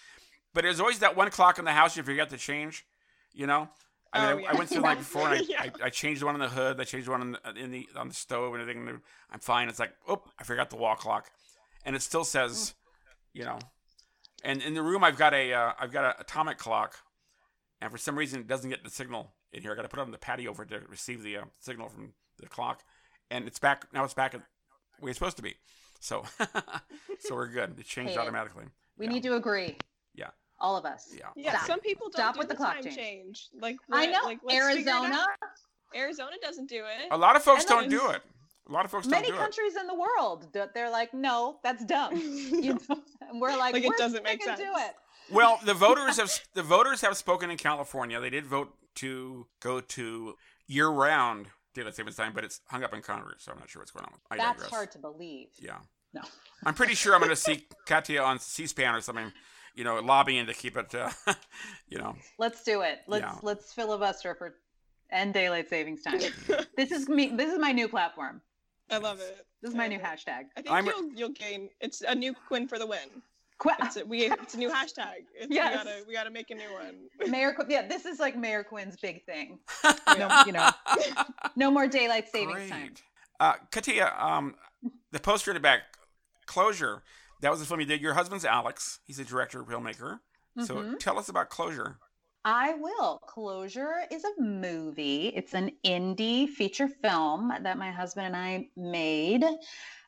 but 0.54 0.64
there's 0.64 0.80
always 0.80 1.00
that 1.00 1.16
one 1.16 1.28
o'clock 1.28 1.60
in 1.60 1.66
the 1.66 1.74
house 1.74 1.98
you 1.98 2.04
forget 2.04 2.30
to 2.30 2.38
change. 2.38 2.86
You 3.34 3.46
know, 3.48 3.70
I 4.14 4.20
mean, 4.20 4.36
Oh, 4.36 4.38
yeah. 4.40 4.50
I 4.52 4.56
went 4.56 4.70
through 4.70 4.82
like 4.82 4.98
before 5.00 5.28
and 5.30 5.40
I, 5.40 5.46
Yeah. 5.48 5.62
I, 5.82 5.86
I 5.86 5.90
changed 5.90 6.24
one 6.24 6.34
on 6.36 6.40
the 6.42 6.50
hood, 6.50 6.80
I 6.80 6.84
changed 6.84 7.08
one 7.08 7.22
on 7.22 7.32
the, 7.44 7.56
in 7.62 7.72
the 7.72 7.88
on 7.96 8.08
the 8.10 8.14
stove 8.16 8.54
and 8.54 8.62
everything. 8.62 8.88
and 8.88 9.02
I'm 9.32 9.40
fine. 9.40 9.70
It's 9.70 9.80
like, 9.80 9.94
oh, 10.08 10.22
I 10.40 10.44
forgot 10.44 10.70
the 10.70 10.78
wall 10.78 10.96
clock, 10.96 11.30
and 11.86 11.96
it 11.96 12.02
still 12.04 12.24
says, 12.24 12.74
you 13.34 13.44
know, 13.44 13.60
and 14.44 14.62
in 14.62 14.74
the 14.76 14.82
room 14.84 15.04
I've 15.04 15.18
got 15.18 15.34
a 15.34 15.52
uh, 15.54 15.74
I've 15.80 15.92
got 15.92 16.06
an 16.06 16.14
atomic 16.20 16.58
clock, 16.58 16.96
and 17.82 17.92
for 17.92 17.98
some 17.98 18.18
reason 18.18 18.42
it 18.42 18.48
doesn't 18.48 18.70
get 18.70 18.84
the 18.84 18.90
signal 18.90 19.34
in 19.54 19.62
here. 19.62 19.72
I 19.72 19.76
got 19.76 19.82
to 19.84 19.88
put 19.90 20.00
it 20.00 20.04
on 20.04 20.12
the 20.12 20.18
patio 20.18 20.54
for 20.54 20.64
it 20.64 20.70
to 20.70 20.82
receive 20.90 21.24
the 21.24 21.38
uh, 21.38 21.42
signal 21.60 21.90
from 21.90 22.14
the 22.40 22.48
clock, 22.48 22.84
and 23.32 23.48
it's 23.48 23.60
back 23.60 23.86
now. 23.94 24.04
It's 24.04 24.14
back 24.14 24.34
at 24.34 24.42
where 25.00 25.10
it's 25.10 25.20
supposed 25.20 25.38
to 25.38 25.44
be. 25.44 25.56
So, 26.00 26.24
so 27.20 27.36
we're 27.36 27.48
good. 27.48 27.76
It 27.80 27.86
changed 27.86 28.12
Hate 28.12 28.18
it. 28.18 28.22
automatically. 28.22 28.66
We 28.98 29.06
Yeah. 29.08 29.12
need 29.14 29.24
to 29.24 29.36
agree. 29.36 29.78
Yeah. 30.16 30.30
All 30.60 30.78
of 30.78 30.86
us. 30.86 31.10
Yeah. 31.18 31.28
Yeah, 31.36 31.52
Stop. 31.58 31.68
some 31.68 31.80
people 31.82 32.08
don't 32.08 32.14
Stop 32.22 32.34
do 32.36 32.40
with 32.40 32.48
the, 32.50 32.54
the 32.54 32.58
clock 32.58 32.76
time 32.76 32.84
change. 32.84 32.96
change. 32.96 33.48
Like 33.60 33.78
I 33.92 34.06
know. 34.08 34.20
like, 34.24 34.40
let's 34.44 34.58
figure 34.76 34.82
it 34.82 34.88
Arizona. 34.88 35.26
Arizona 35.96 36.32
doesn't 36.42 36.70
do 36.70 36.84
it. 36.86 37.08
A 37.12 37.18
lot 37.18 37.36
of 37.36 37.44
folks 37.44 37.62
And 37.66 37.70
don't 37.70 37.90
do 37.90 38.10
it. 38.12 38.22
A 38.68 38.72
lot 38.72 38.86
of 38.86 38.92
folks 38.92 39.08
Many 39.08 39.28
don't 39.28 39.32
do 39.32 39.34
it. 39.36 39.38
Many 39.40 39.44
countries 39.46 39.76
in 39.76 39.88
the 39.88 39.96
world, 39.96 40.48
they're 40.76 40.90
like, 40.92 41.14
no, 41.14 41.60
that's 41.64 41.84
dumb. 41.86 42.16
You 42.18 42.74
know? 42.90 43.00
And 43.30 43.42
we're 43.42 43.56
like, 43.58 43.74
Like, 43.74 43.84
it 43.86 43.98
doesn't 43.98 44.24
make 44.24 44.42
sticking 44.44 44.58
to 44.58 44.74
sense. 44.74 44.78
it. 44.80 44.90
it. 44.90 44.96
Well, 45.32 45.60
the 45.64 45.74
voters 45.74 46.18
have 46.18 46.32
the 46.54 46.64
voters 46.64 47.02
have 47.02 47.16
spoken 47.18 47.50
in 47.52 47.58
California. 47.58 48.20
They 48.20 48.30
did 48.30 48.46
vote 48.46 48.74
to 48.96 49.48
go 49.60 49.80
to 49.82 50.36
year-round 50.68 51.48
daylight 51.74 51.96
savings 51.96 52.16
time, 52.16 52.32
but 52.34 52.44
it's 52.44 52.62
hung 52.68 52.84
up 52.84 52.94
in 52.94 53.02
Congress, 53.02 53.44
so 53.44 53.52
I'm 53.52 53.60
not 53.60 53.70
sure 53.70 53.82
what's 53.82 53.92
going 53.92 54.06
on. 54.06 54.14
I 54.32 54.38
That's 54.38 54.54
digress. 54.58 54.70
hard 54.72 54.92
to 54.92 55.00
believe. 55.00 55.48
Yeah. 55.60 55.78
No. 56.14 56.22
I'm 56.66 56.74
pretty 56.74 56.96
sure 56.96 57.14
I'm 57.14 57.20
going 57.20 57.30
to 57.30 57.36
see 57.36 57.68
Katia 57.86 58.22
on 58.24 58.40
C-SPAN 58.40 58.96
or 58.96 59.02
something, 59.02 59.32
you 59.76 59.84
know, 59.84 60.00
lobbying 60.00 60.48
to 60.48 60.54
keep 60.54 60.76
it, 60.76 60.94
uh, 60.96 61.10
you 61.88 62.00
know. 62.00 62.16
Let's 62.40 62.64
do 62.64 62.82
it. 62.82 63.00
Let's 63.08 63.22
Yeah. 63.24 63.36
let's 63.44 63.72
filibuster 63.74 64.34
for 64.36 64.56
end 65.12 65.34
daylight 65.36 65.70
savings 65.70 66.02
time. 66.02 66.20
this 66.78 66.92
is 66.92 67.08
me. 67.08 67.30
This 67.36 67.52
is 67.54 67.60
my 67.60 67.72
new 67.72 67.88
platform. 67.88 68.42
I 68.90 68.98
love 68.98 69.20
it. 69.20 69.46
This 69.62 69.70
is 69.70 69.78
my 69.78 69.86
I 69.86 69.88
new 69.88 70.00
hashtag. 70.00 70.46
I 70.58 70.62
think 70.62 70.72
I'm- 70.72 70.86
you'll 70.88 71.14
you'll 71.14 71.30
gain. 71.30 71.70
It's 71.80 72.02
a 72.02 72.16
new 72.16 72.34
win 72.50 72.68
for 72.68 72.80
the 72.80 72.88
win. 72.88 73.22
Qu- 73.60 73.70
It's 73.82 73.98
a, 73.98 74.06
we. 74.06 74.24
It's 74.24 74.54
a 74.56 74.58
new 74.58 74.70
hashtag. 74.70 75.26
It's, 75.36 75.48
Yes. 75.54 75.72
We 75.72 75.90
gotta 75.92 76.04
we 76.08 76.14
gotta 76.14 76.32
make 76.32 76.50
a 76.50 76.56
new 76.56 76.72
one. 76.74 77.08
Mayor, 77.30 77.54
Qu- 77.54 77.66
yeah, 77.70 77.88
this 77.88 78.06
is 78.06 78.20
like 78.20 78.38
Mayor 78.38 78.64
Quinn's 78.64 78.96
big 78.98 79.24
thing. 79.26 79.60
no, 79.84 80.28
No, 80.28 80.44
you 80.46 80.52
know, 80.54 80.70
no 81.56 81.70
more 81.70 81.88
daylight 81.88 82.30
savings 82.30 82.70
time. 82.70 82.88
Great. 82.88 83.04
Uh, 83.40 83.54
Katia, 83.72 84.14
um, 84.18 84.56
the 85.12 85.20
poster 85.20 85.52
in 85.52 85.56
the 85.56 85.60
back, 85.62 85.82
Closure. 86.46 87.04
That 87.42 87.52
was 87.52 87.60
the 87.62 87.66
film 87.66 87.80
you 87.80 87.86
did. 87.86 88.02
Your 88.02 88.14
husband's 88.14 88.44
Alex. 88.46 89.00
He's 89.06 89.20
a 89.20 89.24
director, 89.26 89.64
filmmaker. 89.64 90.20
So 90.66 90.76
Mhm. 90.76 91.00
tell 91.00 91.18
us 91.18 91.30
about 91.30 91.50
Closure. 91.50 92.00
I 92.44 92.74
will. 92.74 93.20
Closure 93.20 94.04
is 94.12 94.24
a 94.26 94.42
movie. 94.42 95.28
It's 95.30 95.54
an 95.54 95.72
indie 95.86 96.48
feature 96.50 96.88
film 96.88 97.52
that 97.62 97.78
my 97.78 97.92
husband 97.92 98.28
and 98.28 98.36
I 98.36 98.70
made. 98.76 99.44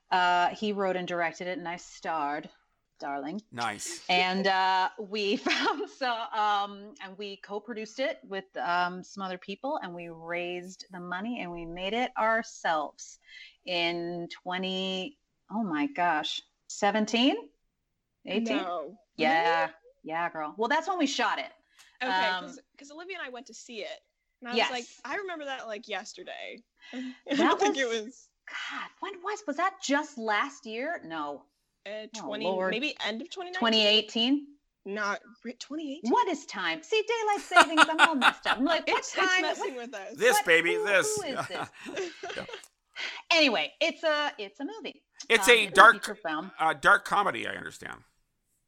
Uh, 0.10 0.50
he 0.50 0.74
wrote 0.74 0.96
and 0.98 1.08
directed 1.08 1.48
it, 1.48 1.58
and 1.58 1.68
I 1.68 1.78
starred, 1.78 2.50
darling. 3.02 3.42
Nice. 3.52 4.02
And 4.08 4.48
uh, 4.48 4.90
we 5.00 5.36
found 5.50 5.90
so, 5.90 6.10
um, 6.34 6.94
and 7.04 7.18
we 7.18 7.38
co-produced 7.38 8.00
it 8.00 8.20
with 8.24 8.46
um, 8.58 9.04
some 9.04 9.24
other 9.24 9.38
people, 9.38 9.80
and 9.84 9.94
we 9.94 10.08
raised 10.10 10.86
the 10.92 11.00
money, 11.02 11.42
and 11.42 11.52
we 11.52 11.66
made 11.66 11.94
it 11.94 12.12
ourselves 12.18 13.20
in 13.66 14.30
twenty. 14.44 15.18
Oh 15.54 15.64
my 15.64 15.88
gosh, 15.88 16.42
17? 16.68 17.36
18? 18.26 18.56
No. 18.56 18.94
Yeah, 19.18 19.70
yeah, 20.04 20.30
girl. 20.30 20.54
Well, 20.58 20.70
that's 20.70 20.88
when 20.88 20.98
we 20.98 21.08
shot 21.08 21.40
it. 21.40 21.52
Okay, 22.02 22.10
Um, 22.30 22.56
because 22.72 22.90
Olivia 22.90 23.18
and 23.20 23.28
I 23.28 23.30
went 23.32 23.48
to 23.48 23.54
see 23.54 23.80
it, 23.80 24.00
and 24.42 24.50
I 24.50 24.54
was 24.56 24.72
like, 24.72 24.86
I 25.04 25.18
remember 25.18 25.44
that 25.46 25.68
like 25.68 25.90
yesterday. 25.90 26.64
I 26.94 27.14
That 27.28 27.38
don't 27.38 27.60
think 27.60 27.78
it 27.78 27.86
was- 27.88 28.02
was 28.04 28.28
God, 28.48 28.90
when 29.02 29.14
was 29.24 29.44
was 29.48 29.58
that 29.58 29.76
just 29.84 30.18
last 30.18 30.66
year? 30.66 31.02
No, 31.06 31.44
uh, 31.86 32.08
Oh, 32.18 32.22
20, 32.28 32.46
Lord. 32.46 32.72
maybe 32.72 32.96
end 33.06 33.22
of 33.22 33.30
2019. 33.30 33.60
2018. 33.60 34.48
Not 34.86 35.20
2018. 35.44 36.12
What 36.12 36.28
is 36.28 36.46
time? 36.48 36.82
See, 36.82 37.04
daylight 37.08 37.42
savings. 37.46 37.86
I'm 37.88 38.00
all 38.08 38.16
messed 38.16 38.48
up. 38.48 38.58
I'm 38.58 38.66
like, 38.66 38.88
what 38.88 38.98
It's, 39.00 39.16
it's 39.16 39.28
time? 39.32 39.42
messing 39.44 39.76
with 39.76 39.94
us. 39.94 40.16
This 40.16 40.34
What- 40.38 40.46
baby, 40.46 40.74
who- 40.76 40.86
this. 40.86 41.16
who 41.18 41.24
is 41.28 41.48
this? 41.48 42.12
Yeah. 42.36 42.46
Anyway, 43.32 43.72
it's 43.80 44.04
a 44.04 44.32
it's 44.38 44.60
a 44.60 44.66
movie. 44.66 45.02
It's 45.30 45.48
Um, 45.48 45.56
a 45.56 45.64
it's 45.64 45.74
dark, 45.74 45.94
feature 45.96 46.16
film. 46.16 46.52
uh, 46.60 46.74
dark 46.74 47.04
comedy. 47.06 47.48
I 47.48 47.52
understand. 47.56 48.00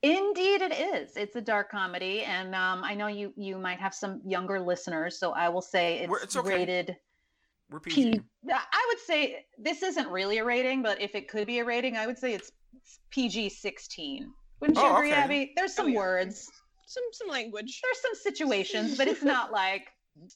Indeed, 0.01 0.61
it 0.61 0.73
is. 0.73 1.15
It's 1.15 1.35
a 1.35 1.41
dark 1.41 1.69
comedy, 1.69 2.23
and 2.23 2.55
um, 2.55 2.83
I 2.83 2.93
know 2.95 3.07
you 3.07 3.33
you 3.35 3.57
might 3.57 3.79
have 3.79 3.93
some 3.93 4.21
younger 4.25 4.59
listeners, 4.59 5.17
so 5.19 5.31
I 5.33 5.49
will 5.49 5.61
say 5.61 5.99
it's, 5.99 6.09
We're- 6.09 6.23
it's 6.23 6.35
okay. 6.35 6.49
rated 6.49 6.97
We're 7.69 7.79
PG. 7.79 8.11
P. 8.13 8.21
I 8.51 8.85
would 8.89 8.99
say 8.99 9.45
this 9.57 9.83
isn't 9.83 10.09
really 10.09 10.39
a 10.39 10.43
rating, 10.45 10.81
but 10.81 10.99
if 11.01 11.15
it 11.15 11.27
could 11.27 11.45
be 11.47 11.59
a 11.59 11.65
rating, 11.65 11.95
I 11.97 12.07
would 12.07 12.17
say 12.17 12.33
it's 12.33 12.51
PG 13.09 13.49
sixteen. 13.49 14.31
Wouldn't 14.59 14.77
you 14.77 14.83
Oh, 14.85 14.95
agree, 14.95 15.11
okay. 15.11 15.21
Abby? 15.21 15.53
There's 15.55 15.73
some 15.73 15.89
yeah. 15.89 15.97
words. 15.97 16.49
some 16.85 17.03
some 17.11 17.27
language. 17.27 17.81
there's 17.83 18.01
some 18.01 18.15
situations, 18.15 18.97
but 18.97 19.07
it's 19.07 19.23
not 19.23 19.51
like 19.51 19.87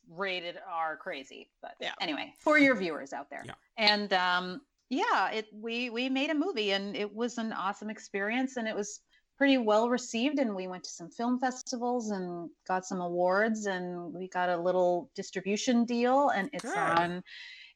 rated 0.09 0.57
R 0.69 0.97
crazy. 0.97 1.49
But 1.61 1.75
Yeah. 1.79 1.93
anyway, 2.01 2.33
for 2.39 2.57
your 2.57 2.75
viewers 2.75 3.13
out 3.13 3.29
there. 3.29 3.43
Yeah. 3.45 3.53
And 3.77 4.11
um, 4.13 4.61
yeah, 4.89 5.29
it 5.31 5.45
we 5.53 5.89
we 5.89 6.09
made 6.09 6.29
a 6.29 6.35
movie 6.35 6.71
and 6.71 6.95
it 6.95 7.13
was 7.13 7.37
an 7.37 7.53
awesome 7.53 7.89
experience 7.89 8.57
and 8.57 8.67
it 8.67 8.75
was 8.75 9.01
pretty 9.37 9.57
well 9.59 9.87
received 9.87 10.39
and 10.39 10.55
we 10.55 10.67
went 10.67 10.83
to 10.83 10.89
some 10.89 11.11
film 11.11 11.39
festivals 11.39 12.09
and 12.09 12.49
got 12.67 12.85
some 12.85 13.01
awards 13.01 13.67
and 13.67 14.11
we 14.11 14.27
got 14.29 14.49
a 14.49 14.57
little 14.57 15.11
distribution 15.15 15.85
deal 15.85 16.29
and 16.29 16.49
it's 16.53 16.63
Good. 16.63 16.75
on 16.75 17.23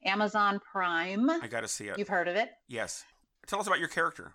Amazon 0.05 0.59
Prime. 0.71 1.29
I 1.29 1.45
got 1.47 1.61
to 1.61 1.67
see 1.67 1.87
it. 1.87 1.99
You've 1.99 2.07
heard 2.07 2.27
of 2.27 2.35
it? 2.35 2.49
Yes. 2.67 3.03
Tell 3.45 3.59
us 3.59 3.67
about 3.67 3.77
your 3.79 3.89
character. 3.89 4.33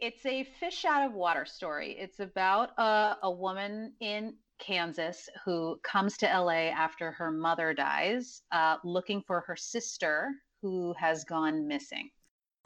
It's 0.00 0.24
a 0.24 0.44
fish 0.44 0.86
out 0.86 1.06
of 1.06 1.12
water 1.12 1.44
story. 1.44 1.92
It's 1.98 2.20
about 2.20 2.70
a, 2.78 3.18
a 3.22 3.30
woman 3.30 3.92
in 4.00 4.34
Kansas 4.58 5.28
who 5.44 5.78
comes 5.82 6.16
to 6.18 6.26
LA 6.26 6.70
after 6.70 7.12
her 7.12 7.30
mother 7.30 7.74
dies, 7.74 8.40
uh, 8.50 8.76
looking 8.82 9.22
for 9.26 9.40
her 9.40 9.56
sister 9.56 10.30
who 10.62 10.94
has 10.98 11.24
gone 11.24 11.68
missing. 11.68 12.08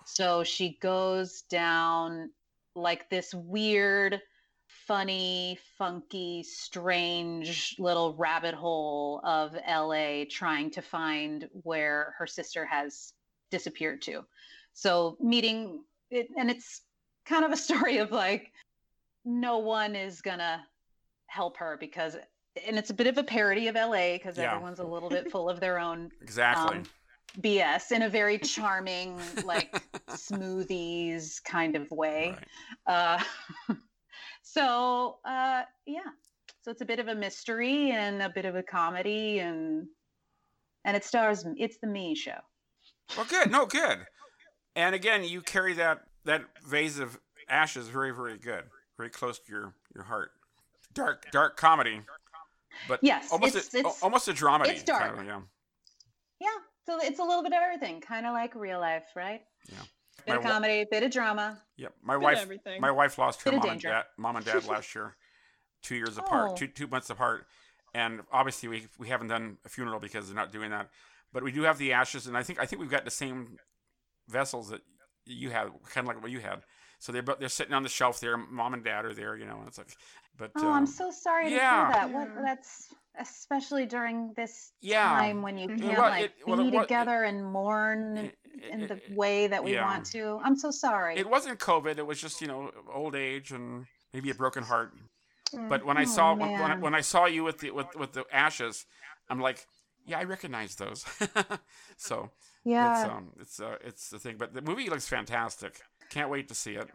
So 0.06 0.44
she 0.44 0.78
goes 0.80 1.42
down 1.50 2.30
like 2.76 3.10
this 3.10 3.34
weird, 3.34 4.20
funny, 4.68 5.58
funky, 5.76 6.44
strange 6.44 7.74
little 7.80 8.14
rabbit 8.14 8.54
hole 8.54 9.20
of 9.24 9.56
LA 9.68 10.24
trying 10.30 10.70
to 10.70 10.82
find 10.82 11.48
where 11.62 12.14
her 12.18 12.28
sister 12.28 12.64
has 12.64 13.12
disappeared 13.50 14.02
to. 14.02 14.24
So 14.72 15.16
meeting 15.20 15.82
it, 16.10 16.28
and 16.36 16.50
it's 16.50 16.82
kind 17.26 17.44
of 17.44 17.52
a 17.52 17.56
story 17.68 17.98
of 17.98 18.10
like 18.10 18.52
no 19.24 19.58
one 19.58 19.94
is 19.96 20.20
gonna 20.20 20.64
help 21.26 21.56
her 21.56 21.76
because 21.80 22.16
and 22.66 22.78
it's 22.78 22.90
a 22.90 22.94
bit 22.94 23.06
of 23.08 23.18
a 23.18 23.24
parody 23.24 23.66
of 23.68 23.74
LA 23.74 24.12
because 24.12 24.36
Yeah. 24.38 24.52
everyone's 24.52 24.78
a 24.78 24.84
little 24.84 25.08
bit 25.10 25.30
full 25.30 25.48
of 25.48 25.58
their 25.60 25.78
own 25.78 26.10
Exactly. 26.20 26.78
um, 26.78 26.84
BS 27.40 27.90
in 27.90 28.02
a 28.02 28.08
very 28.08 28.38
charming, 28.38 29.18
like 29.44 29.82
smoothies 30.10 31.42
kind 31.42 31.74
of 31.74 31.90
way. 31.90 32.36
Right. 32.86 33.18
Uh, 33.68 33.74
so 34.42 35.18
uh, 35.24 35.62
yeah, 35.86 36.00
so 36.62 36.70
it's 36.70 36.80
a 36.80 36.84
bit 36.84 37.00
of 37.00 37.08
a 37.08 37.14
mystery 37.14 37.90
and 37.90 38.22
a 38.22 38.28
bit 38.28 38.44
of 38.44 38.54
a 38.54 38.62
comedy, 38.62 39.40
and 39.40 39.86
and 40.84 40.96
it 40.96 41.04
stars. 41.04 41.44
It's 41.56 41.78
the 41.78 41.88
Me 41.88 42.14
Show. 42.14 42.38
Well, 43.16 43.26
good. 43.28 43.50
No, 43.50 43.66
good. 43.66 44.06
And 44.76 44.94
again, 44.94 45.24
you 45.24 45.40
carry 45.40 45.72
that 45.74 46.03
that 46.24 46.42
vase 46.66 46.98
of 46.98 47.18
ashes 47.48 47.88
very, 47.88 48.10
very 48.14 48.38
good, 48.38 48.64
very 48.96 49.10
close 49.10 49.38
to 49.38 49.52
your 49.52 49.74
your 49.94 50.04
heart. 50.04 50.30
Dark, 50.92 51.30
dark 51.32 51.56
comedy, 51.56 52.00
but 52.88 53.00
Yes, 53.02 53.32
almost 53.32 53.56
it's- 53.56 53.74
a, 53.74 53.78
it's- 53.78 54.02
almost 54.02 54.28
a 54.28 54.32
dramedy. 54.32 54.68
it's 54.68 54.82
dark. 54.84 55.02
kind 55.16 55.20
of, 55.20 55.26
yeah. 55.26 55.40
Yeah, 56.40 56.48
so 56.86 56.98
it's 57.00 57.18
a 57.18 57.24
little 57.24 57.42
bit 57.42 57.52
of 57.52 57.58
everything, 57.62 58.00
kind 58.00 58.26
of 58.26 58.32
like 58.32 58.54
real 58.54 58.78
life, 58.80 59.04
right? 59.16 59.42
Yeah. 59.70 59.78
Bit 60.24 60.28
My 60.28 60.36
of 60.36 60.42
comedy, 60.42 60.86
bit 60.90 61.02
of 61.02 61.10
drama. 61.10 61.60
Yep. 61.76 61.94
My 62.02 62.14
Bit 62.14 62.22
wife, 62.22 62.38
everything. 62.38 62.80
my 62.80 62.90
wife 62.90 63.18
lost 63.18 63.42
her 63.42 63.52
mom 63.52 63.68
and 63.68 63.80
dad, 63.80 64.04
mom 64.16 64.36
and 64.36 64.44
dad 64.44 64.64
last 64.68 64.94
year, 64.94 65.16
two 65.82 65.96
years 65.96 66.16
apart, 66.16 66.52
Oh. 66.52 66.56
two 66.56 66.68
two 66.68 66.86
months 66.86 67.10
apart, 67.10 67.46
and 67.92 68.20
obviously 68.32 68.68
we 68.68 68.86
we 68.98 69.08
haven't 69.08 69.28
done 69.28 69.58
a 69.64 69.68
funeral 69.68 69.98
because 70.00 70.26
they're 70.28 70.36
not 70.36 70.52
doing 70.52 70.70
that, 70.70 70.88
but 71.32 71.42
we 71.42 71.50
do 71.52 71.62
have 71.62 71.78
the 71.78 71.92
ashes, 71.92 72.26
and 72.28 72.36
I 72.38 72.42
think 72.44 72.58
I 72.60 72.66
think 72.66 72.80
we've 72.80 72.90
got 72.90 73.04
the 73.04 73.10
same 73.10 73.58
vessels 74.28 74.68
that 74.70 74.80
you 75.26 75.50
had, 75.50 75.68
kind 75.90 76.06
of 76.08 76.14
like 76.14 76.22
what 76.22 76.30
you 76.30 76.40
had. 76.40 76.62
So 76.98 77.12
they're 77.12 77.22
bo- 77.22 77.36
they're 77.38 77.48
sitting 77.48 77.74
on 77.74 77.82
the 77.82 77.88
shelf 77.88 78.20
there. 78.20 78.36
Mom 78.36 78.72
and 78.74 78.82
dad 78.84 79.04
are 79.04 79.12
there, 79.14 79.36
you 79.36 79.44
know. 79.46 79.58
And 79.58 79.68
it's 79.68 79.78
like, 79.78 79.94
but 80.38 80.50
Oh, 80.56 80.66
um, 80.68 80.72
I'm 80.74 80.86
so 80.86 81.10
sorry 81.10 81.44
to 81.44 81.50
hear 81.50 81.58
that. 81.60 82.10
What 82.10 82.28
Yeah. 82.34 82.42
that's 82.42 82.92
especially 83.18 83.86
during 83.86 84.32
this 84.34 84.72
Yeah. 84.80 85.08
time 85.08 85.40
when 85.42 85.56
you 85.56 85.68
Mhm. 85.68 85.80
can't 85.80 85.98
Well, 85.98 86.10
like 86.10 86.24
it- 86.24 86.34
well, 86.48 86.56
be 86.56 86.68
it 86.68 86.74
wa- 86.74 86.82
together 86.82 87.22
and 87.22 87.44
mourn 87.52 88.16
it- 88.16 88.38
in 88.70 88.80
the 88.88 88.94
it- 88.96 89.12
way 89.12 89.46
that 89.46 89.62
we 89.62 89.74
yeah. 89.74 89.84
want 89.84 90.06
to. 90.06 90.40
I'm 90.42 90.56
so 90.56 90.70
sorry. 90.70 91.16
It 91.16 91.28
wasn't 91.28 91.60
COVID. 91.60 91.98
It 91.98 92.06
was 92.06 92.20
just 92.20 92.40
you 92.40 92.48
know 92.48 92.72
old 92.92 93.14
age 93.14 93.52
and 93.52 93.86
maybe 94.12 94.30
a 94.30 94.34
broken 94.34 94.64
heart. 94.64 94.92
Mm. 95.52 95.68
But 95.68 95.84
when 95.84 95.96
I 95.96 96.02
Oh, 96.02 96.06
saw 96.06 96.34
when, 96.34 96.50
when, 96.52 96.70
I, 96.70 96.76
when 96.76 96.94
I 96.94 97.00
saw 97.02 97.26
you 97.26 97.44
with 97.44 97.58
the 97.58 97.70
with, 97.70 97.94
with 97.94 98.12
the 98.14 98.24
ashes, 98.32 98.86
I'm 99.28 99.40
like, 99.40 99.64
yeah, 100.06 100.18
I 100.18 100.24
recognize 100.24 100.74
those. 100.76 101.04
so 101.96 102.30
yeah. 102.64 103.00
it's 103.00 103.10
um 103.10 103.30
it's 103.40 103.60
uh, 103.60 103.76
it's 103.82 104.08
the 104.10 104.18
thing. 104.18 104.36
But 104.36 104.54
the 104.54 104.62
movie 104.62 104.88
looks 104.90 105.08
fantastic. 105.08 105.80
Can't 106.10 106.30
wait 106.30 106.48
to 106.48 106.54
see 106.54 106.74
it. 106.74 106.88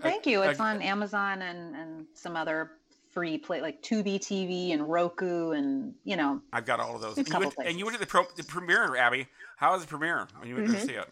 Thank 0.00 0.26
you. 0.26 0.42
It's 0.42 0.60
uh, 0.60 0.64
on 0.64 0.82
Amazon 0.82 1.42
and 1.42 1.74
and 1.76 2.06
some 2.14 2.36
other 2.36 2.72
free 3.12 3.38
play 3.38 3.60
like 3.62 3.82
Tubi 3.82 4.18
TV 4.18 4.72
and 4.74 4.86
Roku 4.88 5.50
and 5.52 5.94
you 6.04 6.16
know 6.16 6.42
I've 6.52 6.66
got 6.66 6.80
all 6.80 6.94
of 6.94 7.00
those. 7.00 7.16
A 7.16 7.20
And 7.20 7.28
you, 7.28 7.32
couple 7.32 7.52
went, 7.56 7.68
and 7.70 7.78
you 7.78 7.84
went 7.86 7.94
to 7.94 8.00
the, 8.00 8.06
pro, 8.06 8.24
the 8.36 8.44
premiere, 8.44 8.96
Abby. 8.96 9.26
How 9.56 9.72
was 9.72 9.82
the 9.82 9.88
premiere 9.88 10.28
when 10.38 10.48
you 10.48 10.56
went 10.56 10.68
to 10.68 10.74
Mhm. 10.74 10.86
see 10.86 10.94
it? 10.94 11.08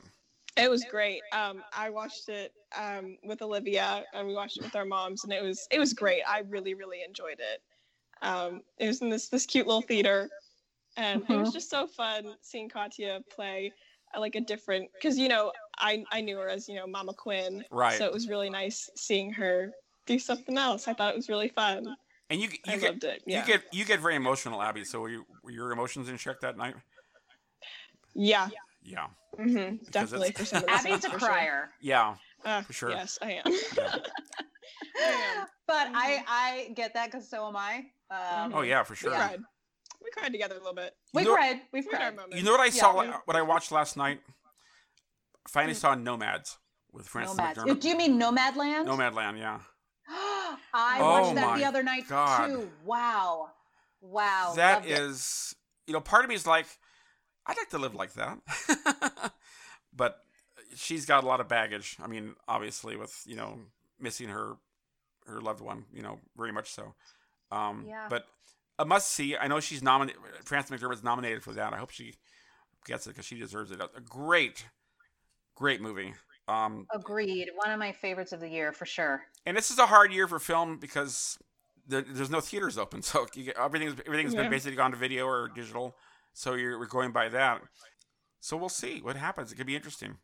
It 0.57 0.71
was 0.71 0.85
great. 0.89 1.21
Um, 1.33 1.65
I 1.73 1.91
watched 1.91 2.29
it 2.29 2.53
um, 2.77 3.19
with 3.25 3.43
Olivia, 3.43 4.05
and 4.13 4.29
we 4.29 4.35
watched 4.35 4.59
it 4.59 4.63
with 4.63 4.77
our 4.77 4.85
moms, 4.85 5.25
and 5.25 5.33
it 5.33 5.43
was 5.43 5.67
it 5.71 5.79
was 5.81 5.93
great. 5.93 6.23
I 6.29 6.41
really 6.49 6.75
really 6.75 7.03
enjoyed 7.03 7.41
it. 7.41 7.63
Um, 8.23 8.63
it 8.79 8.87
was 8.87 9.01
in 9.03 9.09
this 9.09 9.29
this 9.31 9.47
cute 9.47 9.67
little 9.67 9.83
theater, 9.83 10.29
and 10.97 11.23
it 11.29 11.37
was 11.37 11.49
Mhm. 11.51 11.55
just 11.55 11.71
so 11.71 11.87
fun 11.89 12.37
seeing 12.43 12.69
Katia 12.69 13.23
play 13.35 13.73
like 14.21 14.35
a 14.35 14.41
different 14.41 14.91
because 14.93 15.19
you 15.19 15.29
know 15.29 15.53
I 15.79 16.05
I 16.11 16.21
knew 16.21 16.39
her 16.39 16.49
as 16.49 16.69
you 16.69 16.77
know 16.77 16.87
Mama 16.87 17.13
Quinn, 17.15 17.65
Right. 17.71 17.99
so 17.99 18.07
it 18.07 18.13
was 18.13 18.29
really 18.29 18.51
nice 18.51 18.91
seeing 18.97 19.33
her 19.33 19.73
do 20.07 20.19
something 20.19 20.57
else. 20.59 20.87
I 20.89 20.95
thought 20.95 21.13
it 21.13 21.17
was 21.17 21.29
really 21.29 21.49
fun. 21.49 21.97
And 22.31 22.41
you 22.41 22.49
I 22.67 22.75
you 22.75 22.81
get 22.81 22.91
loved 22.91 23.05
it. 23.05 23.23
Yeah, 23.27 23.41
you 23.41 23.47
get 23.47 23.63
you 23.73 23.85
get 23.85 24.01
very 24.01 24.17
emotional, 24.17 24.61
Abby. 24.63 24.85
So 24.85 25.01
were, 25.01 25.09
you, 25.11 25.27
were 25.43 25.51
your 25.51 25.73
emotions 25.73 26.09
in 26.09 26.17
check 26.17 26.41
that 26.41 26.57
night? 26.57 26.75
yeah, 28.15 28.49
Yeah. 28.83 29.07
hmm 29.37 29.77
definitely 29.91 30.33
for 30.33 30.45
some 30.45 30.63
of 30.63 30.65
the 30.69 30.73
Abby's 30.75 30.85
a 30.85 31.01
scenes, 31.01 31.05
for 31.07 31.19
sure. 31.19 31.29
crier. 31.29 31.71
Yeah. 31.81 32.17
Uh, 32.45 32.63
For 32.63 32.73
sure. 32.73 32.91
Yes, 32.91 33.19
I 33.23 33.33
am. 33.33 33.53
Yeah. 33.77 33.95
am. 35.07 35.47
but 35.67 35.89
I 35.95 36.23
I 36.29 36.73
get 36.75 36.95
that 36.95 37.11
because 37.11 37.29
so 37.29 37.49
am 37.49 37.57
I. 37.57 37.87
Um, 38.11 38.53
Oh 38.55 38.63
yeah, 38.63 38.83
for 38.83 38.95
sure. 38.95 39.11
cried. 39.11 39.41
We 40.05 40.11
cried 40.11 40.33
together 40.33 40.55
a 40.57 40.59
little 40.59 40.75
bit. 40.75 40.95
we 41.15 41.25
know- 41.25 41.35
cried. 41.35 41.63
We've 41.73 41.85
We 41.87 41.93
had 41.93 42.01
our 42.03 42.07
cried. 42.11 42.17
moments. 42.17 42.37
You 42.37 42.43
know 42.45 42.53
what 42.53 42.61
I 42.61 42.67
Yeah. 42.67 42.71
saw? 42.71 43.03
Yeah. 43.03 43.21
What 43.25 43.37
I 43.37 43.43
watched 43.43 43.73
last 43.73 43.97
night? 43.97 44.21
I 45.47 45.49
finally 45.49 45.75
saw 45.75 45.95
Nomads 45.95 46.59
with 46.93 47.09
Francis 47.09 47.37
Nomads. 47.37 47.59
McDermott. 47.59 47.81
Do 47.81 47.89
you 47.89 47.97
mean 47.97 48.19
Nomadland? 48.21 48.87
Nomadland, 48.87 49.39
yeah. 49.39 49.61
I 50.77 50.99
Oh 51.01 51.23
watched 51.23 51.35
that 51.37 51.57
the 51.59 51.65
other 51.65 51.83
night 51.83 52.07
God. 52.09 52.47
too. 52.49 52.71
Wow. 52.85 53.51
Wow. 54.01 54.53
That 54.57 54.75
loved 54.83 54.87
it. 54.89 54.99
is, 54.99 55.55
you 55.87 55.93
know, 55.95 56.01
part 56.01 56.25
of 56.25 56.29
me 56.29 56.35
is 56.35 56.47
like, 56.47 56.67
I'd 57.47 57.57
like 57.57 57.71
to 57.71 57.79
live 57.79 57.95
like 57.95 58.13
that. 58.15 58.39
but 59.95 60.21
she's 60.75 61.07
got 61.07 61.25
a 61.25 61.27
lot 61.27 61.41
of 61.41 61.49
baggage. 61.49 61.97
I 62.03 62.07
mean, 62.07 62.35
obviously, 62.49 62.97
with 62.97 63.23
you 63.27 63.37
know 63.37 63.59
missing 63.99 64.29
her 64.29 64.57
her 65.27 65.41
loved 65.41 65.61
one, 65.61 65.85
you 65.93 66.03
know, 66.03 66.21
very 66.37 66.53
much 66.53 66.73
so. 66.73 66.95
Um, 67.51 67.85
Yeah. 67.87 68.07
But 68.09 68.27
a 68.79 68.85
must 68.85 69.13
see. 69.13 69.37
I 69.37 69.47
know 69.49 69.61
she's 69.61 69.83
nominated. 69.83 70.21
Frances 70.45 70.71
McDermott's 70.71 71.05
nominated 71.05 71.43
for 71.43 71.53
that. 71.53 71.73
I 71.73 71.77
hope 71.77 71.91
she 71.91 72.15
gets 72.87 73.07
it 73.07 73.11
because 73.11 73.25
she 73.25 73.39
deserves 73.39 73.71
it. 73.71 73.81
A 73.81 74.01
great, 74.01 74.67
great 75.55 75.81
movie. 75.81 76.15
Um, 76.49 76.87
Agreed. 76.95 77.51
One 77.57 77.71
of 77.71 77.79
my 77.79 77.93
favorites 77.93 78.33
of 78.33 78.41
the 78.41 78.49
year 78.49 78.73
for 78.73 78.85
sure. 78.85 79.23
and 79.47 79.57
this 79.57 79.71
is 79.71 79.79
a 79.79 79.87
hard 79.87 80.13
year 80.13 80.29
for 80.29 80.39
film 80.39 80.79
because 80.79 81.39
there, 81.87 82.03
there's 82.03 82.31
no 82.31 82.41
theaters 82.41 82.77
open, 82.77 83.03
so 83.03 83.27
you 83.35 83.45
get, 83.45 83.57
everything's 83.59 83.95
everything's 84.07 84.35
been 84.35 84.51
basically 84.51 84.77
gone 84.77 84.91
to 84.91 84.97
video 84.97 85.27
or 85.27 85.49
digital. 85.55 85.97
So 86.33 86.55
you're 86.55 86.79
we're 86.79 86.87
going 86.87 87.13
by 87.13 87.29
that. 87.31 87.63
So 88.41 88.57
we'll 88.59 88.69
see 88.69 89.01
what 89.01 89.17
happens. 89.17 89.53
It 89.53 89.57
could 89.57 89.67
be 89.67 89.77
interesting. 89.77 90.17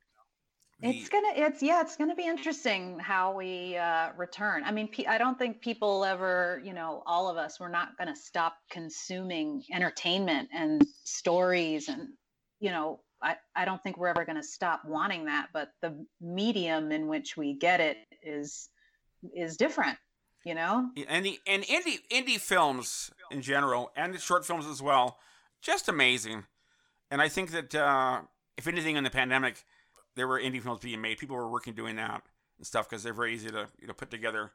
It's 0.83 1.09
gonna. 1.09 1.33
It's 1.35 1.63
yeah. 1.63 1.81
It's 1.81 1.97
gonna 1.97 2.15
be 2.15 2.27
interesting 2.27 2.99
how 2.99 3.37
we 3.37 3.77
uh, 3.77 4.11
return. 4.17 4.63
I 4.65 4.73
mean, 4.73 4.89
I 5.09 5.19
don't 5.19 5.39
think 5.39 5.61
people 5.61 6.05
ever. 6.05 6.61
You 6.65 6.73
know, 6.73 7.03
all 7.07 7.29
of 7.29 7.37
us. 7.37 7.61
We're 7.61 7.69
not 7.69 7.99
gonna 7.99 8.17
stop 8.17 8.57
consuming 8.71 9.63
entertainment 9.73 10.49
and 10.53 10.87
stories, 11.05 11.89
and 11.89 12.09
you 12.61 12.71
know, 12.71 13.01
I 13.23 13.37
I 13.55 13.65
don't 13.65 13.83
think 13.83 13.99
we're 13.99 14.09
ever 14.09 14.25
gonna 14.25 14.43
stop 14.43 14.83
wanting 14.87 15.27
that. 15.27 15.49
But 15.53 15.71
the 15.83 16.07
medium 16.21 16.93
in 16.93 17.09
which 17.09 17.37
we 17.37 17.55
get 17.55 17.81
it 17.81 17.99
is 18.23 18.69
is 19.35 19.57
different. 19.57 19.99
You 20.45 20.55
know. 20.55 20.91
and 21.09 21.27
the 21.27 21.39
and 21.47 21.63
indie 21.65 21.99
indie 22.11 22.41
films 22.41 23.11
in 23.31 23.43
general 23.43 23.93
and 23.95 24.19
short 24.19 24.47
films 24.47 24.67
as 24.67 24.81
well, 24.81 25.19
just 25.61 25.89
amazing. 25.89 26.45
And 27.11 27.21
I 27.21 27.29
think 27.29 27.51
that 27.51 27.75
uh, 27.75 28.23
if 28.57 28.67
anything 28.67 28.97
in 28.97 29.05
the 29.05 29.11
pandemic, 29.11 29.65
there 30.21 30.29
were 30.29 30.39
indie 30.39 30.61
films 30.61 30.81
being 30.81 31.01
made. 31.01 31.17
People 31.17 31.35
were 31.35 31.49
working 31.49 31.73
doing 31.73 31.97
that 31.97 32.23
and 32.59 32.67
stuff 32.67 32.87
because 32.87 33.03
they're 33.03 33.15
very 33.15 33.33
easy 33.35 33.49
to 33.49 33.67
you 33.81 33.87
know 33.87 33.95
put 33.95 34.11
together 34.11 34.51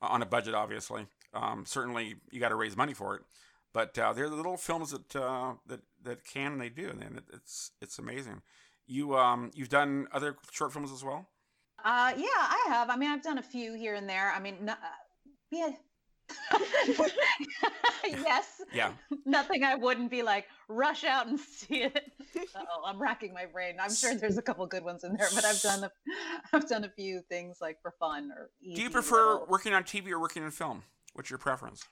on 0.00 0.22
a 0.22 0.26
budget. 0.26 0.54
Obviously, 0.54 1.04
um, 1.34 1.64
certainly 1.66 2.14
you 2.30 2.40
got 2.40 2.48
to 2.48 2.54
raise 2.54 2.74
money 2.74 2.94
for 2.94 3.16
it. 3.16 3.22
But 3.74 3.98
uh, 3.98 4.14
they're 4.14 4.30
the 4.30 4.34
little 4.34 4.56
films 4.56 4.92
that 4.92 5.14
uh, 5.14 5.52
that 5.66 5.80
that 6.04 6.24
can 6.24 6.52
and 6.52 6.60
they 6.60 6.70
do, 6.70 6.88
and 6.88 7.02
it, 7.02 7.24
it's 7.34 7.72
it's 7.82 7.98
amazing. 7.98 8.40
You 8.86 9.14
um 9.14 9.50
you've 9.54 9.68
done 9.68 10.08
other 10.10 10.36
short 10.52 10.72
films 10.72 10.90
as 10.90 11.04
well. 11.04 11.28
Uh, 11.84 12.14
yeah, 12.16 12.26
I 12.36 12.64
have. 12.68 12.88
I 12.88 12.96
mean, 12.96 13.10
I've 13.10 13.22
done 13.22 13.36
a 13.36 13.42
few 13.42 13.74
here 13.74 13.94
and 13.94 14.08
there. 14.08 14.32
I 14.34 14.40
mean, 14.40 14.56
no, 14.62 14.72
uh, 14.72 14.76
yeah. 15.50 15.72
yes. 18.04 18.60
Yeah. 18.72 18.92
Nothing 19.24 19.64
I 19.64 19.74
wouldn't 19.74 20.10
be 20.10 20.22
like, 20.22 20.46
rush 20.68 21.04
out 21.04 21.26
and 21.26 21.38
see 21.38 21.82
it. 21.82 22.10
oh, 22.56 22.82
I'm 22.86 23.00
racking 23.00 23.32
my 23.32 23.46
brain. 23.46 23.76
I'm 23.80 23.92
sure 23.94 24.14
there's 24.14 24.38
a 24.38 24.42
couple 24.42 24.64
good 24.66 24.84
ones 24.84 25.04
in 25.04 25.14
there, 25.16 25.28
but 25.34 25.44
I've 25.44 25.60
done 25.60 25.84
a, 25.84 25.90
I've 26.52 26.68
done 26.68 26.84
a 26.84 26.90
few 26.90 27.20
things 27.28 27.58
like 27.60 27.80
for 27.82 27.92
fun 27.98 28.30
or. 28.36 28.50
Do 28.74 28.82
you 28.82 28.90
prefer 28.90 29.32
little- 29.32 29.46
working 29.48 29.72
on 29.74 29.84
TV 29.84 30.10
or 30.10 30.20
working 30.20 30.42
in 30.44 30.50
film? 30.50 30.82
What's 31.14 31.30
your 31.30 31.38
preference? 31.38 31.84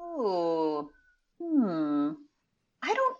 Ooh, 0.00 0.88
hmm. 1.40 2.12
I 2.82 2.94
don't 2.94 3.16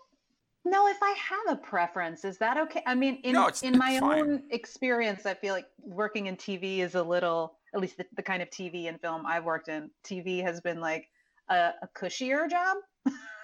know 0.65 0.87
if 0.87 0.97
I 1.01 1.15
have 1.17 1.57
a 1.57 1.61
preference. 1.61 2.25
Is 2.25 2.37
that 2.39 2.57
okay? 2.57 2.81
I 2.85 2.95
mean, 2.95 3.15
in 3.23 3.33
No, 3.33 3.43
it's- 3.47 3.63
in 3.63 3.77
my 3.77 3.99
fine. 3.99 4.19
own 4.21 4.43
experience, 4.51 5.25
I 5.25 5.33
feel 5.35 5.53
like 5.53 5.67
working 5.79 6.25
in 6.27 6.35
TV 6.35 6.79
is 6.79 6.95
a 6.95 7.03
little, 7.03 7.57
at 7.73 7.79
least 7.79 7.97
the, 7.97 8.05
the 8.15 8.21
kind 8.23 8.41
of 8.41 8.49
TV 8.49 8.87
and 8.89 8.99
film 8.99 9.25
I've 9.25 9.45
worked 9.45 9.67
in, 9.69 9.89
TV 10.03 10.41
has 10.43 10.59
been 10.61 10.79
like 10.79 11.07
a, 11.49 11.71
a 11.81 11.87
cushier 11.95 12.49
job. 12.49 12.77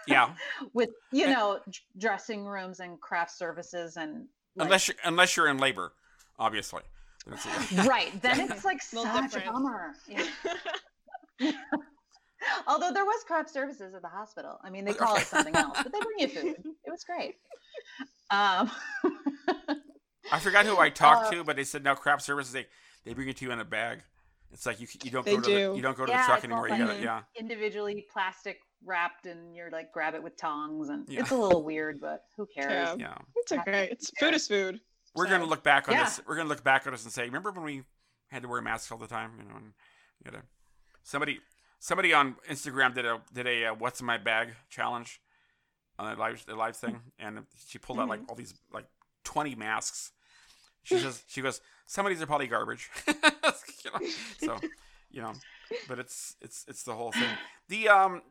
Yeah. 0.07 0.33
with 0.73 0.89
you 1.11 1.25
And- 1.25 1.33
know 1.33 1.59
d- 1.69 1.79
dressing 1.97 2.45
rooms 2.45 2.79
and 2.79 2.99
craft 3.01 3.31
services 3.31 3.97
and 3.97 4.27
like, 4.55 4.65
unless 4.65 4.87
you're 4.87 4.97
unless 5.03 5.35
you're 5.37 5.47
in 5.47 5.57
labor, 5.57 5.93
obviously. 6.39 6.81
Right 7.85 8.21
then 8.21 8.39
it's 8.39 8.63
like 8.63 8.79
Little 8.93 9.11
such 9.11 9.35
a 9.35 9.51
bummer. 9.51 9.93
Yeah. 10.07 11.51
Although 12.67 12.93
there 12.93 13.03
was 13.03 13.23
craft 13.25 13.49
services 13.49 13.93
at 13.93 14.01
the 14.01 14.07
hospital. 14.07 14.59
I 14.63 14.69
mean, 14.69 14.85
they 14.85 14.93
call 14.93 15.15
it 15.17 15.23
something 15.25 15.55
else, 15.55 15.77
but 15.83 15.91
they 15.91 15.99
bring 15.99 16.19
you 16.19 16.27
food. 16.29 16.55
It 16.85 16.89
was 16.91 17.03
great. 17.03 17.35
Um, 18.29 18.69
I 20.31 20.39
forgot 20.39 20.65
who 20.65 20.77
I 20.77 20.89
talked 20.89 21.27
Uh, 21.27 21.37
to, 21.37 21.43
but 21.43 21.55
they 21.55 21.63
said 21.63 21.83
now 21.83 21.95
craft 21.95 22.21
services 22.21 22.53
they 22.53 22.67
they 23.05 23.13
bring 23.13 23.27
it 23.27 23.37
to 23.37 23.45
you 23.45 23.51
in 23.51 23.59
a 23.59 23.65
bag. 23.65 23.99
It's 24.51 24.65
like 24.65 24.79
you 24.79 24.87
you 25.03 25.11
don't 25.11 25.25
They 25.25 25.35
go 25.35 25.41
to 25.41 25.49
the, 25.53 25.75
you 25.75 25.81
don't 25.81 25.97
go 25.97 26.05
to 26.05 26.11
Yeah, 26.11 26.21
the 26.21 26.27
truck 26.27 26.43
anymore. 26.43 26.69
all 26.69 26.77
You 26.77 26.85
got 26.85 26.89
like- 26.89 26.97
to 26.99 27.03
yeah. 27.03 27.21
individually 27.37 28.05
plastic 28.11 28.59
wrapped, 28.85 29.25
and 29.25 29.55
you're 29.55 29.69
like 29.71 29.91
grab 29.91 30.13
it 30.15 30.23
with 30.23 30.37
tongs, 30.37 30.89
and 30.89 31.07
Yeah. 31.09 31.21
it's 31.21 31.31
a 31.31 31.35
little 31.35 31.63
weird, 31.63 31.99
but 31.99 32.21
who 32.37 32.45
cares? 32.55 32.71
Yeah. 32.71 32.95
Yeah. 32.97 33.17
It's 33.35 33.51
okay. 33.51 33.89
It's 33.91 34.09
food 34.19 34.33
is 34.33 34.47
food. 34.47 34.79
We're 35.15 35.25
So- 35.25 35.31
gonna 35.31 35.45
look 35.45 35.63
back 35.63 35.87
on 35.89 35.95
Yeah. 35.95 36.05
this. 36.05 36.21
We're 36.25 36.35
gonna 36.37 36.49
look 36.49 36.63
back 36.63 36.87
at 36.87 36.93
us 36.93 37.03
and 37.03 37.11
say, 37.11 37.23
remember 37.23 37.51
when 37.51 37.63
we 37.63 37.83
had 38.29 38.41
to 38.43 38.47
wear 38.47 38.61
masks 38.61 38.91
all 38.91 38.97
the 38.97 39.07
time? 39.07 39.33
You 39.39 39.45
know, 39.49 39.55
and 39.57 39.73
you 40.23 40.31
gotta 40.31 40.43
somebody 41.03 41.39
somebody 41.79 42.13
on 42.13 42.35
Instagram 42.49 42.93
did 42.93 43.05
a 43.05 43.21
did 43.33 43.47
a 43.47 43.65
uh, 43.67 43.73
what's 43.73 43.99
in 43.99 44.05
my 44.05 44.17
bag 44.17 44.55
challenge 44.69 45.21
on 45.99 46.11
a 46.11 46.15
live 46.17 46.45
the 46.45 46.55
live 46.55 46.77
thing, 46.77 47.01
and 47.19 47.45
she 47.67 47.79
pulled 47.79 47.99
out 47.99 48.07
like 48.07 48.21
all 48.29 48.35
these 48.35 48.53
like 48.71 48.87
twenty 49.23 49.55
masks. 49.55 50.11
She 50.87 50.99
says 50.99 51.23
she 51.27 51.41
goes, 51.41 51.59
some 51.85 52.05
of 52.05 52.11
these 52.11 52.21
are 52.21 52.25
probably 52.25 52.47
garbage. 52.47 52.89
you 53.07 53.91
know, 53.91 54.07
so 54.37 54.57
you 55.11 55.21
know, 55.21 55.33
but 55.87 55.99
it's 55.99 56.35
it's 56.41 56.65
it's 56.67 56.83
the 56.83 56.93
whole 56.93 57.11
thing. 57.11 57.29
The 57.67 57.89
um 57.89 58.21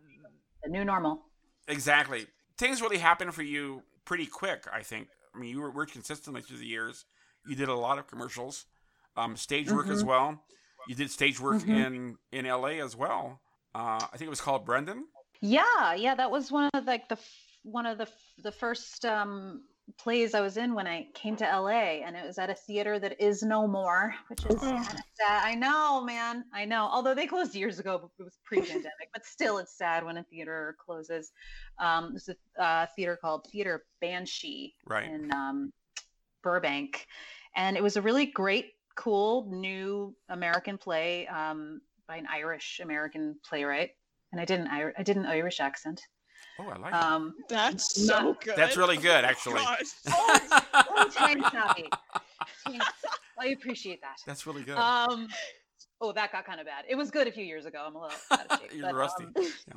The 0.64 0.70
new 0.70 0.84
normal. 0.84 1.20
Exactly. 1.68 2.26
Things 2.56 2.80
really 2.80 2.96
happened 2.96 3.34
for 3.34 3.42
you 3.42 3.82
pretty 4.06 4.24
quick, 4.26 4.64
I 4.72 4.82
think. 4.82 5.08
I 5.34 5.38
mean, 5.38 5.50
you 5.50 5.60
were 5.60 5.70
worked 5.70 5.92
consistently 5.92 6.40
through 6.40 6.58
the 6.58 6.66
years. 6.66 7.04
You 7.46 7.56
did 7.56 7.68
a 7.68 7.74
lot 7.74 7.98
of 7.98 8.06
commercials, 8.06 8.64
um, 9.16 9.36
stage 9.36 9.70
work 9.70 9.88
as 9.88 10.02
well. 10.02 10.40
You 10.88 10.94
did 10.94 11.10
stage 11.10 11.38
work 11.38 11.66
in 11.68 12.16
in 12.32 12.46
LA 12.46 12.82
as 12.82 12.96
well. 12.96 13.40
Uh, 13.74 14.00
I 14.00 14.16
think 14.16 14.28
it 14.28 14.30
was 14.30 14.40
called 14.40 14.64
Brendan. 14.64 15.04
Yeah, 15.42 15.92
yeah, 15.94 16.14
that 16.14 16.30
was 16.30 16.50
one 16.50 16.70
of 16.72 16.86
like 16.86 17.10
the 17.10 17.18
one 17.64 17.84
of 17.84 17.98
the 17.98 18.08
the 18.42 18.52
first 18.52 19.04
um, 19.04 19.62
plays 19.98 20.34
I 20.34 20.40
was 20.40 20.56
in 20.56 20.74
when 20.74 20.86
I 20.86 21.06
came 21.14 21.36
to 21.36 21.44
LA, 21.44 22.02
and 22.04 22.16
it 22.16 22.26
was 22.26 22.38
at 22.38 22.50
a 22.50 22.54
theater 22.54 22.98
that 22.98 23.20
is 23.22 23.42
no 23.42 23.66
more, 23.68 24.14
which 24.28 24.44
is 24.46 24.56
Oh. 24.60 24.82
sad. 24.82 25.02
I 25.42 25.54
know, 25.54 26.02
man, 26.02 26.44
I 26.52 26.64
know. 26.64 26.88
Although 26.90 27.14
they 27.14 27.26
closed 27.26 27.54
years 27.54 27.78
ago, 27.78 27.98
but 27.98 28.10
it 28.18 28.24
was 28.24 28.38
pre-pandemic, 28.44 29.10
but 29.12 29.24
still, 29.24 29.58
it's 29.58 29.76
sad 29.76 30.04
when 30.04 30.16
a 30.16 30.24
theater 30.24 30.76
closes. 30.84 31.32
Um, 31.78 32.10
there's 32.12 32.28
a 32.58 32.62
uh, 32.62 32.86
theater 32.96 33.16
called 33.20 33.46
Theater 33.50 33.84
Banshee 34.00 34.74
Right. 34.86 35.08
in 35.08 35.32
um, 35.32 35.72
Burbank, 36.42 37.06
and 37.54 37.76
it 37.76 37.82
was 37.82 37.96
a 37.96 38.02
really 38.02 38.26
great, 38.26 38.72
cool 38.96 39.46
new 39.50 40.14
American 40.28 40.78
play 40.78 41.26
um, 41.28 41.80
by 42.08 42.16
an 42.16 42.26
Irish 42.30 42.80
American 42.82 43.36
playwright. 43.48 43.90
And 44.32 44.40
I 44.40 44.44
did 44.44 44.60
an 44.60 44.66
Ir- 44.66 44.94
I 44.98 45.02
did 45.02 45.16
an 45.16 45.26
Irish 45.26 45.60
accent. 45.60 46.00
Oh, 46.58 46.68
I 46.68 46.76
like 46.78 46.92
that. 46.92 47.02
Um, 47.04 47.34
That's 47.48 47.98
Not- 47.98 48.22
so 48.22 48.36
good. 48.42 48.56
That's 48.56 48.76
really 48.76 48.96
good, 48.96 49.24
actually. 49.24 49.54
God. 49.60 49.78
oh, 50.74 51.08
thanks, 51.10 51.48
Abby. 51.54 51.88
I 53.38 53.48
appreciate 53.48 54.00
that. 54.00 54.16
That's 54.26 54.46
really 54.46 54.62
good. 54.62 54.76
Um, 54.78 55.28
oh, 56.00 56.12
that 56.12 56.32
got 56.32 56.46
kind 56.46 56.60
of 56.60 56.66
bad. 56.66 56.84
It 56.88 56.94
was 56.94 57.10
good 57.10 57.26
a 57.26 57.32
few 57.32 57.44
years 57.44 57.66
ago. 57.66 57.84
I'm 57.86 57.94
a 57.94 58.00
little 58.02 58.16
out 58.30 58.46
of 58.50 58.60
shape. 58.60 58.72
You're 58.74 58.86
but, 58.86 58.94
rusty. 58.94 59.24
um, 59.24 59.32
Yeah. 59.36 59.74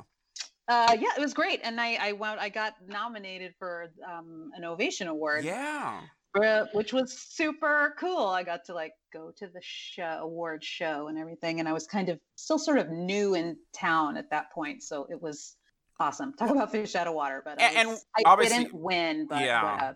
uh, 0.68 0.96
yeah, 0.98 1.08
it 1.16 1.20
was 1.20 1.34
great, 1.34 1.60
and 1.62 1.80
I 1.80 1.96
I 2.00 2.12
wound 2.12 2.40
I 2.40 2.48
got 2.48 2.74
nominated 2.86 3.54
for 3.58 3.90
um, 4.10 4.50
an 4.56 4.64
Ovation 4.64 5.08
Award. 5.08 5.44
Yeah. 5.44 6.00
uh, 6.42 6.64
which 6.74 6.92
was 6.92 7.12
super 7.18 7.94
cool. 7.98 8.26
I 8.28 8.42
got 8.44 8.64
to 8.66 8.74
like 8.74 8.92
go 9.12 9.32
to 9.36 9.46
the 9.48 9.60
show, 9.62 10.18
award 10.22 10.62
show 10.64 11.08
and 11.08 11.18
everything, 11.18 11.60
and 11.60 11.68
I 11.68 11.72
was 11.72 11.86
kind 11.86 12.08
of 12.08 12.18
still 12.36 12.58
sort 12.58 12.78
of 12.78 12.88
new 12.88 13.34
in 13.34 13.56
town 13.74 14.16
at 14.16 14.30
that 14.30 14.50
point, 14.52 14.82
so 14.82 15.06
it 15.10 15.20
was 15.20 15.56
awesome. 16.00 16.32
Talk 16.34 16.50
about 16.50 16.72
fish 16.72 16.94
out 16.94 17.06
of 17.06 17.14
water, 17.14 17.42
but 17.44 17.60
I, 17.60 17.66
And- 17.66 17.88
and 17.90 17.98
I 18.16 18.22
obviously- 18.24 18.58
didn't 18.64 18.74
win, 18.74 19.26
but 19.28 19.42
Yeah. 19.42 19.94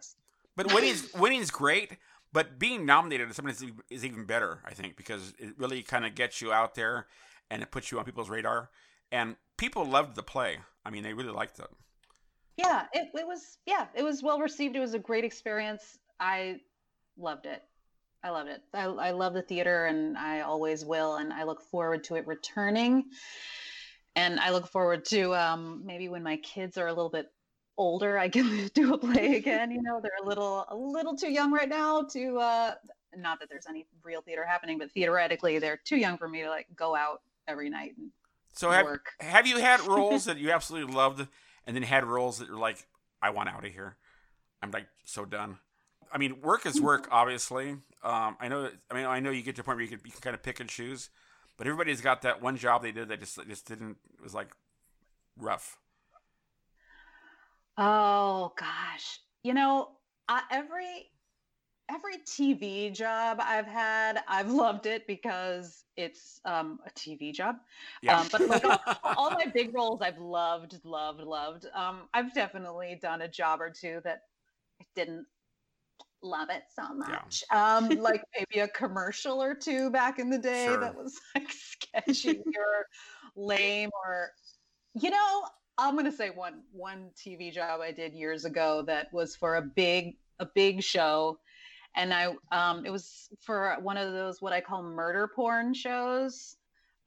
But 0.56 0.72
winning's 0.72 1.12
winning's 1.14 1.50
great, 1.50 1.96
but 2.32 2.58
being 2.60 2.86
nominated 2.86 3.28
is 3.28 3.36
something 3.36 3.52
is, 3.52 3.64
is 3.90 4.04
even 4.04 4.24
better, 4.24 4.60
I 4.64 4.72
think, 4.74 4.96
because 4.96 5.34
it 5.38 5.58
really 5.58 5.82
kind 5.82 6.06
of 6.06 6.14
gets 6.14 6.40
you 6.40 6.52
out 6.52 6.76
there 6.76 7.08
and 7.50 7.62
it 7.62 7.72
puts 7.72 7.90
you 7.90 7.98
on 7.98 8.04
people's 8.04 8.30
radar. 8.30 8.70
And 9.10 9.36
people 9.56 9.84
loved 9.84 10.14
the 10.14 10.22
play. 10.22 10.58
I 10.84 10.90
mean, 10.90 11.02
they 11.02 11.12
really 11.12 11.32
liked 11.32 11.58
it. 11.58 11.66
yeah, 12.56 12.86
it, 12.92 13.08
it 13.14 13.26
was 13.26 13.58
yeah, 13.66 13.86
it 13.94 14.02
was 14.04 14.22
well 14.22 14.38
received. 14.38 14.76
It 14.76 14.80
was 14.80 14.94
a 14.94 14.98
great 14.98 15.24
experience. 15.24 15.98
I 16.20 16.60
loved 17.16 17.46
it. 17.46 17.62
I 18.22 18.30
loved 18.30 18.48
it. 18.48 18.62
I, 18.72 18.84
I 18.84 19.10
love 19.10 19.34
the 19.34 19.42
theater, 19.42 19.86
and 19.86 20.16
I 20.16 20.40
always 20.42 20.84
will, 20.84 21.16
and 21.16 21.32
I 21.32 21.42
look 21.42 21.60
forward 21.62 22.04
to 22.04 22.14
it 22.14 22.26
returning. 22.26 23.04
And 24.16 24.38
I 24.40 24.50
look 24.50 24.68
forward 24.68 25.04
to 25.06 25.34
um, 25.34 25.82
maybe 25.84 26.08
when 26.08 26.22
my 26.22 26.36
kids 26.38 26.78
are 26.78 26.86
a 26.86 26.92
little 26.92 27.10
bit 27.10 27.32
older, 27.76 28.18
I 28.18 28.28
can 28.28 28.68
do 28.74 28.94
a 28.94 28.98
play 28.98 29.36
again. 29.36 29.70
You 29.70 29.82
know, 29.82 30.00
they're 30.00 30.12
a 30.22 30.26
little 30.26 30.64
a 30.68 30.76
little 30.76 31.16
too 31.16 31.30
young 31.30 31.52
right 31.52 31.68
now 31.68 32.02
to. 32.02 32.38
Uh, 32.38 32.74
not 33.16 33.38
that 33.40 33.48
there's 33.48 33.66
any 33.68 33.86
real 34.02 34.22
theater 34.22 34.44
happening, 34.44 34.78
but 34.78 34.90
theoretically, 34.92 35.58
they're 35.58 35.80
too 35.84 35.96
young 35.96 36.18
for 36.18 36.28
me 36.28 36.42
to 36.42 36.50
like 36.50 36.66
go 36.74 36.96
out 36.96 37.22
every 37.46 37.70
night 37.70 37.94
and 37.96 38.10
So 38.52 38.70
have 38.70 38.86
work. 38.86 39.12
have 39.20 39.46
you 39.46 39.58
had 39.58 39.80
roles 39.80 40.24
that 40.26 40.38
you 40.38 40.50
absolutely 40.50 40.92
loved, 40.94 41.26
and 41.66 41.76
then 41.76 41.82
had 41.82 42.04
roles 42.04 42.38
that 42.38 42.48
you're 42.48 42.58
like, 42.58 42.86
I 43.22 43.30
want 43.30 43.48
out 43.48 43.64
of 43.64 43.72
here. 43.72 43.96
I'm 44.62 44.70
like 44.70 44.86
so 45.04 45.24
done. 45.24 45.58
I 46.12 46.18
mean, 46.18 46.40
work 46.40 46.66
is 46.66 46.80
work, 46.80 47.08
obviously. 47.10 47.70
Um, 48.02 48.36
I 48.40 48.48
know. 48.48 48.70
I 48.90 48.94
mean, 48.94 49.06
I 49.06 49.20
know 49.20 49.30
you 49.30 49.42
get 49.42 49.56
to 49.56 49.62
a 49.62 49.64
point 49.64 49.76
where 49.76 49.84
you 49.84 49.90
can, 49.90 50.00
you 50.04 50.12
can 50.12 50.20
kind 50.20 50.34
of 50.34 50.42
pick 50.42 50.60
and 50.60 50.68
choose, 50.68 51.10
but 51.56 51.66
everybody's 51.66 52.00
got 52.00 52.22
that 52.22 52.42
one 52.42 52.56
job 52.56 52.82
they 52.82 52.92
did 52.92 53.08
that 53.08 53.20
just 53.20 53.38
just 53.48 53.66
didn't. 53.66 53.96
It 54.18 54.22
was 54.22 54.34
like 54.34 54.48
rough. 55.38 55.78
Oh 57.76 58.52
gosh, 58.56 59.20
you 59.42 59.54
know, 59.54 59.90
uh, 60.28 60.40
every 60.50 61.10
every 61.90 62.18
TV 62.18 62.92
job 62.92 63.38
I've 63.40 63.66
had, 63.66 64.22
I've 64.26 64.50
loved 64.50 64.86
it 64.86 65.06
because 65.06 65.84
it's 65.96 66.40
um, 66.44 66.78
a 66.86 66.90
TV 66.90 67.32
job. 67.32 67.56
Yeah. 68.02 68.20
Um, 68.20 68.28
but 68.32 68.48
like 68.48 68.64
all, 68.64 68.78
all 69.16 69.30
my 69.32 69.46
big 69.46 69.74
roles, 69.74 70.00
I've 70.00 70.18
loved, 70.18 70.78
loved, 70.84 71.20
loved. 71.20 71.66
Um, 71.74 72.08
I've 72.14 72.32
definitely 72.34 72.98
done 73.00 73.22
a 73.22 73.28
job 73.28 73.60
or 73.60 73.70
two 73.70 74.00
that 74.04 74.22
I 74.80 74.84
didn't 74.94 75.26
love 76.24 76.48
it 76.50 76.64
so 76.74 76.82
Yeah. 77.08 77.20
much. 77.22 77.44
Um, 77.50 78.00
like 78.00 78.22
maybe 78.36 78.60
a 78.62 78.68
commercial 78.68 79.42
or 79.42 79.54
two 79.54 79.90
back 79.90 80.18
in 80.18 80.30
the 80.30 80.38
day 80.38 80.64
Sure. 80.66 80.80
that 80.80 80.96
was 80.96 81.20
like 81.34 81.50
sketchy 81.50 82.38
or 82.56 82.86
lame 83.36 83.90
or 84.04 84.30
you 84.94 85.10
know 85.10 85.42
i'm 85.76 85.94
going 85.94 86.04
to 86.04 86.12
say 86.12 86.30
one 86.30 86.62
one 86.72 87.10
tv 87.16 87.52
job 87.52 87.80
i 87.80 87.90
did 87.90 88.14
years 88.14 88.44
ago 88.44 88.82
that 88.86 89.12
was 89.12 89.34
for 89.34 89.56
a 89.56 89.62
big 89.62 90.16
a 90.38 90.46
big 90.54 90.82
show 90.82 91.36
and 91.96 92.14
i 92.14 92.32
um 92.52 92.86
it 92.86 92.90
was 92.90 93.28
for 93.40 93.76
one 93.82 93.96
of 93.96 94.12
those 94.12 94.40
what 94.40 94.52
i 94.52 94.60
call 94.60 94.82
murder 94.84 95.28
porn 95.34 95.74
shows 95.74 96.56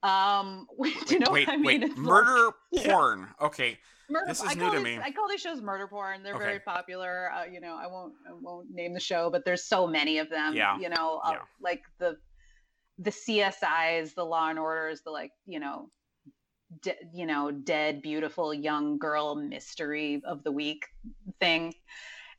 um 0.02 0.66
do 0.82 1.14
you 1.14 1.18
know 1.20 1.32
wait, 1.32 1.46
what 1.48 1.54
i 1.54 1.56
mean 1.56 1.64
wait, 1.66 1.82
It's 1.82 1.96
like- 1.96 1.98
murder 1.98 2.50
Yeah. 2.72 2.92
porn. 2.92 3.28
Okay, 3.40 3.78
Murder, 4.10 4.26
This 4.28 4.42
I 4.42 4.50
is 4.50 4.56
new 4.56 4.62
call 4.62 4.70
to 4.72 4.76
these, 4.78 4.84
me. 4.84 5.00
I 5.02 5.10
call 5.10 5.28
these 5.28 5.40
shows 5.40 5.60
murder 5.60 5.86
porn. 5.86 6.22
They're 6.22 6.34
Okay. 6.34 6.44
very 6.44 6.60
popular. 6.60 7.30
Uh, 7.32 7.44
you 7.44 7.60
know, 7.60 7.76
I 7.76 7.86
won't 7.86 8.14
I 8.28 8.32
won't 8.32 8.70
name 8.70 8.94
the 8.94 9.00
show, 9.00 9.28
but 9.30 9.44
there's 9.44 9.64
so 9.64 9.86
many 9.86 10.18
of 10.18 10.30
them. 10.30 10.54
Yeah. 10.54 10.78
You 10.78 10.88
know, 10.90 11.20
uh, 11.24 11.32
Yeah. 11.32 11.38
like 11.60 11.82
the 11.98 12.16
the 12.98 13.10
CSIs, 13.10 14.14
the 14.14 14.24
Law 14.24 14.48
and 14.48 14.58
Orders, 14.58 15.02
the 15.02 15.10
like, 15.10 15.30
you 15.46 15.60
know, 15.60 15.90
de- 16.82 16.96
you 17.12 17.26
know, 17.26 17.50
dead 17.50 18.00
beautiful 18.02 18.52
young 18.54 18.98
girl 18.98 19.34
mystery 19.34 20.20
of 20.24 20.42
the 20.42 20.52
week 20.52 20.84
thing. 21.40 21.74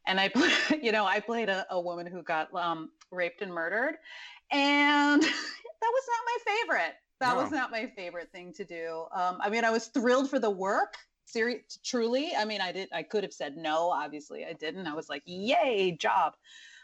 And 0.08 0.20
I, 0.20 0.32
you 0.82 0.92
know, 0.92 1.06
I 1.06 1.20
played 1.20 1.50
a, 1.50 1.66
a 1.72 1.80
woman 1.80 2.08
who 2.08 2.24
got 2.24 2.54
um, 2.56 2.90
raped 3.12 3.42
and 3.42 3.54
murdered, 3.54 3.96
and 4.52 5.22
that 5.22 5.92
was 5.98 6.04
not 6.08 6.22
my 6.26 6.38
favorite. 6.54 6.96
That 7.20 7.36
was 7.36 7.52
not 7.52 7.72
my 7.72 7.88
favorite 7.96 8.32
thing 8.32 8.54
to 8.54 8.64
do. 8.64 9.06
Um, 9.14 9.38
I 9.42 9.50
mean, 9.50 9.66
I 9.66 9.72
was 9.72 9.88
thrilled 9.88 10.30
for 10.30 10.40
the 10.40 10.50
work. 10.50 10.96
Seri- 11.26 11.66
truly, 11.84 12.32
I 12.36 12.46
mean, 12.46 12.62
I 12.62 12.72
did. 12.72 12.90
I 12.92 13.04
could 13.04 13.24
have 13.24 13.34
said 13.34 13.56
no. 13.56 13.90
Obviously, 13.92 14.46
I 14.46 14.54
didn't. 14.54 14.88
I 14.88 14.94
was 14.96 15.10
like, 15.10 15.22
"Yay, 15.26 15.92
job!" 15.92 16.34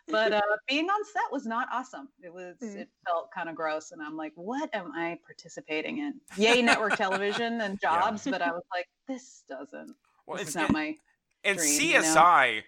But 0.08 0.34
uh, 0.34 0.42
being 0.68 0.86
on 0.88 1.06
set 1.06 1.32
was 1.32 1.48
not 1.48 1.68
awesome. 1.72 2.10
It 2.22 2.32
was. 2.32 2.56
Mm. 2.62 2.76
It 2.76 2.90
felt 3.08 3.32
kind 3.32 3.50
of 3.50 3.56
gross, 3.56 3.92
and 3.92 4.02
I'm 4.02 4.16
like, 4.16 4.34
"What 4.36 4.70
am 4.74 4.92
I 4.94 5.18
participating 5.26 5.98
in?" 5.98 6.20
Yay, 6.38 6.62
network 6.62 6.96
television 6.98 7.62
and 7.62 7.80
Yeah. 7.82 8.02
jobs, 8.02 8.28
but 8.30 8.42
I 8.42 8.52
was 8.52 8.64
like, 8.72 8.88
"This 9.08 9.44
doesn't. 9.50 9.96
well, 10.28 10.38
this 10.38 10.42
it's 10.42 10.50
is 10.50 10.56
not 10.56 10.72
my." 10.72 10.96
and 11.44 11.58
dream, 11.58 11.82
you 11.82 11.94
know? 11.94 12.02
CSI 12.02 12.62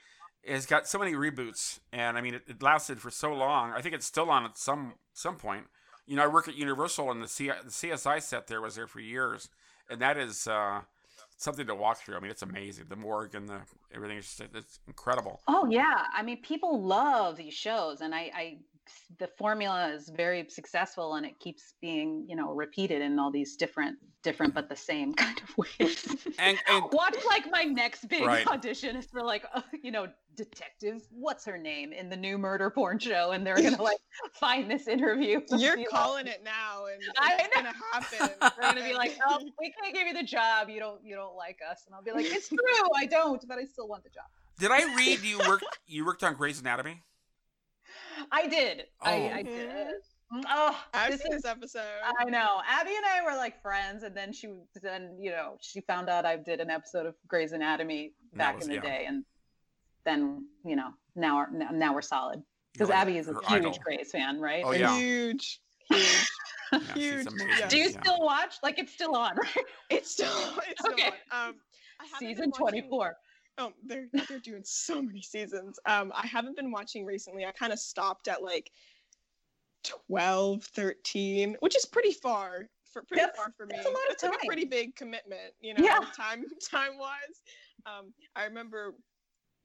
has 0.47 0.65
got 0.65 0.87
so 0.87 0.97
many 0.97 1.13
reboots, 1.13 1.79
and 1.91 2.17
I 2.17 2.21
mean, 2.21 2.35
it, 2.35 2.43
it 2.47 2.63
lasted 2.63 3.01
for 3.01 3.11
so 3.11 3.33
long. 3.33 3.71
I 3.71 3.81
think 3.81 3.93
it's 3.93 4.05
still 4.05 4.29
on 4.29 4.45
at 4.45 4.57
some 4.57 4.93
some 5.13 5.35
point. 5.35 5.65
You 6.07 6.15
know, 6.15 6.23
I 6.23 6.27
work 6.27 6.47
at 6.47 6.55
Universal, 6.55 7.11
and 7.11 7.21
the, 7.21 7.27
C, 7.27 7.47
the 7.47 7.69
CSI 7.69 8.21
set 8.21 8.47
there 8.47 8.61
was 8.61 8.75
there 8.75 8.87
for 8.87 9.01
years, 9.01 9.49
and 9.89 10.01
that 10.01 10.17
is 10.17 10.47
uh, 10.47 10.81
something 11.35 11.67
to 11.67 11.75
walk 11.75 11.97
through. 11.97 12.15
I 12.15 12.19
mean, 12.19 12.31
it's 12.31 12.41
amazing. 12.41 12.85
The 12.89 12.95
morgue 12.95 13.35
and 13.35 13.47
the 13.47 13.59
everything 13.93 14.17
it's 14.17 14.79
incredible. 14.87 15.41
Oh 15.47 15.67
yeah, 15.69 16.03
I 16.15 16.23
mean, 16.23 16.41
people 16.41 16.81
love 16.81 17.37
these 17.37 17.53
shows, 17.53 18.01
and 18.01 18.15
I, 18.15 18.31
I 18.33 18.57
the 19.19 19.27
formula 19.37 19.89
is 19.93 20.09
very 20.09 20.45
successful, 20.49 21.15
and 21.15 21.25
it 21.25 21.39
keeps 21.39 21.73
being 21.81 22.25
you 22.27 22.35
know 22.35 22.53
repeated 22.53 23.01
in 23.01 23.19
all 23.19 23.31
these 23.31 23.55
different 23.55 23.97
different 24.23 24.53
but 24.53 24.67
the 24.67 24.75
same 24.75 25.13
kind 25.23 25.39
of 25.41 25.57
ways. 25.57 26.05
And, 26.39 26.57
and 26.69 26.83
Watch 26.91 27.15
like 27.27 27.49
my 27.51 27.63
next 27.63 28.07
big 28.09 28.25
Right. 28.25 28.45
audition 28.47 28.95
is 28.95 29.05
for 29.05 29.21
like 29.23 29.45
uh, 29.53 29.61
you 29.83 29.91
know 29.91 30.07
detective 30.35 31.01
what's 31.11 31.45
her 31.45 31.57
name 31.57 31.91
in 31.93 32.09
the 32.09 32.15
new 32.17 32.37
murder 32.37 32.69
porn 32.69 32.99
show, 32.99 33.31
and 33.31 33.45
they're 33.45 33.55
gonna 33.61 33.81
like 33.81 33.97
find 34.33 34.69
this 34.69 34.87
interview. 34.87 35.41
You're 35.49 35.75
be 35.75 35.81
like- 35.83 35.89
calling 35.89 36.27
it 36.27 36.41
now, 36.43 36.85
and 36.93 37.01
I 37.19 37.35
it's 37.39 37.55
know. 37.55 37.61
gonna 37.63 37.73
happen. 37.93 38.51
They're 38.59 38.71
gonna 38.73 38.83
be 38.87 38.93
like, 38.93 39.17
"Oh, 39.27 39.39
we 39.59 39.71
can't 39.81 39.93
give 39.93 40.07
you 40.07 40.13
the 40.13 40.23
job. 40.23 40.69
You 40.69 40.79
don't, 40.79 41.03
you 41.03 41.15
don't 41.15 41.35
like 41.35 41.59
us." 41.69 41.83
And 41.85 41.95
I'll 41.95 42.03
be 42.03 42.11
like, 42.11 42.25
"It's 42.25 42.49
true, 42.49 42.57
I 42.95 43.05
don't, 43.05 43.43
but 43.47 43.57
I 43.57 43.65
still 43.65 43.87
want 43.87 44.03
the 44.03 44.09
job." 44.09 44.25
did 44.59 44.71
I 44.71 44.95
read 44.95 45.21
you 45.21 45.37
worked 45.47 45.65
you 45.85 46.03
worked 46.03 46.23
on 46.23 46.33
Grey's 46.35 46.59
Anatomy? 46.59 47.03
I 48.31 48.47
did. 48.47 48.83
I, 49.01 49.11
I 49.13 49.43
Mhm. 49.43 49.45
did. 49.45 49.87
Oh, 50.49 50.77
I've 50.93 51.11
this 51.11 51.21
seen 51.21 51.33
is 51.33 51.43
this 51.43 51.51
episode. 51.51 51.87
I 52.19 52.25
know. 52.25 52.61
Abby 52.67 52.91
and 52.95 53.05
I 53.05 53.23
were 53.23 53.35
like 53.37 53.61
friends, 53.61 54.03
and 54.03 54.15
then 54.15 54.33
she 54.33 54.49
then 54.81 55.17
you 55.21 55.31
know 55.31 55.57
she 55.61 55.79
found 55.81 56.09
out 56.09 56.25
I 56.25 56.35
did 56.35 56.59
an 56.59 56.69
episode 56.69 57.05
of 57.05 57.15
Grey's 57.27 57.53
Anatomy 57.53 58.13
back 58.33 58.55
was- 58.57 58.65
in 58.65 58.69
the 58.71 58.75
yeah. 58.75 58.81
day, 58.81 59.05
and 59.07 59.23
then 60.05 60.45
you 60.65 60.75
know 60.75 60.89
now 61.15 61.37
we're, 61.37 61.49
now- 61.51 61.69
now 61.71 61.93
we're 61.93 62.01
solid 62.01 62.43
because 62.73 62.89
like 62.89 62.97
Abby 62.99 63.17
is 63.17 63.27
a 63.29 63.33
huge 63.33 63.43
idol. 63.49 63.77
Grey's 63.83 64.11
fan, 64.11 64.39
right? 64.41 64.63
Oh, 64.65 64.71
A 64.71 64.77
yeah. 64.77 64.97
Huge, 64.97 65.61
huge. 65.89 66.27
Yeah, 66.73 66.79
Huge, 66.95 67.27
amazing. 67.27 67.67
Do 67.69 67.77
you 67.77 67.89
Yeah. 67.89 68.01
still 68.01 68.19
watch? 68.19 68.55
Like 68.61 68.77
it's 68.79 68.91
still 68.93 69.15
on, 69.15 69.37
right? 69.41 69.65
It's 69.89 70.11
still, 70.11 70.27
it's 70.69 70.81
still 70.81 70.91
Okay. 70.93 71.11
on. 71.31 71.49
Um, 71.49 71.55
I 72.01 72.19
Season 72.19 72.51
twenty 72.51 72.81
four. 72.89 73.15
Oh, 73.59 73.73
they're 73.85 74.07
they're 74.29 74.39
doing 74.39 74.61
so 74.63 75.01
many 75.01 75.21
seasons. 75.21 75.79
Um, 75.85 76.11
I 76.15 76.27
haven't 76.27 76.55
been 76.55 76.71
watching 76.71 77.05
recently. 77.05 77.45
I 77.45 77.51
kind 77.51 77.73
of 77.73 77.79
stopped 77.79 78.27
at 78.27 78.43
like 78.43 78.71
12, 79.83 80.63
13, 80.65 81.57
which 81.59 81.75
is 81.75 81.85
pretty 81.85 82.11
far 82.11 82.67
for 82.91 83.03
pretty 83.03 83.21
That's- 83.21 83.37
far 83.37 83.53
for 83.57 83.65
me. 83.65 83.73
that's 83.75 83.87
a 83.87 83.89
lot 83.89 84.05
of 84.07 84.11
It's 84.13 84.23
like 84.23 84.31
time. 84.33 84.41
a 84.43 84.45
pretty 84.47 84.65
big 84.65 84.95
commitment, 84.95 85.53
you 85.61 85.73
know, 85.73 85.83
Yeah. 85.83 85.99
time 86.15 86.45
time 86.69 86.97
wise. 86.97 87.41
Um, 87.85 88.13
I 88.35 88.45
remember 88.45 88.95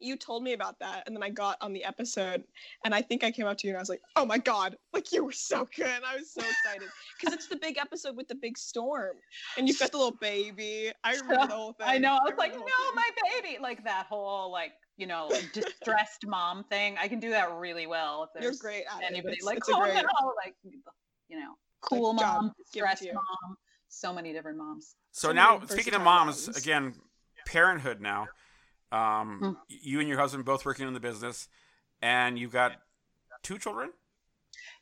you 0.03 0.17
told 0.17 0.43
me 0.43 0.53
about 0.53 0.79
that, 0.81 1.05
and 1.07 1.15
then 1.15 1.23
I 1.23 1.31
got 1.31 1.57
on 1.61 1.73
the 1.73 1.85
episode, 1.85 2.45
and 2.85 2.95
I 2.95 3.03
think 3.03 3.25
I 3.25 3.31
came 3.31 3.47
up 3.47 3.59
to 3.59 3.67
you 3.67 3.73
and 3.73 3.79
I 3.79 3.81
was 3.81 3.89
like, 3.89 4.03
"Oh 4.17 4.27
my 4.27 4.39
god, 4.39 4.77
like 4.93 5.13
you 5.13 5.25
were 5.25 5.33
so 5.33 5.69
good!" 5.75 6.01
I 6.07 6.17
was 6.17 6.33
so 6.33 6.41
excited 6.41 6.89
because 7.21 7.35
it's 7.35 7.47
the 7.47 7.57
big 7.57 7.79
episode 7.79 8.17
with 8.17 8.29
the 8.29 8.35
big 8.35 8.59
storm, 8.59 9.17
and 9.57 9.69
you've 9.69 9.79
got 9.79 9.93
the 9.93 9.99
little 9.99 10.17
baby. 10.21 10.93
I 11.05 11.15
remember 11.17 11.47
the 11.47 11.55
whole 11.55 11.73
thing. 11.73 11.87
I 11.89 11.99
know. 11.99 12.13
I 12.13 12.25
was 12.25 12.33
remember 12.33 12.43
like, 12.43 12.55
no, 12.55 12.95
my 12.95 13.09
baby. 13.31 13.59
Like 13.61 13.85
that 13.85 14.07
whole 14.07 14.51
like 14.51 14.73
you 14.97 15.07
know 15.07 15.31
distressed 15.53 16.27
mom 16.27 16.65
thing. 16.65 16.97
I 17.01 17.09
can 17.09 17.21
do 17.21 17.31
that 17.31 17.53
really 17.55 17.87
well. 17.87 18.29
If 18.35 18.43
You're 18.43 18.53
great 18.61 18.85
at 18.95 19.05
anybody 19.05 19.35
it. 19.35 19.39
It's, 19.39 19.47
like 19.47 19.59
it's 19.59 19.69
a 19.69 19.75
oh 19.75 19.81
great 19.81 19.95
no, 19.95 20.33
like 20.45 20.55
you 21.29 21.39
know, 21.39 21.55
cool 21.81 22.15
job 22.15 22.43
mom, 22.43 22.53
given 22.73 22.91
to 22.91 22.97
stressed 22.97 23.15
mom, 23.15 23.57
so 23.89 24.13
many 24.13 24.33
different 24.33 24.59
moms. 24.59 24.95
So, 25.13 25.29
So 25.29 25.33
now, 25.33 25.61
speaking 25.67 25.95
of 25.95 26.03
moms, 26.03 26.47
moms. 26.47 26.59
again, 26.59 26.95
parenthood 27.47 28.01
now. 28.01 28.29
Um, 28.93 29.40
Mm. 29.40 29.57
You 29.68 30.01
and 30.01 30.09
your 30.09 30.18
husband 30.18 30.45
both 30.45 30.64
working 30.64 30.86
in 30.86 30.95
the 30.95 31.01
business, 31.01 31.49
and 32.01 32.38
you've 32.38 32.53
got 32.53 32.72
two 33.43 33.59
children. 33.59 33.90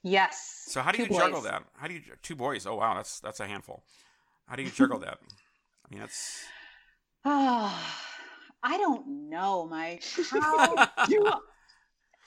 Yes. 0.02 0.64
So 0.66 0.80
how 0.82 0.90
do 0.92 0.98
two 0.98 1.04
you 1.04 1.18
juggle 1.18 1.42
that? 1.42 1.62
How 1.76 1.86
do 1.86 1.94
you 1.94 2.00
two 2.22 2.34
boys? 2.34 2.66
Oh 2.66 2.74
wow, 2.76 2.94
that's 2.94 3.20
that's 3.20 3.40
a 3.40 3.46
handful. 3.46 3.84
How 4.46 4.56
do 4.56 4.62
you 4.62 4.70
juggle 4.70 4.98
that? 5.00 5.18
I 5.22 5.94
mean, 5.94 6.00
that's 6.00 6.44
Oh, 7.24 7.72
I 8.62 8.76
don't 8.78 9.30
know, 9.30 9.66
Mike. 9.66 10.04
How 10.30 10.74
do 11.06 11.32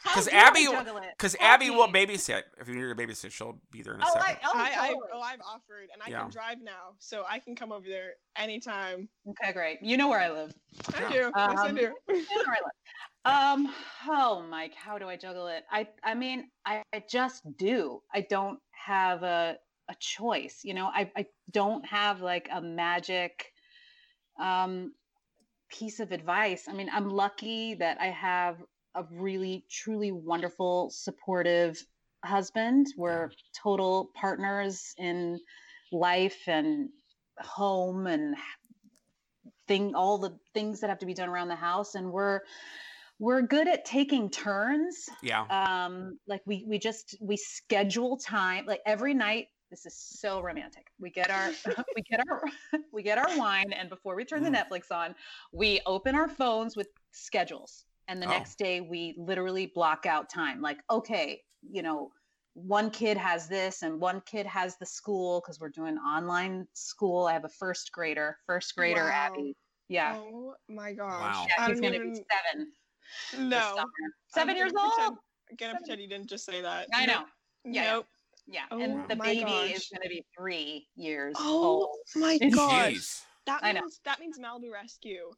how 0.03 0.13
'Cause 0.15 0.25
do 0.27 0.35
I 0.35 0.39
Abby- 0.39 0.65
juggle 0.65 0.97
it? 0.97 1.09
because 1.17 1.33
Help 1.35 1.53
Abby 1.53 1.69
will 1.69 1.87
me. 1.87 2.05
babysit. 2.05 2.43
If 2.59 2.67
you 2.67 2.75
need 2.75 2.81
her 2.81 2.93
to 2.93 3.01
babysit, 3.01 3.31
she'll 3.31 3.59
be 3.71 3.81
there 3.81 3.93
in 3.95 4.01
a 4.01 4.03
Oh, 4.05 4.13
second. 4.19 4.37
I, 4.43 4.47
oh, 4.47 4.51
I, 4.55 4.87
I, 4.89 4.95
oh, 5.13 5.21
I've 5.21 5.41
offered, 5.41 5.89
and 5.93 6.01
I 6.03 6.09
Yeah. 6.09 6.21
can 6.21 6.29
drive 6.31 6.57
now, 6.61 6.95
so 6.99 7.23
I 7.27 7.39
can 7.39 7.55
come 7.55 7.71
over 7.71 7.87
there 7.87 8.13
anytime. 8.35 9.07
Okay, 9.27 9.53
great. 9.53 9.79
You 9.81 9.97
know 9.97 10.09
where 10.09 10.19
I 10.19 10.29
live. 10.29 10.53
I 10.95 11.01
Yeah. 11.03 11.09
do. 11.09 11.15
yes, 11.15 11.31
I 11.35 11.67
Um, 11.69 11.75
do. 11.75 11.93
You 12.09 12.15
know 12.15 12.43
where 12.45 12.57
I 12.57 12.61
live. 12.63 12.71
Um, 13.25 13.73
oh, 14.09 14.41
Mike, 14.49 14.73
how 14.75 14.97
do 14.97 15.07
I 15.07 15.15
juggle 15.15 15.47
it? 15.47 15.63
I, 15.71 15.87
I 16.03 16.13
mean, 16.13 16.49
I, 16.65 16.83
I 16.93 17.03
just 17.09 17.41
do. 17.57 18.01
I 18.13 18.21
don't 18.29 18.59
have 18.71 19.23
a, 19.23 19.57
a 19.89 19.95
choice. 20.01 20.59
You 20.65 20.73
know, 20.73 20.87
I, 20.87 21.09
I 21.15 21.25
don't 21.51 21.85
have 21.85 22.19
like 22.21 22.49
a 22.51 22.59
magic, 22.61 23.45
um, 24.37 24.93
piece 25.69 25.99
of 26.01 26.11
advice. 26.11 26.65
I 26.67 26.73
mean, 26.73 26.89
I'm 26.93 27.09
lucky 27.09 27.75
that 27.75 27.97
I 28.01 28.07
have 28.07 28.57
a 28.95 29.03
really, 29.11 29.65
truly 29.69 30.11
wonderful, 30.11 30.89
supportive 30.91 31.83
husband. 32.23 32.87
We're 32.97 33.31
total 33.61 34.11
partners 34.15 34.93
in 34.97 35.39
life 35.91 36.47
and 36.47 36.89
home 37.39 38.07
and 38.07 38.35
thing 39.67 39.95
all 39.95 40.17
the 40.17 40.37
things 40.53 40.81
that 40.81 40.89
have 40.89 40.99
to 40.99 41.05
be 41.05 41.13
done 41.13 41.29
around 41.29 41.47
the 41.47 41.55
house 41.55 41.95
and 41.95 42.11
we're 42.11 42.41
we're 43.19 43.41
good 43.41 43.67
at 43.67 43.85
taking 43.85 44.29
turns 44.29 45.05
yeah. 45.21 45.45
um 45.49 46.17
like 46.27 46.41
we 46.45 46.65
we 46.67 46.77
just 46.77 47.15
we 47.21 47.37
schedule 47.37 48.17
time 48.17 48.65
like 48.65 48.81
every 48.85 49.13
night 49.13 49.47
this 49.69 49.85
is 49.85 49.95
so 49.97 50.41
romantic 50.41 50.87
we 50.99 51.09
get 51.09 51.29
our 51.31 51.51
we 51.95 52.01
get 52.01 52.19
our 52.29 52.43
we 52.91 53.01
get 53.01 53.17
our 53.17 53.37
wine 53.37 53.71
and 53.71 53.89
before 53.89 54.15
we 54.15 54.25
turn 54.25 54.43
the 54.43 54.49
Mm. 54.49 54.63
netflix 54.69 54.91
on 54.91 55.15
we 55.51 55.79
open 55.85 56.13
our 56.15 56.27
phones 56.27 56.75
with 56.75 56.89
schedules 57.11 57.85
and 58.07 58.21
the 58.21 58.25
Oh. 58.27 58.29
next 58.29 58.57
day 58.57 58.81
we 58.81 59.15
literally 59.17 59.67
block 59.67 60.05
out 60.05 60.29
time 60.29 60.61
like 60.61 60.79
okay 60.89 61.41
you 61.69 61.81
know 61.81 62.11
one 62.55 62.91
kid 62.91 63.17
has 63.17 63.47
this 63.47 63.81
and 63.81 63.99
one 63.99 64.21
kid 64.25 64.45
has 64.45 64.77
the 64.77 64.85
school 64.85 65.41
because 65.41 65.59
we're 65.59 65.69
doing 65.69 65.97
online 65.97 66.67
school 66.73 67.25
i 67.25 67.33
have 67.33 67.45
a 67.45 67.49
first 67.49 67.91
grader 67.91 68.37
first 68.45 68.75
grader 68.75 69.05
Wow. 69.05 69.11
abby 69.33 69.55
yeah 69.89 70.17
Oh 70.17 70.55
my 70.69 70.93
gosh. 70.93 71.21
Wow. 71.21 71.45
yeah 71.57 71.67
he's 71.67 71.79
don't 71.79 71.91
gonna 71.93 72.03
be 72.11 72.15
seven 72.15 72.71
No. 73.49 73.59
summer. 73.59 73.81
I'm 73.81 74.11
seven 74.33 74.55
years 74.55 74.71
gonna 74.71 74.89
pretend- 74.89 75.09
old 75.09 75.17
I'm 75.49 75.55
gonna 75.57 75.71
Seven. 75.71 75.77
pretend 75.77 76.01
you 76.01 76.07
didn't 76.07 76.29
just 76.29 76.45
say 76.45 76.61
that. 76.61 76.87
i 76.93 77.05
know 77.05 77.19
Nope. 77.19 77.27
Yeah, 77.65 77.83
yeah. 77.83 77.91
Nope. 77.93 78.05
Yeah, 78.45 78.61
Oh 78.71 78.79
and 78.81 79.07
the 79.09 79.15
baby 79.15 79.43
gosh. 79.45 79.71
is 79.71 79.87
going 79.89 80.01
to 80.03 80.09
be 80.09 80.25
three 80.37 80.85
years 80.97 81.33
old. 81.39 81.47
Oh 81.47 81.79
old. 81.87 81.97
my 82.15 82.37
Jeez. 82.39 82.51
gosh. 82.55 82.91
Jeez. 82.93 83.21
That 83.45 83.59
I 83.63 83.71
know. 83.71 83.81
means 83.81 83.99
that 84.03 84.19
means 84.19 84.37
Malibu 84.37 84.69
Rescue. 84.73 85.31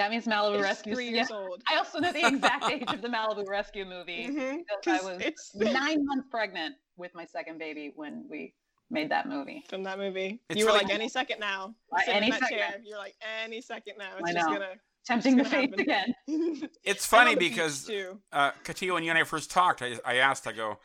That 0.00 0.10
means 0.10 0.26
Malibu 0.26 0.56
is 0.56 0.62
Rescue. 0.62 0.94
three 0.94 1.06
yeah. 1.10 1.16
years 1.16 1.30
old. 1.30 1.62
I 1.70 1.76
also 1.76 1.98
know 1.98 2.10
the 2.12 2.26
exact 2.26 2.64
age 2.70 2.84
of 2.88 3.02
the 3.02 3.08
Malibu 3.08 3.46
Rescue 3.46 3.84
movie. 3.84 4.28
Mhm, 4.28 4.58
because 4.82 5.00
'cause 5.00 5.06
I 5.06 5.12
was 5.14 5.22
it's 5.22 5.54
nine 5.82 6.04
months 6.06 6.26
pregnant 6.30 6.74
with 6.96 7.14
my 7.14 7.26
second 7.26 7.58
baby 7.58 7.92
when 7.94 8.24
we 8.30 8.54
made 8.90 9.10
that 9.10 9.28
movie. 9.28 9.62
from 9.68 9.82
that 9.84 9.98
movie. 9.98 10.40
It's 10.48 10.58
you 10.58 10.64
were 10.66 10.72
really- 10.72 10.84
like 10.86 10.94
any 10.94 11.08
second 11.08 11.38
now. 11.38 11.74
Uh, 11.94 12.00
any 12.08 12.32
second. 12.32 12.48
chair, 12.48 12.74
You're 12.82 12.98
like 12.98 13.14
any 13.44 13.60
second 13.60 13.94
now. 13.98 14.12
It's 14.18 14.30
I 14.30 14.32
just 14.32 14.46
know. 14.48 14.52
gonna. 14.54 14.74
Tempting 15.06 15.36
the 15.36 15.44
gonna 15.44 15.54
fates 15.56 15.78
happen. 15.78 16.14
again. 16.28 16.68
It's 16.84 17.06
funny 17.06 17.34
because 17.34 17.90
uh, 18.32 18.50
Katia, 18.64 18.92
when 18.94 19.02
you 19.04 19.10
and 19.10 19.18
I 19.18 19.24
first 19.24 19.50
talked, 19.50 19.80
I, 19.82 19.98
I 20.04 20.16
asked, 20.16 20.46
I 20.46 20.52
go, 20.52 20.78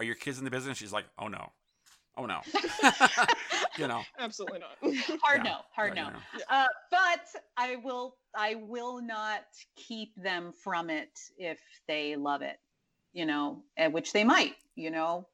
"Are 0.00 0.04
your 0.04 0.14
kids 0.16 0.38
in 0.38 0.44
the 0.44 0.50
business?" 0.50 0.76
She's 0.78 0.92
like, 0.92 1.04
"Oh 1.18 1.28
no, 1.28 1.52
oh 2.16 2.26
no," 2.26 2.40
you 3.78 3.86
know. 3.88 4.02
absolutely 4.18 4.58
not. 4.60 4.76
Hard 5.22 5.38
Yeah. 5.44 5.50
no, 5.50 5.56
hard 5.74 5.94
Yeah, 5.96 6.02
no. 6.02 6.08
you 6.08 6.14
know. 6.38 6.44
Uh, 6.48 6.66
but 6.90 7.26
I 7.56 7.76
will, 7.76 8.16
I 8.34 8.54
will 8.56 9.00
not 9.02 9.44
keep 9.76 10.14
them 10.16 10.52
from 10.62 10.90
it 10.90 11.10
if 11.38 11.58
they 11.88 12.16
love 12.16 12.42
it, 12.42 12.56
you 13.12 13.26
know, 13.26 13.62
and 13.76 13.92
which 13.92 14.12
they 14.12 14.24
might, 14.24 14.54
you 14.74 14.90
know. 14.90 15.28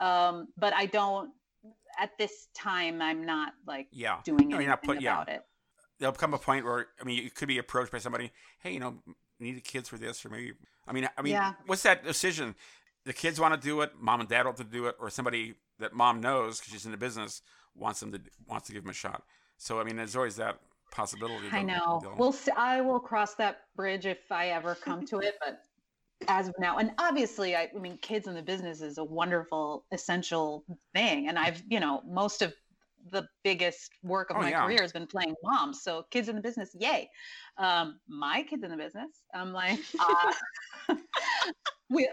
Um, 0.00 0.48
but 0.56 0.72
I 0.74 0.86
don't. 0.86 1.30
At 2.00 2.10
this 2.18 2.48
time, 2.56 3.02
I'm 3.02 3.26
not 3.26 3.52
like 3.66 3.86
Yeah. 3.92 4.20
doing 4.24 4.48
No, 4.48 4.56
anything 4.56 4.60
you're 4.62 4.70
not 4.70 4.82
put- 4.82 5.00
yeah. 5.02 5.12
about 5.22 5.28
it. 5.28 5.42
There'll 5.98 6.14
come 6.14 6.34
a 6.34 6.38
point 6.38 6.64
where 6.64 6.86
I 7.00 7.04
mean, 7.04 7.22
you 7.22 7.30
could 7.30 7.48
be 7.48 7.58
approached 7.58 7.92
by 7.92 7.98
somebody. 7.98 8.32
Hey, 8.60 8.72
you 8.72 8.80
know, 8.80 9.02
need 9.38 9.56
the 9.56 9.60
kids 9.60 9.88
for 9.88 9.98
this, 9.98 10.24
or 10.24 10.30
maybe. 10.30 10.54
I 10.88 10.92
mean, 10.92 11.08
I 11.16 11.22
mean, 11.22 11.34
Yeah. 11.34 11.52
what's 11.66 11.82
that 11.82 12.02
decision? 12.02 12.56
The 13.04 13.12
kids 13.12 13.40
want 13.40 13.54
to 13.54 13.60
do 13.60 13.80
it. 13.80 13.92
Mom 13.98 14.20
and 14.20 14.28
dad 14.28 14.44
want 14.44 14.58
to 14.58 14.64
do 14.64 14.86
it, 14.86 14.96
or 15.00 15.10
somebody 15.10 15.54
that 15.78 15.92
mom 15.92 16.20
knows 16.20 16.58
because 16.58 16.72
she's 16.72 16.84
in 16.84 16.92
the 16.92 16.96
business 16.96 17.42
wants 17.74 18.00
them 18.00 18.12
to 18.12 18.20
wants 18.46 18.66
to 18.68 18.72
give 18.72 18.82
them 18.82 18.90
a 18.90 18.94
shot. 18.94 19.22
So 19.56 19.80
I 19.80 19.84
mean, 19.84 19.96
there's 19.96 20.16
always 20.16 20.36
that 20.36 20.58
possibility. 20.90 21.48
I 21.50 21.62
know. 21.62 22.14
We'll. 22.16 22.34
I 22.56 22.80
will 22.80 23.00
cross 23.00 23.34
that 23.36 23.62
bridge 23.76 24.06
if 24.06 24.30
I 24.30 24.48
ever 24.48 24.74
come 24.74 25.04
to 25.06 25.18
it, 25.18 25.34
but 25.44 25.58
as 26.28 26.48
of 26.48 26.54
now, 26.58 26.78
and 26.78 26.92
obviously, 26.98 27.56
I, 27.56 27.68
I 27.74 27.78
mean, 27.78 27.98
kids 27.98 28.28
in 28.28 28.34
the 28.34 28.42
business 28.42 28.80
is 28.80 28.98
a 28.98 29.04
wonderful, 29.04 29.84
essential 29.92 30.64
thing, 30.94 31.28
and 31.28 31.38
I've, 31.38 31.62
you 31.68 31.80
know, 31.80 32.02
most 32.06 32.42
of 32.42 32.52
the 33.10 33.26
biggest 33.42 33.90
work 34.02 34.30
of 34.30 34.36
Oh, 34.36 34.40
my 34.40 34.50
yeah. 34.50 34.64
career 34.64 34.80
has 34.80 34.92
been 34.92 35.06
playing 35.08 35.34
moms. 35.42 35.82
So 35.82 36.04
kids 36.10 36.28
in 36.28 36.36
the 36.36 36.42
business, 36.42 36.70
yay! 36.78 37.08
Um, 37.58 37.98
my 38.08 38.44
kids 38.48 38.62
in 38.62 38.70
the 38.70 38.76
business, 38.76 39.10
I'm 39.34 39.52
like, 39.52 39.80
uh, 39.98 40.94
we. 41.90 42.08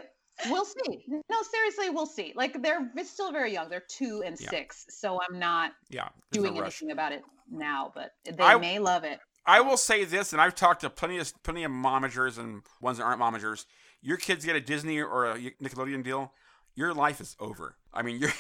We'll 0.48 0.66
see. 0.66 1.04
No, 1.08 1.38
seriously, 1.52 1.90
we'll 1.90 2.06
see. 2.06 2.34
Like 2.36 2.62
they're 2.62 2.90
still 3.04 3.32
very 3.32 3.52
young. 3.52 3.70
They're 3.70 3.84
two 3.90 4.24
and 4.26 4.38
Yeah. 4.40 4.50
six, 4.50 4.86
so 4.90 5.20
I'm 5.22 5.38
not 5.40 5.74
yeah, 5.90 6.10
doing 6.32 6.58
anything 6.58 6.92
about 6.92 7.12
it 7.12 7.22
now, 7.52 7.92
but 7.94 8.12
they 8.24 8.44
I- 8.44 8.58
may 8.58 8.80
love 8.80 9.04
it. 9.04 9.20
I 9.46 9.62
will 9.62 9.78
say 9.78 10.04
this, 10.06 10.32
and 10.32 10.42
I've 10.42 10.54
talked 10.56 10.82
to 10.82 10.90
plenty 10.90 11.18
of 11.18 11.32
plenty 11.44 11.64
of 11.64 11.72
momagers 11.72 12.38
and 12.38 12.62
ones 12.82 13.00
that 13.00 13.04
aren't 13.06 13.20
momagers. 13.22 13.66
Your 14.02 14.18
kids 14.18 14.46
get 14.46 14.56
a 14.56 14.62
Disney 14.62 15.02
or 15.02 15.26
a 15.26 15.38
Nickelodeon 15.62 16.04
deal, 16.04 16.34
your 16.76 16.94
life 16.94 17.20
is 17.20 17.36
over. 17.40 17.76
I 17.94 18.02
mean, 18.04 18.18
you're 18.20 18.32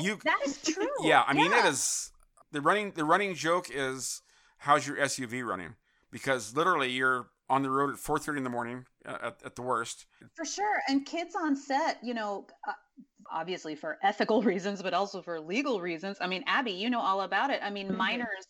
you. 0.00 0.18
that 0.24 0.38
is 0.44 0.60
true. 0.62 0.86
Yeah, 1.00 1.24
I 1.26 1.32
mean, 1.32 1.46
it 1.52 1.56
Yeah. 1.64 1.68
is 1.68 2.12
the 2.52 2.60
running. 2.60 2.92
The 2.92 3.04
running 3.04 3.34
joke 3.34 3.68
is, 3.72 4.22
how's 4.58 4.86
your 4.86 4.96
SUV 4.98 5.42
running? 5.44 5.74
Because 6.10 6.54
literally, 6.54 6.90
you're 6.90 7.28
on 7.48 7.62
the 7.62 7.70
road 7.70 7.90
at 7.90 7.96
4:30 7.96 8.38
in 8.38 8.44
the 8.44 8.50
morning 8.50 8.86
uh, 9.04 9.18
at, 9.22 9.36
at 9.44 9.56
the 9.56 9.62
worst. 9.62 10.06
For 10.34 10.44
sure. 10.44 10.80
And 10.88 11.04
kids 11.06 11.34
on 11.36 11.56
set, 11.56 11.98
you 12.02 12.14
know, 12.14 12.46
uh, 12.66 12.72
obviously 13.30 13.74
for 13.74 13.98
ethical 14.02 14.42
reasons, 14.52 14.82
but 14.82 14.94
also 14.94 15.22
for 15.22 15.40
legal 15.40 15.80
reasons. 15.80 16.18
I 16.20 16.26
mean, 16.26 16.44
Abby, 16.46 16.72
you 16.72 16.90
know 16.90 17.00
all 17.00 17.22
about 17.22 17.50
it. 17.50 17.60
I 17.62 17.70
mean, 17.70 17.88
Mhm. 17.90 17.96
minors, 17.96 18.46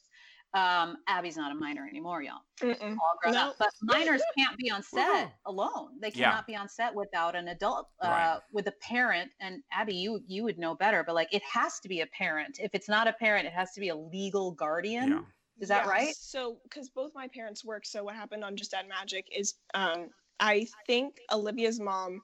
um, 0.55 0.97
Abby's 1.07 1.36
not 1.36 1.53
a 1.53 1.55
minor 1.55 1.86
anymore, 1.86 2.22
y'all. 2.22 2.40
Mm-mm. 2.62 2.92
All 2.92 3.18
grown 3.22 3.34
No. 3.34 3.51
up. 3.51 3.57
But 3.59 3.68
minors 3.82 4.22
can't 4.38 4.57
be 4.57 4.70
on 4.70 4.82
set 4.82 5.30
alone. 5.44 5.99
They 6.01 6.09
Yeah. 6.14 6.30
cannot 6.30 6.47
be 6.47 6.57
on 6.57 6.68
set 6.68 6.94
without 6.94 7.36
an 7.36 7.49
adult, 7.49 7.90
uh, 8.01 8.09
Right. 8.09 8.40
with 8.53 8.66
a 8.68 8.72
parent. 8.80 9.30
And 9.40 9.62
Abby, 9.70 9.94
you 9.94 10.20
you 10.26 10.44
would 10.44 10.59
know 10.59 10.74
better, 10.74 11.05
but 11.05 11.14
like 11.14 11.28
it 11.34 11.42
has 11.42 11.78
to 11.80 11.88
be 11.88 12.01
a 12.01 12.07
parent. 12.07 12.59
If 12.59 12.74
it's 12.74 12.88
not 12.88 13.07
a 13.07 13.12
parent, 13.12 13.47
it 13.47 13.53
has 13.53 13.72
to 13.72 13.80
be 13.80 13.90
a 13.90 13.97
legal 13.97 14.53
guardian. 14.53 15.11
Yeah. 15.11 15.20
Is 15.61 15.68
that 15.68 15.84
Yeah, 15.86 15.90
right? 15.90 16.16
So, 16.16 16.59
because 16.64 16.90
both 16.90 17.14
my 17.14 17.28
parents 17.28 17.64
work, 17.64 17.86
so 17.86 18.04
what 18.04 18.14
happened 18.14 18.44
on 18.44 18.57
Just 18.57 18.74
Add 18.74 18.88
Magic 18.88 19.26
is, 19.34 19.54
um, 19.74 20.11
I 20.38 20.66
think 20.86 21.20
Olivia's 21.32 21.80
mom, 21.80 22.22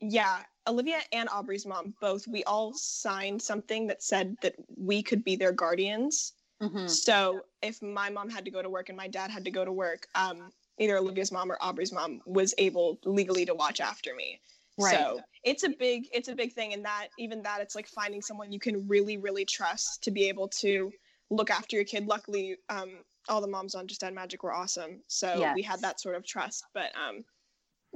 yeah, 0.00 0.42
Olivia 0.66 1.00
and 1.12 1.28
Aubrey's 1.28 1.66
mom, 1.66 1.94
both, 2.00 2.26
we 2.26 2.44
all 2.44 2.72
signed 2.72 3.42
something 3.42 3.86
that 3.88 4.02
said 4.02 4.36
that 4.42 4.54
we 4.76 5.02
could 5.02 5.22
be 5.22 5.36
their 5.36 5.52
guardians. 5.52 6.32
Mhm. 6.60 6.88
So, 6.88 7.44
if 7.60 7.82
my 7.82 8.08
mom 8.08 8.30
had 8.30 8.44
to 8.44 8.50
go 8.50 8.62
to 8.62 8.70
work 8.70 8.88
and 8.88 8.96
my 8.96 9.08
dad 9.08 9.30
had 9.30 9.44
to 9.44 9.50
go 9.50 9.64
to 9.64 9.72
work, 9.72 10.08
um, 10.14 10.52
either 10.78 10.96
Olivia's 10.96 11.30
mom 11.30 11.52
or 11.52 11.58
Aubrey's 11.60 11.92
mom 11.92 12.22
was 12.24 12.54
able 12.58 12.98
legally 13.04 13.44
to 13.44 13.54
watch 13.54 13.80
after 13.80 14.14
me. 14.14 14.40
Right. 14.78 14.96
So 14.96 15.20
it's 15.44 15.64
a 15.64 15.68
big, 15.68 16.08
it's 16.12 16.28
a 16.28 16.34
big 16.34 16.54
thing, 16.54 16.72
and 16.72 16.84
that 16.84 17.08
even 17.18 17.42
that 17.42 17.60
it's 17.60 17.74
like 17.74 17.86
finding 17.86 18.22
someone 18.22 18.52
you 18.52 18.58
can 18.58 18.88
really, 18.88 19.18
really 19.18 19.44
trust 19.44 20.02
to 20.04 20.10
be 20.10 20.28
able 20.28 20.48
to 20.48 20.92
look 21.32 21.50
after 21.50 21.76
your 21.76 21.84
kid. 21.84 22.06
Luckily, 22.06 22.56
um, 22.68 22.98
all 23.28 23.40
the 23.40 23.46
moms 23.46 23.74
on 23.74 23.86
Just 23.86 24.02
Add 24.02 24.14
Magic 24.14 24.42
were 24.42 24.52
awesome, 24.52 25.00
so 25.08 25.52
we 25.54 25.62
had 25.62 25.80
that 25.80 26.00
sort 26.00 26.14
of 26.16 26.24
trust. 26.26 26.64
But 26.74 26.92
um, 26.96 27.24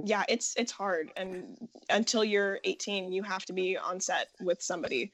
yeah, 0.04 0.24
it's 0.28 0.54
it's 0.56 0.72
hard, 0.72 1.10
and 1.16 1.56
until 1.90 2.24
you're 2.24 2.58
18, 2.64 3.12
you 3.12 3.22
have 3.22 3.44
to 3.46 3.52
be 3.52 3.76
on 3.76 4.00
set 4.00 4.28
with 4.40 4.62
somebody. 4.62 5.12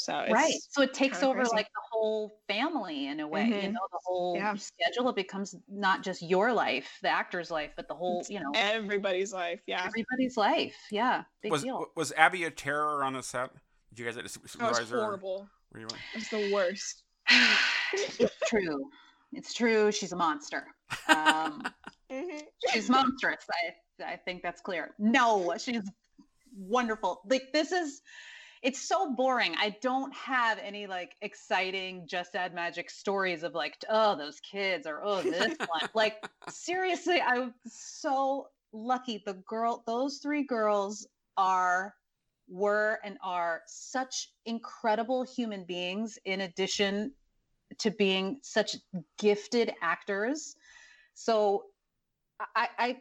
So 0.00 0.16
it's, 0.20 0.32
right 0.32 0.54
so 0.70 0.82
it 0.82 0.94
takes 0.94 1.24
over 1.24 1.40
crazy. 1.40 1.56
like 1.56 1.66
the 1.66 1.80
whole 1.90 2.38
family 2.46 3.08
in 3.08 3.18
a 3.18 3.26
way 3.26 3.46
you 3.46 3.54
Mhm. 3.54 3.72
know 3.72 3.86
the 3.90 3.98
whole 4.04 4.36
Yeah. 4.36 4.54
schedule 4.54 5.08
it 5.08 5.16
becomes 5.16 5.56
not 5.66 6.04
just 6.04 6.22
your 6.22 6.52
life 6.52 6.88
the 7.02 7.08
actor's 7.08 7.50
life 7.50 7.72
but 7.74 7.88
the 7.88 7.94
whole 7.96 8.24
you 8.28 8.38
know 8.38 8.52
everybody's 8.54 9.32
life. 9.32 9.60
Yeah, 9.66 9.84
everybody's 9.84 10.36
life 10.36 10.76
yeah 10.92 11.24
big 11.42 11.50
Was 11.50 11.64
deal 11.64 11.84
was 11.96 12.12
Abby 12.12 12.44
a 12.44 12.50
terror 12.52 13.02
on 13.02 13.14
the 13.14 13.24
set? 13.24 13.50
Did 13.88 13.98
you 13.98 14.04
guys 14.04 14.14
have 14.14 14.24
a 14.24 14.28
that 14.28 14.40
was 14.42 14.50
supervisor? 14.52 15.00
horrible. 15.00 15.48
Were 15.72 15.80
you- 15.80 15.86
It 15.88 16.14
was 16.14 16.28
the 16.28 16.52
worst. 16.54 17.02
It's 17.92 18.36
true. 18.46 18.90
It's 19.32 19.52
true 19.52 19.92
she's 19.92 20.12
a 20.12 20.16
monster. 20.16 20.66
Um 21.08 21.62
Mhm. 22.10 22.40
she's 22.70 22.88
monstrous 22.88 23.44
i 24.00 24.04
i 24.12 24.16
think 24.16 24.42
that's 24.42 24.62
clear. 24.62 24.94
No 24.98 25.54
she's 25.58 25.82
wonderful. 26.56 27.20
Like 27.28 27.52
this 27.52 27.70
is 27.72 28.00
it's 28.62 28.80
so 28.88 29.14
boring. 29.14 29.54
I 29.58 29.76
don't 29.82 30.12
have 30.14 30.58
any 30.58 30.86
like 30.86 31.14
exciting 31.22 32.06
just 32.08 32.34
add 32.34 32.54
magic 32.54 32.88
stories 32.90 33.42
of 33.42 33.54
like 33.54 33.76
oh 33.90 34.16
those 34.16 34.40
kids 34.40 34.86
or 34.86 35.02
oh 35.04 35.20
this 35.22 35.54
one. 35.58 35.88
Like 35.94 36.26
seriously 36.48 37.20
i'm 37.20 37.54
so 37.66 38.48
lucky. 38.72 39.22
The 39.26 39.34
girl 39.46 39.82
those 39.86 40.18
three 40.18 40.44
girls 40.44 41.06
are 41.36 41.94
were 42.48 42.98
and 43.04 43.18
are 43.22 43.62
such 43.66 44.30
incredible 44.46 45.24
human 45.24 45.64
beings 45.64 46.18
in 46.24 46.42
addition 46.42 47.12
to 47.78 47.90
being 47.90 48.38
such 48.42 48.76
gifted 49.18 49.72
actors. 49.82 50.56
So 51.14 51.64
i 52.54 52.68
i 52.78 52.96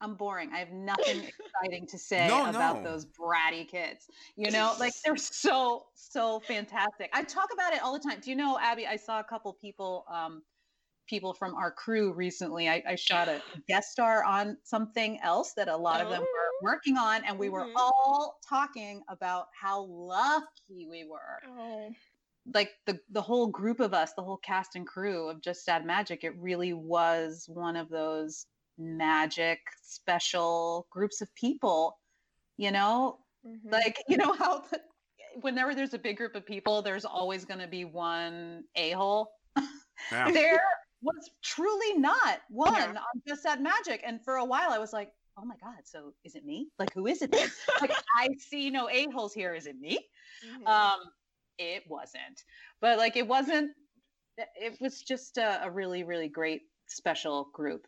i'm 0.00 0.14
boring. 0.14 0.50
I 0.52 0.58
have 0.58 0.70
nothing 0.70 1.24
exciting 1.62 1.86
to 1.88 1.98
say 1.98 2.28
No, 2.28 2.46
about 2.46 2.76
no. 2.76 2.90
those 2.90 3.06
bratty 3.06 3.68
kids. 3.68 4.08
You 4.36 4.50
know 4.50 4.74
like 4.78 4.92
they're 5.04 5.16
so 5.18 5.86
so 5.94 6.40
fantastic. 6.40 7.10
I 7.12 7.22
talk 7.22 7.48
about 7.52 7.74
it 7.74 7.82
all 7.82 7.92
the 7.92 8.00
time. 8.00 8.20
Do 8.20 8.30
you 8.30 8.36
know 8.36 8.58
abby 8.60 8.86
i 8.86 8.96
saw 8.96 9.20
a 9.20 9.24
couple 9.24 9.52
people 9.52 10.04
um 10.10 10.42
people 11.06 11.34
from 11.34 11.54
our 11.54 11.70
crew 11.70 12.12
recently. 12.12 12.68
I, 12.68 12.82
I 12.88 12.94
shot 12.94 13.28
a 13.28 13.42
guest 13.68 13.92
star 13.92 14.24
on 14.24 14.56
something 14.64 15.20
else 15.20 15.52
that 15.54 15.68
a 15.68 15.76
lot 15.76 16.00
of 16.00 16.08
them 16.08 16.22
were 16.22 16.43
working 16.62 16.96
on 16.96 17.24
and 17.24 17.38
we 17.38 17.48
were 17.48 17.64
Mhm. 17.66 17.72
all 17.76 18.38
talking 18.48 19.02
about 19.08 19.48
how 19.58 19.82
lucky 19.82 20.86
we 20.88 21.04
were 21.04 21.40
Oh. 21.46 21.94
like 22.52 22.78
the 22.86 23.00
the 23.10 23.22
whole 23.22 23.46
group 23.46 23.80
of 23.80 23.94
us, 23.94 24.12
the 24.14 24.22
whole 24.22 24.36
cast 24.38 24.76
and 24.76 24.86
crew 24.86 25.28
of 25.28 25.40
Just 25.40 25.68
Add 25.68 25.84
Magic, 25.86 26.24
it 26.24 26.36
really 26.36 26.72
was 26.72 27.48
one 27.48 27.76
of 27.76 27.88
those 27.88 28.46
magic 28.76 29.60
special 29.82 30.86
groups 30.90 31.20
of 31.20 31.32
people. 31.34 31.98
You 32.56 32.70
know, 32.70 33.24
Mhm. 33.46 33.70
like 33.72 33.96
you 34.08 34.16
know 34.16 34.32
how 34.34 34.60
the, 34.60 34.80
whenever 35.40 35.74
there's 35.74 35.94
a 35.94 35.98
big 35.98 36.16
group 36.16 36.34
of 36.34 36.44
people, 36.46 36.82
there's 36.82 37.04
always 37.04 37.44
going 37.44 37.60
to 37.60 37.66
be 37.66 37.84
one 37.84 38.68
a 38.76 38.90
hole. 38.92 39.32
Yeah. 39.56 39.64
There 40.58 40.62
was 41.02 41.30
truly 41.42 41.94
not 41.98 42.42
one 42.48 42.72
Yeah. 42.74 43.00
on 43.00 43.22
Just 43.26 43.44
Add 43.46 43.60
Magic, 43.60 44.00
and 44.04 44.22
for 44.24 44.36
a 44.36 44.44
while 44.44 44.70
I 44.70 44.78
was 44.78 44.92
like. 44.92 45.12
Oh 45.36 45.44
my 45.44 45.56
God! 45.60 45.78
So 45.84 46.14
is 46.24 46.34
it 46.36 46.44
me? 46.44 46.68
Like, 46.78 46.92
who 46.94 47.06
is 47.06 47.20
it? 47.22 47.32
then? 47.32 47.50
like, 47.80 47.90
I 48.18 48.28
see 48.38 48.70
no 48.70 48.88
a 48.88 49.06
holes 49.10 49.34
here. 49.34 49.54
Is 49.54 49.66
it 49.66 49.78
me? 49.80 49.98
Mhm. 50.44 50.66
um 50.68 51.00
it 51.58 51.84
wasn't 51.88 52.42
but 52.80 52.98
like 52.98 53.16
it 53.16 53.26
wasn't 53.26 53.70
it 54.36 54.76
was 54.80 55.00
just 55.00 55.38
a, 55.38 55.64
a 55.64 55.70
really 55.70 56.02
really 56.02 56.28
great 56.28 56.62
special 56.88 57.48
group 57.54 57.86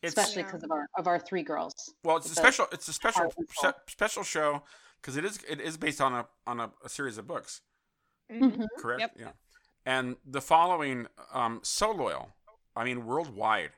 It's 0.00 0.16
especially 0.16 0.42
Yeah. 0.42 0.46
because 0.46 0.62
of 0.62 0.70
our 0.70 0.86
of 0.96 1.06
our 1.08 1.18
three 1.18 1.42
girls 1.42 1.74
well, 2.04 2.16
it's 2.16 2.26
a 2.26 2.28
the 2.30 2.36
special. 2.36 2.66
It's 2.70 2.86
a 2.88 2.92
special 2.92 3.32
se- 3.60 3.72
special 3.88 4.22
show 4.22 4.62
because 5.00 5.16
it 5.16 5.24
is 5.24 5.40
it 5.48 5.60
is 5.60 5.76
based 5.76 6.00
on 6.00 6.12
a 6.14 6.26
on 6.46 6.60
a, 6.60 6.70
a 6.84 6.88
series 6.88 7.18
of 7.18 7.26
books. 7.26 7.60
Mhm. 8.30 8.66
correct? 8.78 9.00
Yep. 9.00 9.16
Yeah. 9.18 9.32
And 9.84 10.16
the 10.24 10.40
following, 10.40 11.08
um, 11.32 11.60
so 11.62 11.90
loyal. 11.90 12.34
I 12.76 12.84
mean, 12.84 13.04
worldwide. 13.04 13.72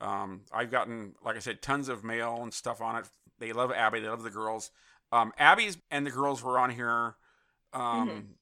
Um, 0.00 0.42
I've 0.52 0.70
gotten, 0.70 1.14
like 1.24 1.36
I 1.36 1.40
said, 1.40 1.62
tons 1.62 1.88
of 1.88 2.04
mail 2.04 2.38
and 2.42 2.52
stuff 2.52 2.80
on 2.80 2.96
it. 2.96 3.08
They 3.38 3.52
love 3.52 3.72
Abby. 3.72 4.00
They 4.00 4.08
love 4.08 4.22
the 4.22 4.30
girls. 4.30 4.70
Um, 5.12 5.32
Abby's 5.38 5.78
and 5.90 6.06
the 6.06 6.10
girls 6.10 6.42
were 6.42 6.58
on 6.58 6.70
here. 6.70 7.14
Um, 7.72 8.34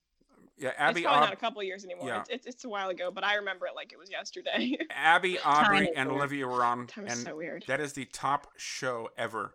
Yeah, 0.58 0.72
Abby, 0.76 1.00
it's 1.00 1.06
probably 1.06 1.18
Aub- 1.22 1.28
not 1.28 1.32
a 1.32 1.36
couple 1.36 1.62
years 1.62 1.84
anymore. 1.84 2.06
yeah. 2.08 2.20
It's, 2.20 2.28
it's, 2.30 2.46
it's 2.46 2.64
a 2.64 2.68
while 2.68 2.88
ago, 2.90 3.10
but 3.10 3.24
I 3.24 3.36
remember 3.36 3.66
it 3.66 3.74
like 3.74 3.92
it 3.92 3.98
was 3.98 4.10
yesterday. 4.10 4.76
Abby, 4.90 5.38
Aubrey, 5.40 5.90
and 5.96 6.08
weird. 6.08 6.20
Olivia 6.20 6.46
were 6.46 6.64
on, 6.64 6.86
Time 6.86 7.06
is 7.06 7.14
and 7.14 7.22
so 7.26 7.36
weird. 7.36 7.64
that 7.68 7.80
is 7.80 7.92
the 7.94 8.04
top 8.06 8.48
show 8.56 9.08
ever 9.16 9.54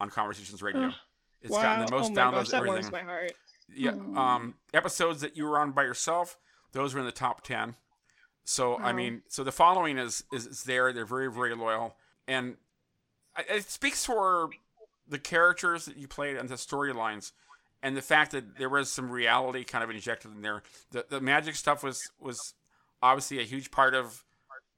on 0.00 0.10
Conversations 0.10 0.62
Radio. 0.62 0.86
Ugh, 0.88 0.94
It's 1.42 1.50
gotten 1.54 1.86
the 1.86 1.92
wow. 1.92 1.98
most 2.00 2.10
oh 2.10 2.14
my 2.14 2.20
downloads. 2.22 2.32
gosh, 2.32 2.48
that 2.48 2.56
everything. 2.56 2.74
warms 2.74 2.92
my 2.92 3.02
heart. 3.02 3.32
Yeah. 3.74 3.92
Aw. 4.16 4.36
Um, 4.36 4.54
episodes 4.74 5.20
that 5.20 5.36
you 5.36 5.44
were 5.46 5.58
on 5.58 5.72
by 5.72 5.82
yourself, 5.84 6.38
those 6.72 6.92
were 6.94 7.00
in 7.00 7.06
the 7.06 7.12
top 7.12 7.42
ten. 7.44 7.76
So 8.50 8.78
I 8.78 8.92
mean, 8.92 9.22
so 9.28 9.44
the 9.44 9.52
following 9.52 9.96
is, 9.96 10.24
is 10.32 10.44
is 10.44 10.64
there. 10.64 10.92
They're 10.92 11.04
very 11.04 11.30
very 11.30 11.54
loyal, 11.54 11.94
and 12.26 12.56
it 13.48 13.70
speaks 13.70 14.04
for 14.04 14.50
the 15.08 15.20
characters 15.20 15.84
that 15.84 15.96
you 15.96 16.08
played 16.08 16.36
and 16.36 16.48
the 16.48 16.56
storylines, 16.56 17.30
and 17.80 17.96
the 17.96 18.02
fact 18.02 18.32
that 18.32 18.58
there 18.58 18.68
was 18.68 18.90
some 18.90 19.08
reality 19.08 19.62
kind 19.62 19.84
of 19.84 19.90
injected 19.90 20.32
in 20.34 20.42
there. 20.42 20.64
The 20.90 21.06
the 21.08 21.20
magic 21.20 21.54
stuff 21.54 21.84
was 21.84 22.10
was 22.18 22.54
obviously 23.00 23.38
a 23.38 23.44
huge 23.44 23.70
part 23.70 23.94
of 23.94 24.24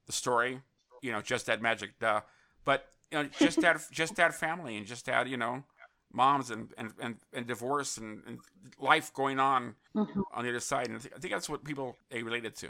the 0.07 0.13
story. 0.13 0.61
You 1.01 1.13
know, 1.13 1.23
Just 1.23 1.49
Add 1.49 1.63
Magic, 1.63 1.99
duh. 1.99 2.21
But 2.67 2.85
you 3.11 3.23
know, 3.23 3.29
just 3.39 3.63
that 3.63 3.81
just 3.91 4.17
that 4.17 4.35
family 4.35 4.77
and 4.77 4.87
just 4.87 5.07
that 5.07 5.29
you 5.29 5.39
know 5.39 5.65
moms 6.13 6.51
and 6.51 6.75
and, 6.77 6.93
and, 7.01 7.17
and 7.33 7.47
divorce 7.47 7.97
and, 7.97 8.23
and 8.27 8.39
life 8.79 9.15
going 9.15 9.41
on 9.41 9.77
Mhm. 9.95 10.25
on 10.35 10.45
the 10.45 10.51
other 10.51 10.61
side. 10.61 10.89
And 10.89 10.97
I 10.97 11.19
think 11.19 11.33
that's 11.33 11.49
what 11.49 11.65
people 11.65 11.97
they 12.11 12.23
related 12.23 12.55
to 12.57 12.69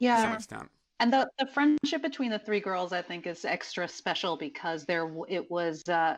to 0.00 0.06
some 0.06 0.30
yeah 0.30 0.34
extent. 0.34 0.68
and 1.00 1.12
the, 1.12 1.28
the 1.38 1.46
friendship 1.46 2.02
between 2.02 2.30
the 2.30 2.38
three 2.38 2.60
girls 2.60 2.92
i 2.92 3.02
think 3.02 3.26
is 3.26 3.44
extra 3.44 3.86
special 3.88 4.36
because 4.36 4.84
there 4.86 5.10
it 5.28 5.50
was 5.50 5.82
uh, 5.88 6.16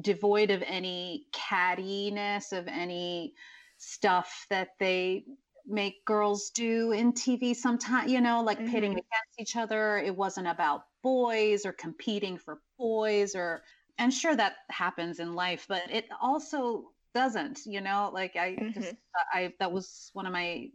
devoid 0.00 0.50
of 0.50 0.62
any 0.66 1.26
cattiness 1.32 2.52
of 2.52 2.66
any 2.68 3.34
stuff 3.78 4.46
that 4.50 4.68
they 4.78 5.24
make 5.66 6.04
girls 6.04 6.50
do 6.50 6.92
in 6.92 7.12
tv 7.12 7.54
sometimes 7.54 8.10
you 8.10 8.20
know 8.20 8.42
like 8.42 8.58
pitting 8.58 8.92
Mhm. 8.92 9.04
against 9.04 9.34
each 9.38 9.56
other 9.56 9.98
it 9.98 10.14
wasn't 10.16 10.46
about 10.46 10.84
boys 11.02 11.64
or 11.64 11.72
competing 11.72 12.36
for 12.38 12.60
boys 12.78 13.34
or 13.34 13.62
and 13.98 14.12
sure 14.12 14.34
that 14.34 14.54
happens 14.70 15.20
in 15.20 15.34
life 15.34 15.66
but 15.68 15.82
it 15.90 16.06
also 16.20 16.90
doesn't 17.14 17.60
you 17.66 17.80
know 17.80 18.10
like 18.12 18.36
i 18.36 18.56
just 18.74 18.94
i 19.32 19.52
that 19.60 19.70
was 19.72 20.10
one 20.14 20.26
of 20.26 20.32
my 20.32 20.68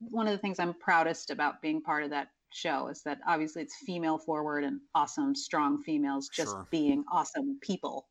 one 0.00 0.26
of 0.26 0.32
the 0.32 0.38
things 0.38 0.58
I'm 0.58 0.74
proudest 0.74 1.30
about 1.30 1.60
being 1.62 1.82
part 1.82 2.04
of 2.04 2.10
that 2.10 2.28
show 2.52 2.88
is 2.88 3.02
that 3.04 3.18
obviously 3.26 3.62
it's 3.62 3.76
female 3.86 4.18
forward 4.18 4.64
and 4.64 4.80
awesome, 4.94 5.34
strong 5.34 5.82
females 5.82 6.28
just 6.34 6.50
Sure. 6.50 6.66
being 6.70 7.04
awesome 7.12 7.58
people. 7.60 8.08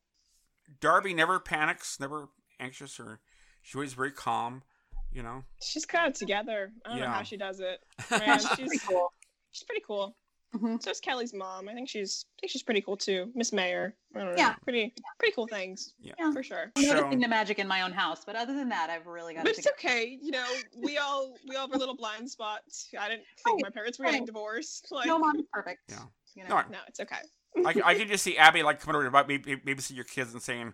Darbie 0.79 1.13
never 1.13 1.39
panics, 1.39 1.99
never 1.99 2.29
anxious, 2.59 2.99
or 2.99 3.19
she's 3.63 3.75
always 3.75 3.93
very 3.93 4.11
calm. 4.11 4.63
You 5.11 5.23
know. 5.23 5.43
She's 5.63 5.85
kind 5.85 6.07
of 6.07 6.13
together. 6.13 6.71
I 6.85 6.89
don't 6.91 6.99
know 6.99 7.07
how 7.07 7.23
she 7.23 7.35
does 7.35 7.59
it. 7.59 7.79
Man, 8.11 8.37
she's 8.39 8.47
Pretty 8.49 8.77
cool. 8.87 9.11
she's 9.51 9.63
pretty 9.63 9.81
cool. 9.85 10.15
Mhm. 10.55 10.81
So 10.81 10.89
it's 10.89 10.99
Kelly's 10.99 11.33
mom. 11.33 11.69
I 11.69 11.73
think 11.75 11.87
she's 11.87 12.25
I 12.37 12.41
think 12.41 12.51
she's 12.51 12.63
pretty 12.63 12.81
cool 12.81 12.97
too. 12.97 13.31
Miss 13.35 13.53
Mayor. 13.53 13.95
I 14.15 14.19
don't 14.19 14.29
know. 14.29 14.35
Yeah. 14.37 14.55
Pretty 14.63 14.93
pretty 15.19 15.33
cool 15.35 15.45
things. 15.47 15.93
Yeah. 15.99 16.13
Yeah. 16.17 16.31
For 16.31 16.41
sure. 16.41 16.71
I'm 16.75 16.83
So- 16.83 16.93
noticing 16.95 17.19
the 17.19 17.27
magic 17.27 17.59
in 17.59 17.67
my 17.67 17.81
own 17.83 17.91
house, 17.91 18.23
but 18.25 18.35
other 18.35 18.53
than 18.55 18.69
that, 18.69 18.89
I've 18.89 19.05
really 19.05 19.35
got 19.35 19.43
But 19.43 19.51
it 19.53 19.59
it's 19.59 19.67
okay, 19.67 20.17
you 20.21 20.31
know. 20.31 20.45
We 20.75 20.97
all 20.97 21.35
we 21.47 21.55
all 21.55 21.67
have 21.67 21.73
our 21.73 21.77
little 21.77 21.95
blind 21.95 22.29
spots. 22.31 22.89
I 22.99 23.09
didn't 23.09 23.25
Oh, 23.47 23.51
think 23.51 23.61
my 23.63 23.69
parents 23.69 23.99
were 23.99 24.05
getting 24.05 24.21
right. 24.21 24.25
divorced. 24.25 24.87
Like, 24.91 25.05
No, 25.05 25.19
mom's 25.19 25.43
perfect. 25.53 25.81
Yeah. 25.89 25.99
You 26.35 26.43
No, 26.43 26.49
know? 26.49 26.55
I- 26.57 26.65
no, 26.69 26.79
it's 26.87 26.99
okay. 26.99 27.17
I, 27.65 27.73
can- 27.73 27.83
I 27.83 27.93
can 27.95 28.07
just 28.07 28.23
see 28.23 28.37
Abby 28.37 28.63
like 28.63 28.79
coming 28.79 28.95
over 28.95 29.09
to 29.09 29.25
maybe, 29.27 29.61
maybe 29.63 29.81
see 29.81 29.93
your 29.95 30.03
kids 30.03 30.33
and 30.33 30.41
saying, 30.41 30.73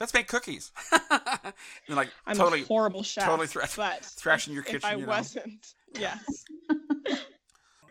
"Let's 0.00 0.12
make 0.14 0.26
cookies." 0.28 0.72
and 1.10 1.96
like 1.96 2.10
I'm 2.26 2.36
totally, 2.36 2.62
a 2.62 2.64
horrible 2.64 3.02
chef. 3.04 3.24
totally 3.26 3.46
thra- 3.46 3.68
but 3.76 4.04
thrashing 4.04 4.54
your 4.54 4.62
kitchen. 4.64 4.76
if 4.78 4.84
I 4.84 4.94
you 4.94 5.02
know. 5.02 5.08
wasn't, 5.08 5.74
yes. 5.98 6.44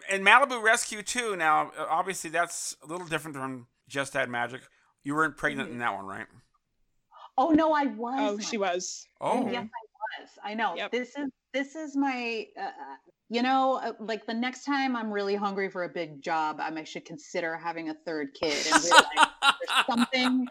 and 0.10 0.26
Malibu 0.26 0.62
Rescue 0.62 1.02
too. 1.02 1.36
Now, 1.36 1.72
uh, 1.78 1.86
obviously, 1.90 2.30
that's 2.30 2.76
a 2.84 2.88
little 2.88 3.08
different 3.08 3.36
from 3.38 3.68
Just 3.88 4.16
Add 4.16 4.30
Magic. 4.30 4.62
You 5.04 5.16
weren't 5.16 5.38
pregnant 5.38 5.70
Mhm. 5.70 5.74
in 5.74 5.78
that 5.80 5.94
one, 5.94 6.06
right? 6.06 6.28
Oh 7.38 7.50
no, 7.50 7.74
I 7.74 7.86
was. 7.86 8.16
Oh, 8.20 8.40
she 8.40 8.58
was. 8.58 9.06
Oh. 9.20 9.50
Yes, 9.50 9.64
I 9.66 10.22
was. 10.22 10.30
I 10.44 10.54
know. 10.54 10.76
Yep. 10.76 10.92
This 10.92 11.16
is 11.18 11.30
this 11.54 11.76
is 11.76 11.96
my. 11.96 12.46
Uh, 12.60 12.70
you 13.30 13.42
know, 13.42 13.80
uh, 13.84 13.94
like 14.00 14.26
the 14.28 14.34
next 14.34 14.64
time 14.66 14.96
I'm 14.96 15.12
really 15.12 15.34
hungry 15.34 15.68
for 15.70 15.86
a 15.86 15.90
big 15.90 16.22
job, 16.22 16.58
I 16.60 16.70
might 16.70 16.88
should 16.88 17.06
consider 17.06 17.58
having 17.58 17.90
a 17.90 17.96
third 18.06 18.28
kid 18.40 18.54
and 18.72 18.84
realize 18.84 19.04
there's 19.42 19.86
something 19.90 20.46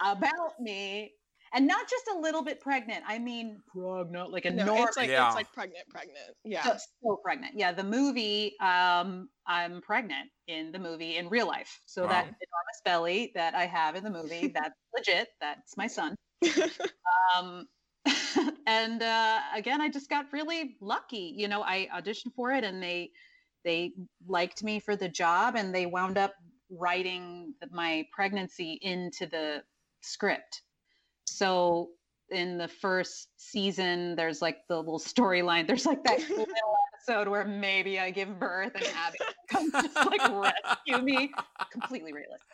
about 0.00 0.58
me, 0.58 1.12
and 1.54 1.66
not 1.66 1.88
just 1.88 2.04
a 2.14 2.18
little 2.18 2.42
bit 2.42 2.60
pregnant. 2.60 3.04
I 3.06 3.18
mean, 3.18 3.60
pregnant, 3.72 4.32
like 4.32 4.44
a 4.46 4.50
No, 4.50 4.64
normal. 4.64 4.86
it's 4.86 4.96
like 4.96 5.10
Yeah. 5.10 5.26
it's 5.26 5.36
like 5.36 5.52
pregnant, 5.52 5.88
pregnant. 5.88 6.18
Yeah. 6.44 6.62
So, 6.64 6.76
so 7.02 7.16
pregnant. 7.22 7.54
Yeah, 7.56 7.72
the 7.72 7.84
movie, 7.84 8.58
um, 8.60 9.28
I'm 9.46 9.80
pregnant 9.82 10.30
in 10.46 10.72
the 10.72 10.78
movie 10.78 11.16
in 11.16 11.28
real 11.28 11.46
life. 11.46 11.80
So 11.86 12.02
that 12.06 12.24
enormous 12.24 12.80
belly 12.84 13.32
that 13.34 13.54
I 13.54 13.66
have 13.66 13.96
in 13.96 14.04
the 14.04 14.10
movie, 14.10 14.48
that's 14.54 14.74
legit. 14.96 15.28
That's 15.40 15.76
my 15.76 15.86
son. 15.86 16.14
Um, 17.36 17.66
and 18.66 19.02
uh, 19.02 19.40
again, 19.54 19.80
I 19.80 19.88
just 19.88 20.10
got 20.10 20.26
really 20.32 20.76
lucky. 20.80 21.32
You 21.36 21.48
know, 21.48 21.62
I 21.62 21.88
auditioned 21.94 22.34
for 22.34 22.50
it, 22.52 22.64
and 22.64 22.82
they 22.82 23.10
they 23.64 23.92
liked 24.26 24.62
me 24.64 24.80
for 24.80 24.96
the 24.96 25.08
job, 25.08 25.54
and 25.56 25.74
they 25.74 25.86
wound 25.86 26.18
up 26.18 26.34
writing 26.68 27.54
the- 27.60 27.68
my 27.70 28.04
pregnancy 28.12 28.78
into 28.82 29.26
the 29.26 29.62
script. 30.00 30.62
So 31.36 31.90
in 32.30 32.58
the 32.58 32.68
first 32.68 33.28
season, 33.36 34.14
there's 34.16 34.40
like 34.42 34.58
the 34.68 34.76
little 34.76 34.98
storyline. 35.00 35.66
There's 35.66 35.86
like 35.86 36.02
that 36.04 36.18
little 36.30 36.46
episode 36.94 37.28
where 37.28 37.44
maybe 37.44 37.98
I 37.98 38.10
give 38.10 38.38
birth 38.38 38.72
and 38.74 38.84
Abby 38.96 39.18
comes 39.48 39.72
just 39.72 39.94
like 39.96 40.20
rescue 40.30 40.98
me. 40.98 41.32
Completely 41.70 42.12
realistic. 42.12 42.46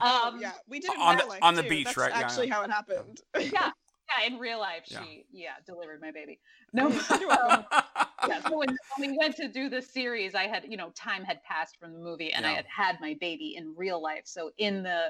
Oh, 0.00 0.28
Um, 0.28 0.40
yeah, 0.40 0.52
we 0.68 0.80
did 0.80 0.90
it 0.92 0.98
on 0.98 1.16
the- 1.18 1.26
life, 1.26 1.38
on 1.42 1.54
the 1.54 1.62
too. 1.62 1.68
beach, 1.68 1.84
That's 1.84 1.96
right? 1.96 2.10
Yeah, 2.10 2.18
Actually, 2.18 2.48
yeah. 2.48 2.54
how 2.54 2.62
it 2.62 2.70
happened. 2.70 3.20
yeah, 3.38 3.42
yeah. 3.52 4.26
In 4.26 4.38
real 4.38 4.58
life, 4.58 4.82
Yeah. 4.86 5.02
she 5.02 5.26
yeah 5.32 5.50
delivered 5.66 6.00
my 6.00 6.10
baby. 6.12 6.40
No, 6.72 6.88
You're 7.20 7.28
yeah. 7.30 8.40
So 8.48 8.56
when, 8.56 8.68
when 8.96 9.10
we 9.10 9.16
went 9.18 9.36
to 9.36 9.48
do 9.48 9.68
the 9.68 9.82
series, 9.82 10.34
I 10.34 10.44
had 10.44 10.64
you 10.68 10.76
know 10.76 10.90
time 10.90 11.22
had 11.24 11.42
passed 11.44 11.76
from 11.78 11.92
the 11.92 11.98
movie, 11.98 12.32
and 12.32 12.46
I 12.46 12.52
had 12.52 12.64
had 12.66 13.00
my 13.00 13.16
baby 13.20 13.54
in 13.56 13.74
real 13.76 14.00
life. 14.02 14.22
So 14.24 14.50
in 14.58 14.82
the 14.82 15.08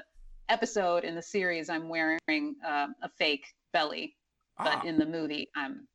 episode 0.49 1.03
in 1.03 1.15
the 1.15 1.21
series, 1.21 1.69
I'm 1.69 1.89
wearing 1.89 2.19
um, 2.29 2.95
a 3.01 3.09
fake 3.17 3.45
belly, 3.73 4.15
but 4.57 4.77
Ah, 4.77 4.81
in 4.83 4.97
the 4.97 5.05
movie, 5.05 5.49
I'm 5.55 5.87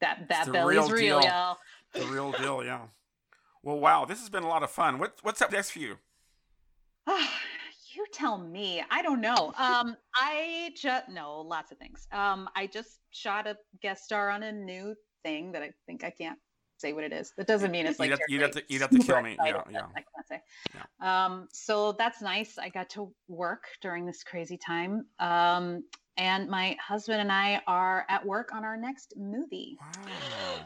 that 0.00 0.28
that 0.28 0.46
the 0.46 0.52
belly's 0.52 0.76
real 0.78 0.90
real, 0.90 1.20
deal. 1.20 1.28
y'all. 1.30 1.58
the 1.94 2.04
real 2.06 2.32
deal, 2.32 2.64
yeah. 2.64 2.82
Well, 3.62 3.80
wow, 3.80 4.04
this 4.04 4.20
has 4.20 4.28
been 4.30 4.44
a 4.44 4.48
lot 4.48 4.62
of 4.62 4.70
fun. 4.70 4.98
What, 4.98 5.18
what's 5.22 5.42
up 5.42 5.50
next 5.52 5.70
for 5.72 5.80
you? 5.80 5.96
you 7.08 8.06
tell 8.12 8.38
me. 8.38 8.82
I 8.90 9.02
don't 9.02 9.20
know. 9.20 9.52
Um, 9.58 9.96
I 10.14 10.70
just 10.76 11.08
no 11.08 11.40
lots 11.40 11.72
of 11.72 11.78
things. 11.78 12.06
Um, 12.12 12.48
I 12.54 12.66
just 12.66 13.00
shot 13.10 13.46
a 13.46 13.56
guest 13.82 14.04
star 14.04 14.30
on 14.30 14.42
a 14.44 14.52
new 14.52 14.94
thing 15.24 15.52
that 15.52 15.62
I 15.62 15.72
think 15.86 16.04
I 16.04 16.10
can't 16.10 16.38
say 16.78 16.92
what 16.92 17.04
it 17.04 17.12
is. 17.12 17.32
That 17.36 17.46
doesn't 17.46 17.70
mean 17.70 17.86
it's 17.86 17.98
like 17.98 18.10
You'd 18.10 18.18
have- 18.20 18.28
you'd 18.28 18.42
have 18.42 18.50
to- 18.52 18.64
you'd 18.68 18.80
have 18.82 18.90
to 18.90 18.98
kill 18.98 19.20
me. 19.22 19.36
Yeah, 19.44 19.62
yeah. 19.70 19.86
I 19.96 20.02
can't 20.02 20.26
say. 20.28 20.42
Um, 21.00 21.48
so 21.52 21.92
that's 21.92 22.22
nice. 22.22 22.58
I 22.58 22.68
got 22.68 22.88
to 22.90 23.12
work 23.28 23.64
during 23.80 24.06
this 24.06 24.22
crazy 24.24 24.56
time. 24.56 25.06
Um, 25.18 25.84
and 26.16 26.48
my 26.48 26.76
husband 26.84 27.20
and 27.20 27.30
I 27.30 27.62
are 27.66 28.04
at 28.08 28.24
work 28.24 28.52
on 28.54 28.64
our 28.64 28.76
next 28.76 29.14
movie. 29.16 29.76
Wow. 29.80 30.64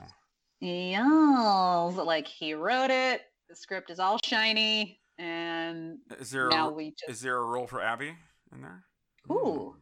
Yeah, 0.60 1.90
like 2.04 2.26
he 2.26 2.54
wrote 2.54 2.90
it. 2.90 3.22
The 3.48 3.56
script 3.56 3.90
is 3.90 3.98
all 3.98 4.18
shiny, 4.24 5.00
and 5.18 5.98
Is 6.18 6.30
there 6.30 6.48
now 6.48 6.68
a, 6.70 6.72
we 6.72 6.90
just 6.92 7.08
is 7.08 7.20
there 7.20 7.36
a 7.38 7.44
role 7.44 7.66
for 7.66 7.82
Abby 7.82 8.14
in 8.54 8.62
there? 8.62 8.84
Ooh. 9.30 9.74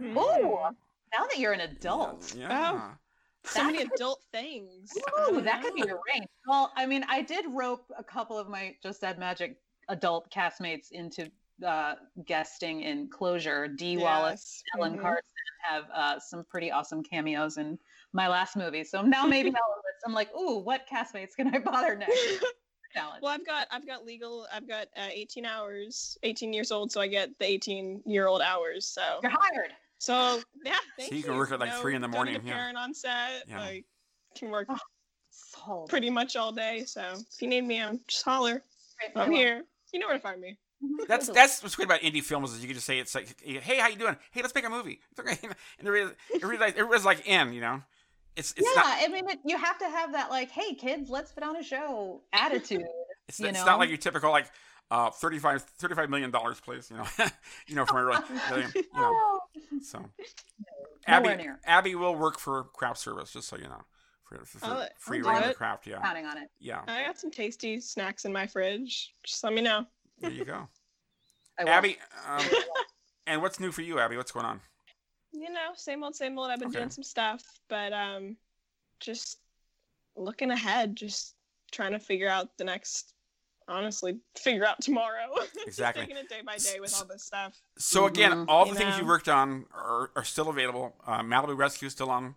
Mm. 0.00 0.16
Ooh, 0.16 0.58
now 1.12 1.26
that 1.26 1.38
you're 1.38 1.52
an 1.54 1.60
adult. 1.60 2.34
Yeah. 2.36 2.90
So 3.46 3.64
many 3.64 3.82
adult 3.82 4.22
things. 4.32 4.92
Ooh, 5.30 5.40
that 5.40 5.62
could 5.62 5.74
be 5.74 5.82
arranged. 5.82 6.28
Well, 6.46 6.72
I 6.76 6.86
mean, 6.86 7.04
I 7.08 7.22
did 7.22 7.44
rope 7.48 7.84
a 7.96 8.04
couple 8.04 8.38
of 8.38 8.48
my 8.48 8.74
Just 8.82 9.02
Add 9.04 9.18
Magic 9.18 9.56
adult 9.88 10.30
castmates 10.30 10.90
into 10.92 11.30
uh, 11.66 11.94
guesting 12.26 12.82
in 12.82 13.08
Closure. 13.08 13.68
Dee 13.68 13.96
Wallace, 13.96 14.62
Yes. 14.66 14.78
Ellen 14.78 14.98
Mhm. 14.98 15.02
Carson 15.02 15.22
have 15.62 15.84
uh, 15.92 16.18
some 16.20 16.44
pretty 16.44 16.70
awesome 16.70 17.02
cameos 17.02 17.56
in 17.56 17.78
my 18.12 18.28
last 18.28 18.56
movie. 18.56 18.84
So 18.84 19.02
now 19.02 19.24
maybe 19.26 19.48
I'll 19.56 19.74
list. 19.84 20.04
I'm 20.06 20.12
like, 20.14 20.34
ooh, 20.36 20.58
what 20.58 20.86
castmates 20.90 21.34
can 21.34 21.54
I 21.54 21.58
bother 21.58 21.96
next? 21.96 22.14
Challenge. 22.94 23.20
Well, 23.22 23.32
I've 23.32 23.44
got 23.44 23.66
I've 23.70 23.86
got 23.86 24.04
legal. 24.06 24.46
I've 24.52 24.68
got 24.68 24.86
uh, 24.96 25.08
18 25.10 25.44
hours, 25.44 26.16
18 26.22 26.52
years 26.52 26.70
old, 26.70 26.90
so 26.92 27.00
I 27.00 27.08
get 27.08 27.30
the 27.38 27.44
18 27.44 28.02
year 28.06 28.26
old 28.26 28.40
hours. 28.40 28.86
So 28.86 29.20
You're 29.22 29.32
hired. 29.34 29.72
So 29.98 30.40
yeah, 30.64 30.76
thank 30.98 31.10
you 31.10 31.18
you 31.18 31.22
can 31.24 31.36
work 31.36 31.50
at, 31.52 31.60
like, 31.60 31.70
No- 31.70 31.80
three 31.80 31.94
in 31.94 32.00
the 32.02 32.08
don't 32.08 32.14
morning, 32.14 32.36
a 32.36 32.40
yeah. 32.40 32.52
parent 32.54 32.76
on 32.78 32.94
set. 32.94 33.44
Yeah. 33.48 33.60
Like 33.60 33.84
can 34.36 34.50
work 34.50 34.68
Oh, 35.68 35.86
pretty 35.88 36.10
much 36.10 36.36
all 36.36 36.52
day. 36.52 36.84
So 36.86 37.02
if 37.14 37.42
you 37.42 37.48
need 37.48 37.62
me, 37.62 37.82
I'm 37.82 38.00
just 38.06 38.24
holler. 38.24 38.62
Great. 38.98 39.10
I'm 39.14 39.30
Well, 39.30 39.38
here. 39.38 39.64
You 39.92 40.00
know 40.00 40.06
where 40.06 40.16
to 40.16 40.22
find 40.22 40.40
me. 40.40 40.58
Mm-hmm. 40.82 41.04
That's 41.08 41.28
that's 41.28 41.62
what's 41.62 41.74
great 41.74 41.86
about 41.86 42.00
indie 42.00 42.22
films 42.22 42.52
is 42.52 42.60
you 42.60 42.68
can 42.68 42.74
just 42.74 42.86
say 42.86 42.98
it's 42.98 43.14
like, 43.14 43.40
hey, 43.42 43.78
how 43.78 43.88
you 43.88 43.96
doing? 43.96 44.16
Hey, 44.30 44.42
let's 44.42 44.54
make 44.54 44.66
a 44.66 44.70
movie. 44.70 45.00
It's 45.10 45.20
okay. 45.20 45.38
And 45.78 45.88
everybody, 45.88 46.14
everybody, 46.42 46.72
everybody's 46.72 47.04
like 47.04 47.26
in, 47.26 47.52
you 47.52 47.60
know. 47.60 47.82
It's 48.36 48.52
it's 48.56 48.68
yeah, 48.74 48.82
not 48.82 48.98
I 49.00 49.08
mean, 49.08 49.28
it, 49.30 49.38
you 49.44 49.56
have 49.56 49.78
to 49.78 49.86
have 49.86 50.12
that 50.12 50.28
like, 50.30 50.50
"Hey, 50.50 50.74
kids, 50.74 51.08
let's 51.08 51.32
put 51.32 51.42
on 51.42 51.56
a 51.56 51.62
show" 51.62 52.20
attitude. 52.34 52.84
it's, 53.26 53.40
you 53.40 53.46
it's 53.46 53.58
know? 53.58 53.64
not 53.64 53.78
like 53.78 53.88
your 53.88 53.96
typical 53.96 54.30
like 54.30 54.50
uh 54.90 55.10
35 55.10 55.62
35 55.62 56.08
million 56.10 56.30
dollars 56.30 56.60
please 56.60 56.90
you 56.90 56.96
know 56.96 57.04
you 57.66 57.74
know 57.74 57.84
from 57.84 57.98
a 57.98 58.04
really, 58.04 58.18
really, 58.50 58.62
you 58.74 58.82
know 58.94 59.12
Oh, 59.14 59.40
so 59.82 59.98
Nowhere 61.08 61.32
Abby 61.32 61.42
near. 61.42 61.60
Abby 61.64 61.94
will 61.94 62.14
work 62.16 62.38
for 62.38 62.64
craft 62.64 62.98
service 62.98 63.32
just 63.32 63.48
so 63.48 63.56
you 63.56 63.64
know 63.64 63.82
for, 64.24 64.44
for, 64.44 64.58
for 64.58 64.66
I'll- 64.66 64.88
free 64.98 65.18
I'll 65.18 65.22
do 65.24 65.28
running 65.30 65.42
the 65.44 65.50
it. 65.50 65.56
craft 65.56 65.86
yeah 65.86 66.00
counting 66.02 66.26
on 66.26 66.38
it. 66.38 66.48
yeah 66.60 66.82
I 66.86 67.04
got 67.04 67.18
some 67.18 67.30
tasty 67.30 67.80
snacks 67.80 68.24
in 68.24 68.32
my 68.32 68.46
fridge. 68.46 69.14
Just 69.24 69.42
let 69.44 69.52
me 69.52 69.62
know. 69.62 69.86
there 70.20 70.30
you 70.30 70.44
go 70.44 70.68
Abby 71.58 71.96
um, 72.28 72.44
and 73.26 73.40
what's 73.42 73.58
new 73.60 73.72
for 73.72 73.82
you 73.82 73.98
Abby 73.98 74.16
what's 74.16 74.32
going 74.32 74.46
on 74.46 74.60
you 75.32 75.50
know, 75.52 75.72
same 75.74 76.02
old, 76.02 76.16
same 76.16 76.38
old. 76.38 76.50
I've 76.50 76.60
been 76.60 76.68
Okay. 76.68 76.78
doing 76.78 76.88
some 76.88 77.04
stuff, 77.04 77.42
but 77.68 77.92
um, 77.92 78.38
just 79.00 79.40
looking 80.16 80.50
ahead, 80.50 80.96
just 80.96 81.34
trying 81.72 81.92
to 81.92 81.98
figure 81.98 82.28
out 82.28 82.56
the 82.56 82.64
next. 82.64 83.12
Honestly, 83.68 84.18
figure 84.36 84.64
out 84.64 84.80
tomorrow. 84.80 85.34
Just 85.54 85.66
Exactly. 85.66 86.02
taking 86.04 86.16
it 86.16 86.28
day 86.28 86.40
by 86.44 86.56
day 86.56 86.78
with 86.80 86.94
all 86.96 87.04
this 87.06 87.24
stuff. 87.24 87.54
So 87.78 88.06
again, 88.06 88.32
Mhm. 88.32 88.44
all 88.48 88.64
the 88.64 88.70
You 88.72 88.76
things 88.76 88.98
you 88.98 89.04
worked 89.06 89.28
on 89.28 89.66
are, 89.74 90.10
are 90.14 90.24
still 90.24 90.48
available. 90.48 90.94
Uh, 91.06 91.20
Malibu 91.22 91.56
Rescue 91.56 91.86
is 91.86 91.92
still 91.92 92.10
on. 92.10 92.36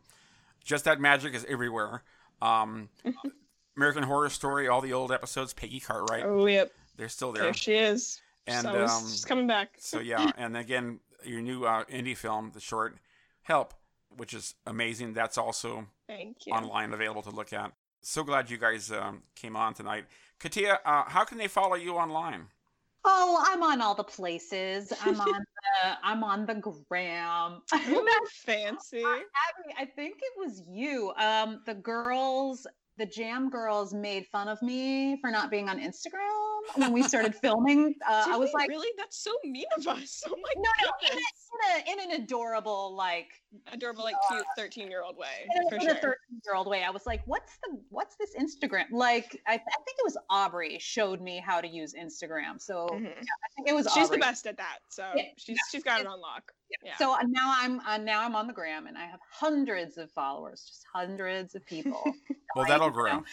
Just 0.63 0.87
Add 0.87 0.99
Magic 0.99 1.33
is 1.35 1.45
everywhere. 1.47 2.03
Um, 2.41 2.89
American 3.77 4.03
Horror 4.03 4.29
Story, 4.29 4.67
all 4.67 4.81
the 4.81 4.93
old 4.93 5.11
episodes. 5.11 5.53
Peggy 5.53 5.79
Cartwright, 5.79 6.23
Oh 6.25 6.45
yep, 6.47 6.71
they're 6.97 7.09
still 7.09 7.31
there. 7.31 7.43
there 7.43 7.53
she 7.53 7.75
is. 7.75 8.19
And 8.47 8.63
so 8.63 8.85
um, 8.85 9.01
she's 9.09 9.23
coming 9.25 9.45
back. 9.47 9.75
so 9.79 9.99
yeah, 9.99 10.31
and 10.37 10.57
again, 10.57 10.99
your 11.23 11.41
new 11.41 11.65
uh, 11.65 11.83
indie 11.85 12.17
film, 12.17 12.51
the 12.53 12.59
short 12.59 12.97
Help, 13.43 13.73
which 14.15 14.33
is 14.33 14.55
amazing. 14.65 15.13
That's 15.13 15.37
also 15.37 15.87
Thank 16.07 16.45
you. 16.47 16.53
online 16.53 16.93
available 16.93 17.21
to 17.23 17.29
look 17.31 17.53
at. 17.53 17.71
So 18.01 18.23
glad 18.23 18.49
you 18.49 18.57
guys 18.57 18.91
um, 18.91 19.23
came 19.35 19.55
on 19.55 19.73
tonight. 19.73 20.05
Katia, 20.39 20.79
uh, 20.85 21.03
how 21.07 21.25
can 21.25 21.37
they 21.37 21.47
follow 21.47 21.75
you 21.75 21.95
online? 21.95 22.45
Oh, 23.05 23.43
I'm 23.47 23.63
on 23.63 23.81
all 23.81 23.95
the 23.95 24.03
places. 24.03 24.93
I'm 25.03 25.19
on 25.19 25.27
the 25.83 25.97
I'm 26.03 26.23
on 26.23 26.45
the 26.45 26.55
gram. 26.89 27.61
Isn't 27.73 28.05
that 28.05 28.25
fancy? 28.31 29.03
Abby, 29.03 29.75
I 29.77 29.85
think 29.85 30.17
it 30.21 30.33
was 30.37 30.63
you. 30.67 31.11
Um, 31.17 31.61
the 31.65 31.75
girls 31.75 32.65
the 32.97 33.05
Jam 33.05 33.49
Girls 33.49 33.93
made 33.93 34.27
fun 34.27 34.49
of 34.49 34.61
me 34.61 35.17
for 35.21 35.31
not 35.31 35.49
being 35.49 35.69
on 35.69 35.79
Instagram 35.79 36.48
when 36.75 36.91
we 36.93 37.03
started 37.03 37.35
filming. 37.35 37.95
Uh, 38.07 38.25
I 38.29 38.37
was 38.37 38.51
like, 38.53 38.69
really? 38.69 38.89
That's 38.97 39.17
so 39.23 39.31
mean 39.43 39.65
of 39.77 39.87
us. 39.87 40.23
Oh 40.27 40.35
my 40.35 40.53
no, 40.55 40.69
no, 40.81 40.91
in, 41.11 41.17
a, 41.17 41.91
in, 41.91 41.97
a, 41.99 42.03
in 42.03 42.11
an 42.15 42.21
adorable, 42.23 42.95
like, 42.95 43.27
Adorable, 43.73 44.03
like 44.03 44.15
cute 44.29 44.45
thirteen-year-old 44.55 45.17
way, 45.17 45.47
in 45.55 45.65
a- 45.65 45.69
for 45.69 45.75
in 45.77 45.81
sure. 45.81 45.91
a 45.91 45.95
13 45.95 46.15
year 46.45 46.53
old 46.55 46.67
way. 46.67 46.83
I 46.83 46.91
was 46.91 47.05
like, 47.07 47.21
what's 47.25 47.57
the, 47.63 47.79
what's 47.89 48.15
this 48.17 48.35
Instagram? 48.35 48.83
Like, 48.91 49.41
I, 49.47 49.53
I 49.53 49.57
think 49.57 49.97
it 49.97 50.03
was 50.03 50.15
Aubrey 50.29 50.77
showed 50.79 51.19
me 51.19 51.41
how 51.43 51.59
to 51.59 51.67
use 51.67 51.95
Instagram. 51.95 52.59
So 52.61 52.87
Mhm. 52.91 53.07
I 53.07 53.47
think 53.55 53.67
it 53.67 53.73
was 53.73 53.87
She's 53.93 54.05
Aubrey. 54.05 54.17
the 54.17 54.21
best 54.21 54.45
at 54.45 54.57
that, 54.57 54.77
so 54.89 55.09
Yeah, 55.15 55.23
she's 55.37 55.57
she's 55.71 55.83
got 55.83 55.99
it 56.01 56.05
on 56.07 56.19
lock. 56.21 56.51
Yeah. 56.85 56.95
So 56.97 57.11
uh, 57.13 57.17
now 57.27 57.51
I'm 57.57 57.79
uh, 57.79 57.97
now 57.97 58.23
I'm 58.23 58.35
on 58.35 58.45
the 58.45 58.53
gram 58.53 58.85
and 58.85 58.95
I 58.95 59.05
have 59.07 59.19
hundreds 59.31 59.97
of 59.97 60.11
followers, 60.11 60.63
just 60.67 60.85
hundreds 60.93 61.55
of 61.55 61.65
people. 61.65 62.03
Well, 62.55 62.65
that'll 62.67 62.89
grow. 62.89 63.23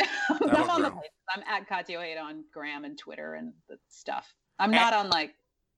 I'm 0.00 0.70
on 0.70 0.82
the 0.82 0.90
grow. 0.90 0.98
places. 0.98 1.12
I'm 1.34 1.42
at 1.48 1.66
Katia 1.68 1.98
Ojeda 1.98 2.20
on 2.20 2.44
gram 2.52 2.84
and 2.84 2.98
Twitter 2.98 3.34
and 3.34 3.52
the 3.68 3.78
stuff. 3.88 4.32
I'm 4.58 4.70
And- 4.70 4.76
not 4.80 4.92
on 4.92 5.08
like 5.10 5.34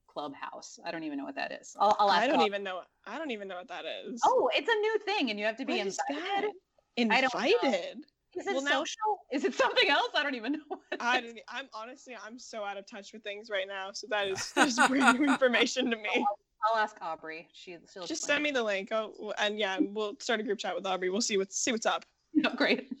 Clubhouse. 0.07 0.79
I 0.85 0.91
don't 0.91 1.03
even 1.03 1.17
know 1.17 1.25
what 1.25 1.35
that 1.35 1.51
is. 1.51 1.75
I'll, 1.79 1.95
I'll 1.99 2.11
ask. 2.11 2.23
I 2.23 2.27
don't 2.27 2.35
Aubrey. 2.37 2.47
even 2.47 2.63
know. 2.63 2.81
I 3.05 3.17
don't 3.17 3.31
even 3.31 3.47
know 3.47 3.55
what 3.57 3.67
that 3.69 3.85
is. 4.07 4.19
Oh, 4.25 4.49
it's 4.53 4.67
a 4.67 4.75
new 4.75 4.99
thing, 5.05 5.29
and 5.29 5.39
you 5.39 5.45
have 5.45 5.57
to 5.57 5.65
be 5.65 5.77
What 5.77 5.87
is 5.87 5.99
invited. 6.09 6.23
that? 6.25 6.37
I 6.37 7.21
don't 7.21 7.33
know. 7.33 7.39
Invited. 7.39 7.97
Is 8.35 8.45
it 8.47 8.53
Well, 8.53 8.63
now- 8.63 8.71
social? 8.71 9.19
Is 9.31 9.43
it 9.45 9.53
something 9.55 9.89
else? 9.89 10.09
I 10.15 10.23
don't 10.23 10.35
even 10.35 10.53
know. 10.53 10.59
What 10.67 10.79
I 10.99 11.19
is. 11.19 11.25
don't, 11.33 11.39
I'm 11.47 11.65
honestly, 11.73 12.15
I'm 12.25 12.37
so 12.39 12.63
out 12.63 12.77
of 12.77 12.85
touch 12.87 13.13
with 13.13 13.23
things 13.23 13.49
right 13.49 13.67
now. 13.67 13.89
So 13.93 14.07
that 14.09 14.27
is 14.27 14.51
that's 14.55 14.87
brand 14.87 15.19
new 15.19 15.25
information 15.27 15.89
to 15.91 15.95
me. 15.97 16.25
I'll 16.69 16.77
ask 16.77 16.95
Aubrey. 17.01 17.47
She, 17.53 17.77
she'll 17.91 18.01
Just 18.01 18.23
explain 18.23 18.35
send 18.35 18.43
me 18.43 18.51
the 18.51 18.63
link. 18.63 18.89
Oh, 18.91 19.33
and 19.37 19.57
yeah, 19.57 19.77
we'll 19.79 20.15
start 20.19 20.39
a 20.41 20.43
group 20.43 20.59
chat 20.59 20.75
with 20.75 20.85
Aubrey. 20.85 21.09
We'll 21.09 21.21
see 21.21 21.37
what's 21.37 21.57
see 21.57 21.71
what's 21.71 21.85
up. 21.85 22.05
No, 22.33 22.49
oh, 22.53 22.55
great. 22.55 22.91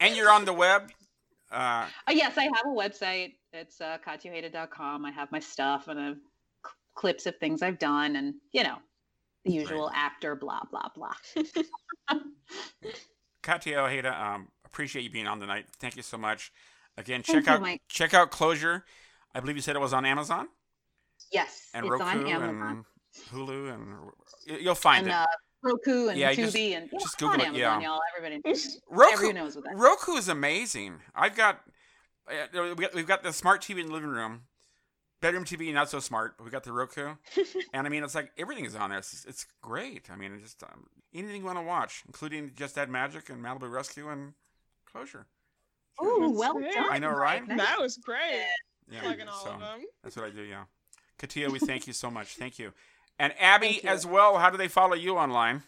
And 0.00 0.16
you're 0.16 0.30
on 0.30 0.44
the 0.44 0.52
web. 0.52 0.90
Uh, 1.52 1.86
Uh, 2.08 2.12
yes, 2.12 2.36
I 2.38 2.44
have 2.44 2.64
a 2.64 2.68
website. 2.68 3.34
It's 3.52 3.80
uh. 3.80 3.98
I 4.06 5.10
have 5.14 5.30
my 5.32 5.38
stuff 5.40 5.88
and 5.88 6.00
I 6.00 6.04
have 6.06 6.16
c- 6.16 6.72
clips 6.94 7.26
of 7.26 7.36
things 7.36 7.62
I've 7.62 7.78
done, 7.78 8.16
and 8.16 8.34
you 8.52 8.62
know, 8.62 8.76
the 9.44 9.52
usual 9.52 9.90
actor 9.94 10.34
blah 10.36 10.62
blah 10.70 10.88
blah. 10.94 11.12
Katia 13.42 13.80
Ojeda, 13.80 14.22
um, 14.24 14.48
appreciate 14.64 15.02
you 15.02 15.10
being 15.10 15.26
on 15.26 15.40
tonight. 15.40 15.66
Thank 15.78 15.96
you 15.96 16.02
so 16.02 16.16
much. 16.18 16.52
Again, 16.96 17.22
Thank 17.22 17.38
check 17.38 17.46
you, 17.46 17.52
out 17.52 17.62
Mike. 17.62 17.80
check 17.88 18.14
out 18.14 18.30
Closure. 18.30 18.84
I 19.34 19.40
believe 19.40 19.56
you 19.56 19.62
said 19.62 19.76
it 19.76 19.80
was 19.80 19.92
on 19.92 20.04
Amazon 20.04 20.48
Yes, 21.32 21.68
and 21.74 21.86
it's 21.86 21.90
Roku 21.92 22.04
on 22.04 22.26
Amazon 22.26 22.66
and 22.68 22.84
Hulu, 23.32 23.72
and 23.74 24.60
you'll 24.60 24.74
find 24.74 25.06
and 25.06 25.08
it. 25.08 25.14
uh, 25.14 25.26
Roku 25.62 26.08
and 26.08 26.18
Yeah, 26.18 26.30
you 26.30 26.36
just- 26.44 26.56
and 26.56 26.64
yeah, 26.92 26.98
just 26.98 27.14
it's 27.14 27.22
on 27.22 27.30
Google 27.32 27.44
it, 27.44 27.48
Amazon, 27.48 27.80
yeah. 27.82 27.88
y'all. 27.88 28.00
Everybody, 28.16 28.40
knows- 28.44 28.80
Roku 28.88 29.12
everyone 29.12 29.34
knows 29.36 29.54
what 29.56 29.64
that. 29.64 29.74
is. 29.74 29.80
Roku 29.80 30.12
is 30.12 30.28
amazing. 30.28 31.00
I've 31.14 31.36
got 31.36 31.60
uh, 32.28 32.34
we 32.52 32.74
got- 32.84 32.94
we've 32.94 33.06
got 33.06 33.22
the 33.22 33.32
smart 33.32 33.60
TV 33.62 33.80
in 33.80 33.86
the 33.88 33.92
living 33.92 34.08
room, 34.10 34.42
bedroom 35.20 35.44
TV 35.44 35.72
not 35.74 35.90
so 35.90 35.98
smart, 36.00 36.36
but 36.38 36.44
we 36.44 36.50
got 36.50 36.62
the 36.64 36.72
Roku, 36.72 37.14
and 37.74 37.86
I 37.86 37.90
mean 37.90 38.04
it's 38.04 38.14
like 38.14 38.30
everything 38.38 38.64
is 38.64 38.74
on 38.76 38.90
there. 38.90 38.98
It's, 39.00 39.24
it's 39.26 39.46
great. 39.62 40.08
I 40.10 40.16
mean, 40.16 40.32
it's 40.34 40.42
just 40.42 40.62
um, 40.62 40.86
anything 41.12 41.36
you 41.40 41.44
want 41.44 41.58
to 41.58 41.62
watch, 41.64 42.02
including 42.06 42.52
Just 42.56 42.78
Add 42.78 42.88
Magic 42.88 43.28
and 43.30 43.42
Malibu 43.44 43.70
Rescue 43.70 44.08
and 44.08 44.34
Closure. 44.90 45.26
Oh, 45.98 46.30
well 46.30 46.54
great. 46.54 46.72
done. 46.72 46.86
I 46.90 46.98
know, 46.98 47.10
right? 47.10 47.46
Mike. 47.46 47.58
that 47.58 47.78
was 47.80 47.96
great. 47.98 48.44
Yeah, 48.90 49.00
Plugging 49.02 49.28
all 49.28 49.44
so 49.44 49.50
of 49.50 49.60
them. 49.60 49.80
that's 50.02 50.16
what 50.16 50.24
I 50.24 50.30
do. 50.30 50.42
Yeah, 50.42 50.64
Katia, 51.18 51.50
we 51.50 51.58
thank 51.58 51.86
you 51.86 51.92
so 51.92 52.10
much. 52.10 52.36
Thank 52.36 52.58
you, 52.58 52.72
and 53.20 53.32
Abby 53.38 53.84
as 53.84 54.04
well. 54.06 54.38
How 54.38 54.50
do 54.50 54.56
they 54.56 54.66
follow 54.68 54.94
you 54.94 55.16
online? 55.16 55.62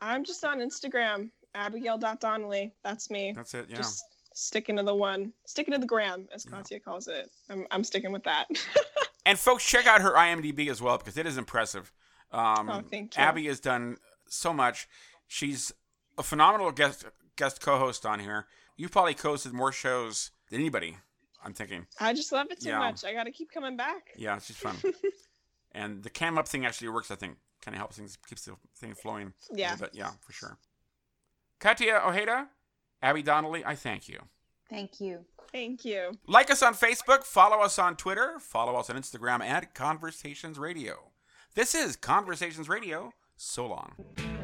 I'm 0.00 0.24
just 0.24 0.44
on 0.44 0.58
Instagram, 0.60 1.30
Abigail.Donnelly. 1.54 2.72
That's 2.84 3.10
me. 3.10 3.32
That's 3.34 3.54
it. 3.54 3.66
Yeah. 3.68 3.76
Just 3.78 4.04
sticking 4.34 4.76
to 4.76 4.82
the 4.82 4.94
one, 4.94 5.32
sticking 5.46 5.72
to 5.74 5.78
the 5.80 5.86
gram, 5.86 6.28
as 6.32 6.46
Yeah. 6.70 6.78
Calls 6.78 7.08
it. 7.08 7.30
I'm, 7.48 7.66
I'm 7.70 7.84
sticking 7.84 8.12
with 8.12 8.24
that. 8.24 8.46
And 9.26 9.38
folks, 9.38 9.66
check 9.66 9.86
out 9.86 10.00
her 10.00 10.14
IMDb 10.14 10.70
as 10.70 10.80
well 10.80 10.96
because 10.96 11.18
it 11.18 11.26
is 11.26 11.36
impressive. 11.36 11.92
Um, 12.32 12.70
Oh, 12.70 12.80
thank 12.90 13.14
you. 13.14 13.22
Abby 13.22 13.46
has 13.48 13.60
done 13.60 13.98
so 14.28 14.54
much. 14.54 14.88
She's 15.28 15.72
a 16.16 16.22
phenomenal 16.22 16.72
guest 16.72 17.04
guest 17.36 17.60
co-host 17.60 18.06
on 18.06 18.20
here. 18.20 18.46
You've 18.78 18.90
probably 18.90 19.12
co-hosted 19.12 19.52
more 19.52 19.72
shows 19.72 20.30
than 20.50 20.60
anybody. 20.60 20.96
I'm 21.44 21.52
thinking. 21.52 21.86
I 22.00 22.14
just 22.14 22.32
love 22.32 22.46
it 22.50 22.62
so 22.62 22.70
Yeah. 22.70 22.78
much. 22.78 23.04
I 23.04 23.12
got 23.12 23.24
to 23.24 23.30
keep 23.30 23.52
coming 23.52 23.76
back. 23.76 24.08
Yeah, 24.16 24.38
she's 24.38 24.56
fun. 24.56 24.76
and 25.72 26.02
the 26.02 26.10
cam 26.10 26.38
up 26.38 26.48
thing 26.48 26.66
actually 26.66 26.88
works. 26.88 27.10
I 27.10 27.16
think 27.16 27.36
kind 27.62 27.74
of 27.74 27.78
helps 27.78 27.96
things, 27.96 28.16
keeps 28.28 28.44
the 28.44 28.56
thing 28.76 28.94
flowing. 28.94 29.32
Yeah. 29.52 29.70
A 29.70 29.72
little 29.72 29.86
bit. 29.86 29.94
Yeah, 29.94 30.10
for 30.20 30.32
sure. 30.32 30.58
Katia 31.58 32.02
Ojeda, 32.06 32.48
Abby 33.02 33.22
Donnelly, 33.22 33.64
I 33.64 33.74
thank 33.74 34.08
you. 34.08 34.18
Thank 34.68 35.00
you. 35.00 35.24
Thank 35.52 35.84
you. 35.84 36.12
Like 36.26 36.50
us 36.50 36.62
on 36.62 36.74
Facebook, 36.74 37.24
follow 37.24 37.60
us 37.60 37.78
on 37.78 37.96
Twitter, 37.96 38.38
follow 38.38 38.76
us 38.76 38.88
on 38.88 38.96
Instagram 38.96 39.40
at 39.42 39.74
Conversations 39.74 40.58
Radio. 40.58 41.10
This 41.54 41.74
is 41.74 41.96
Conversations 41.96 42.68
Radio. 42.68 43.12
So 43.36 43.66
long. 43.66 44.39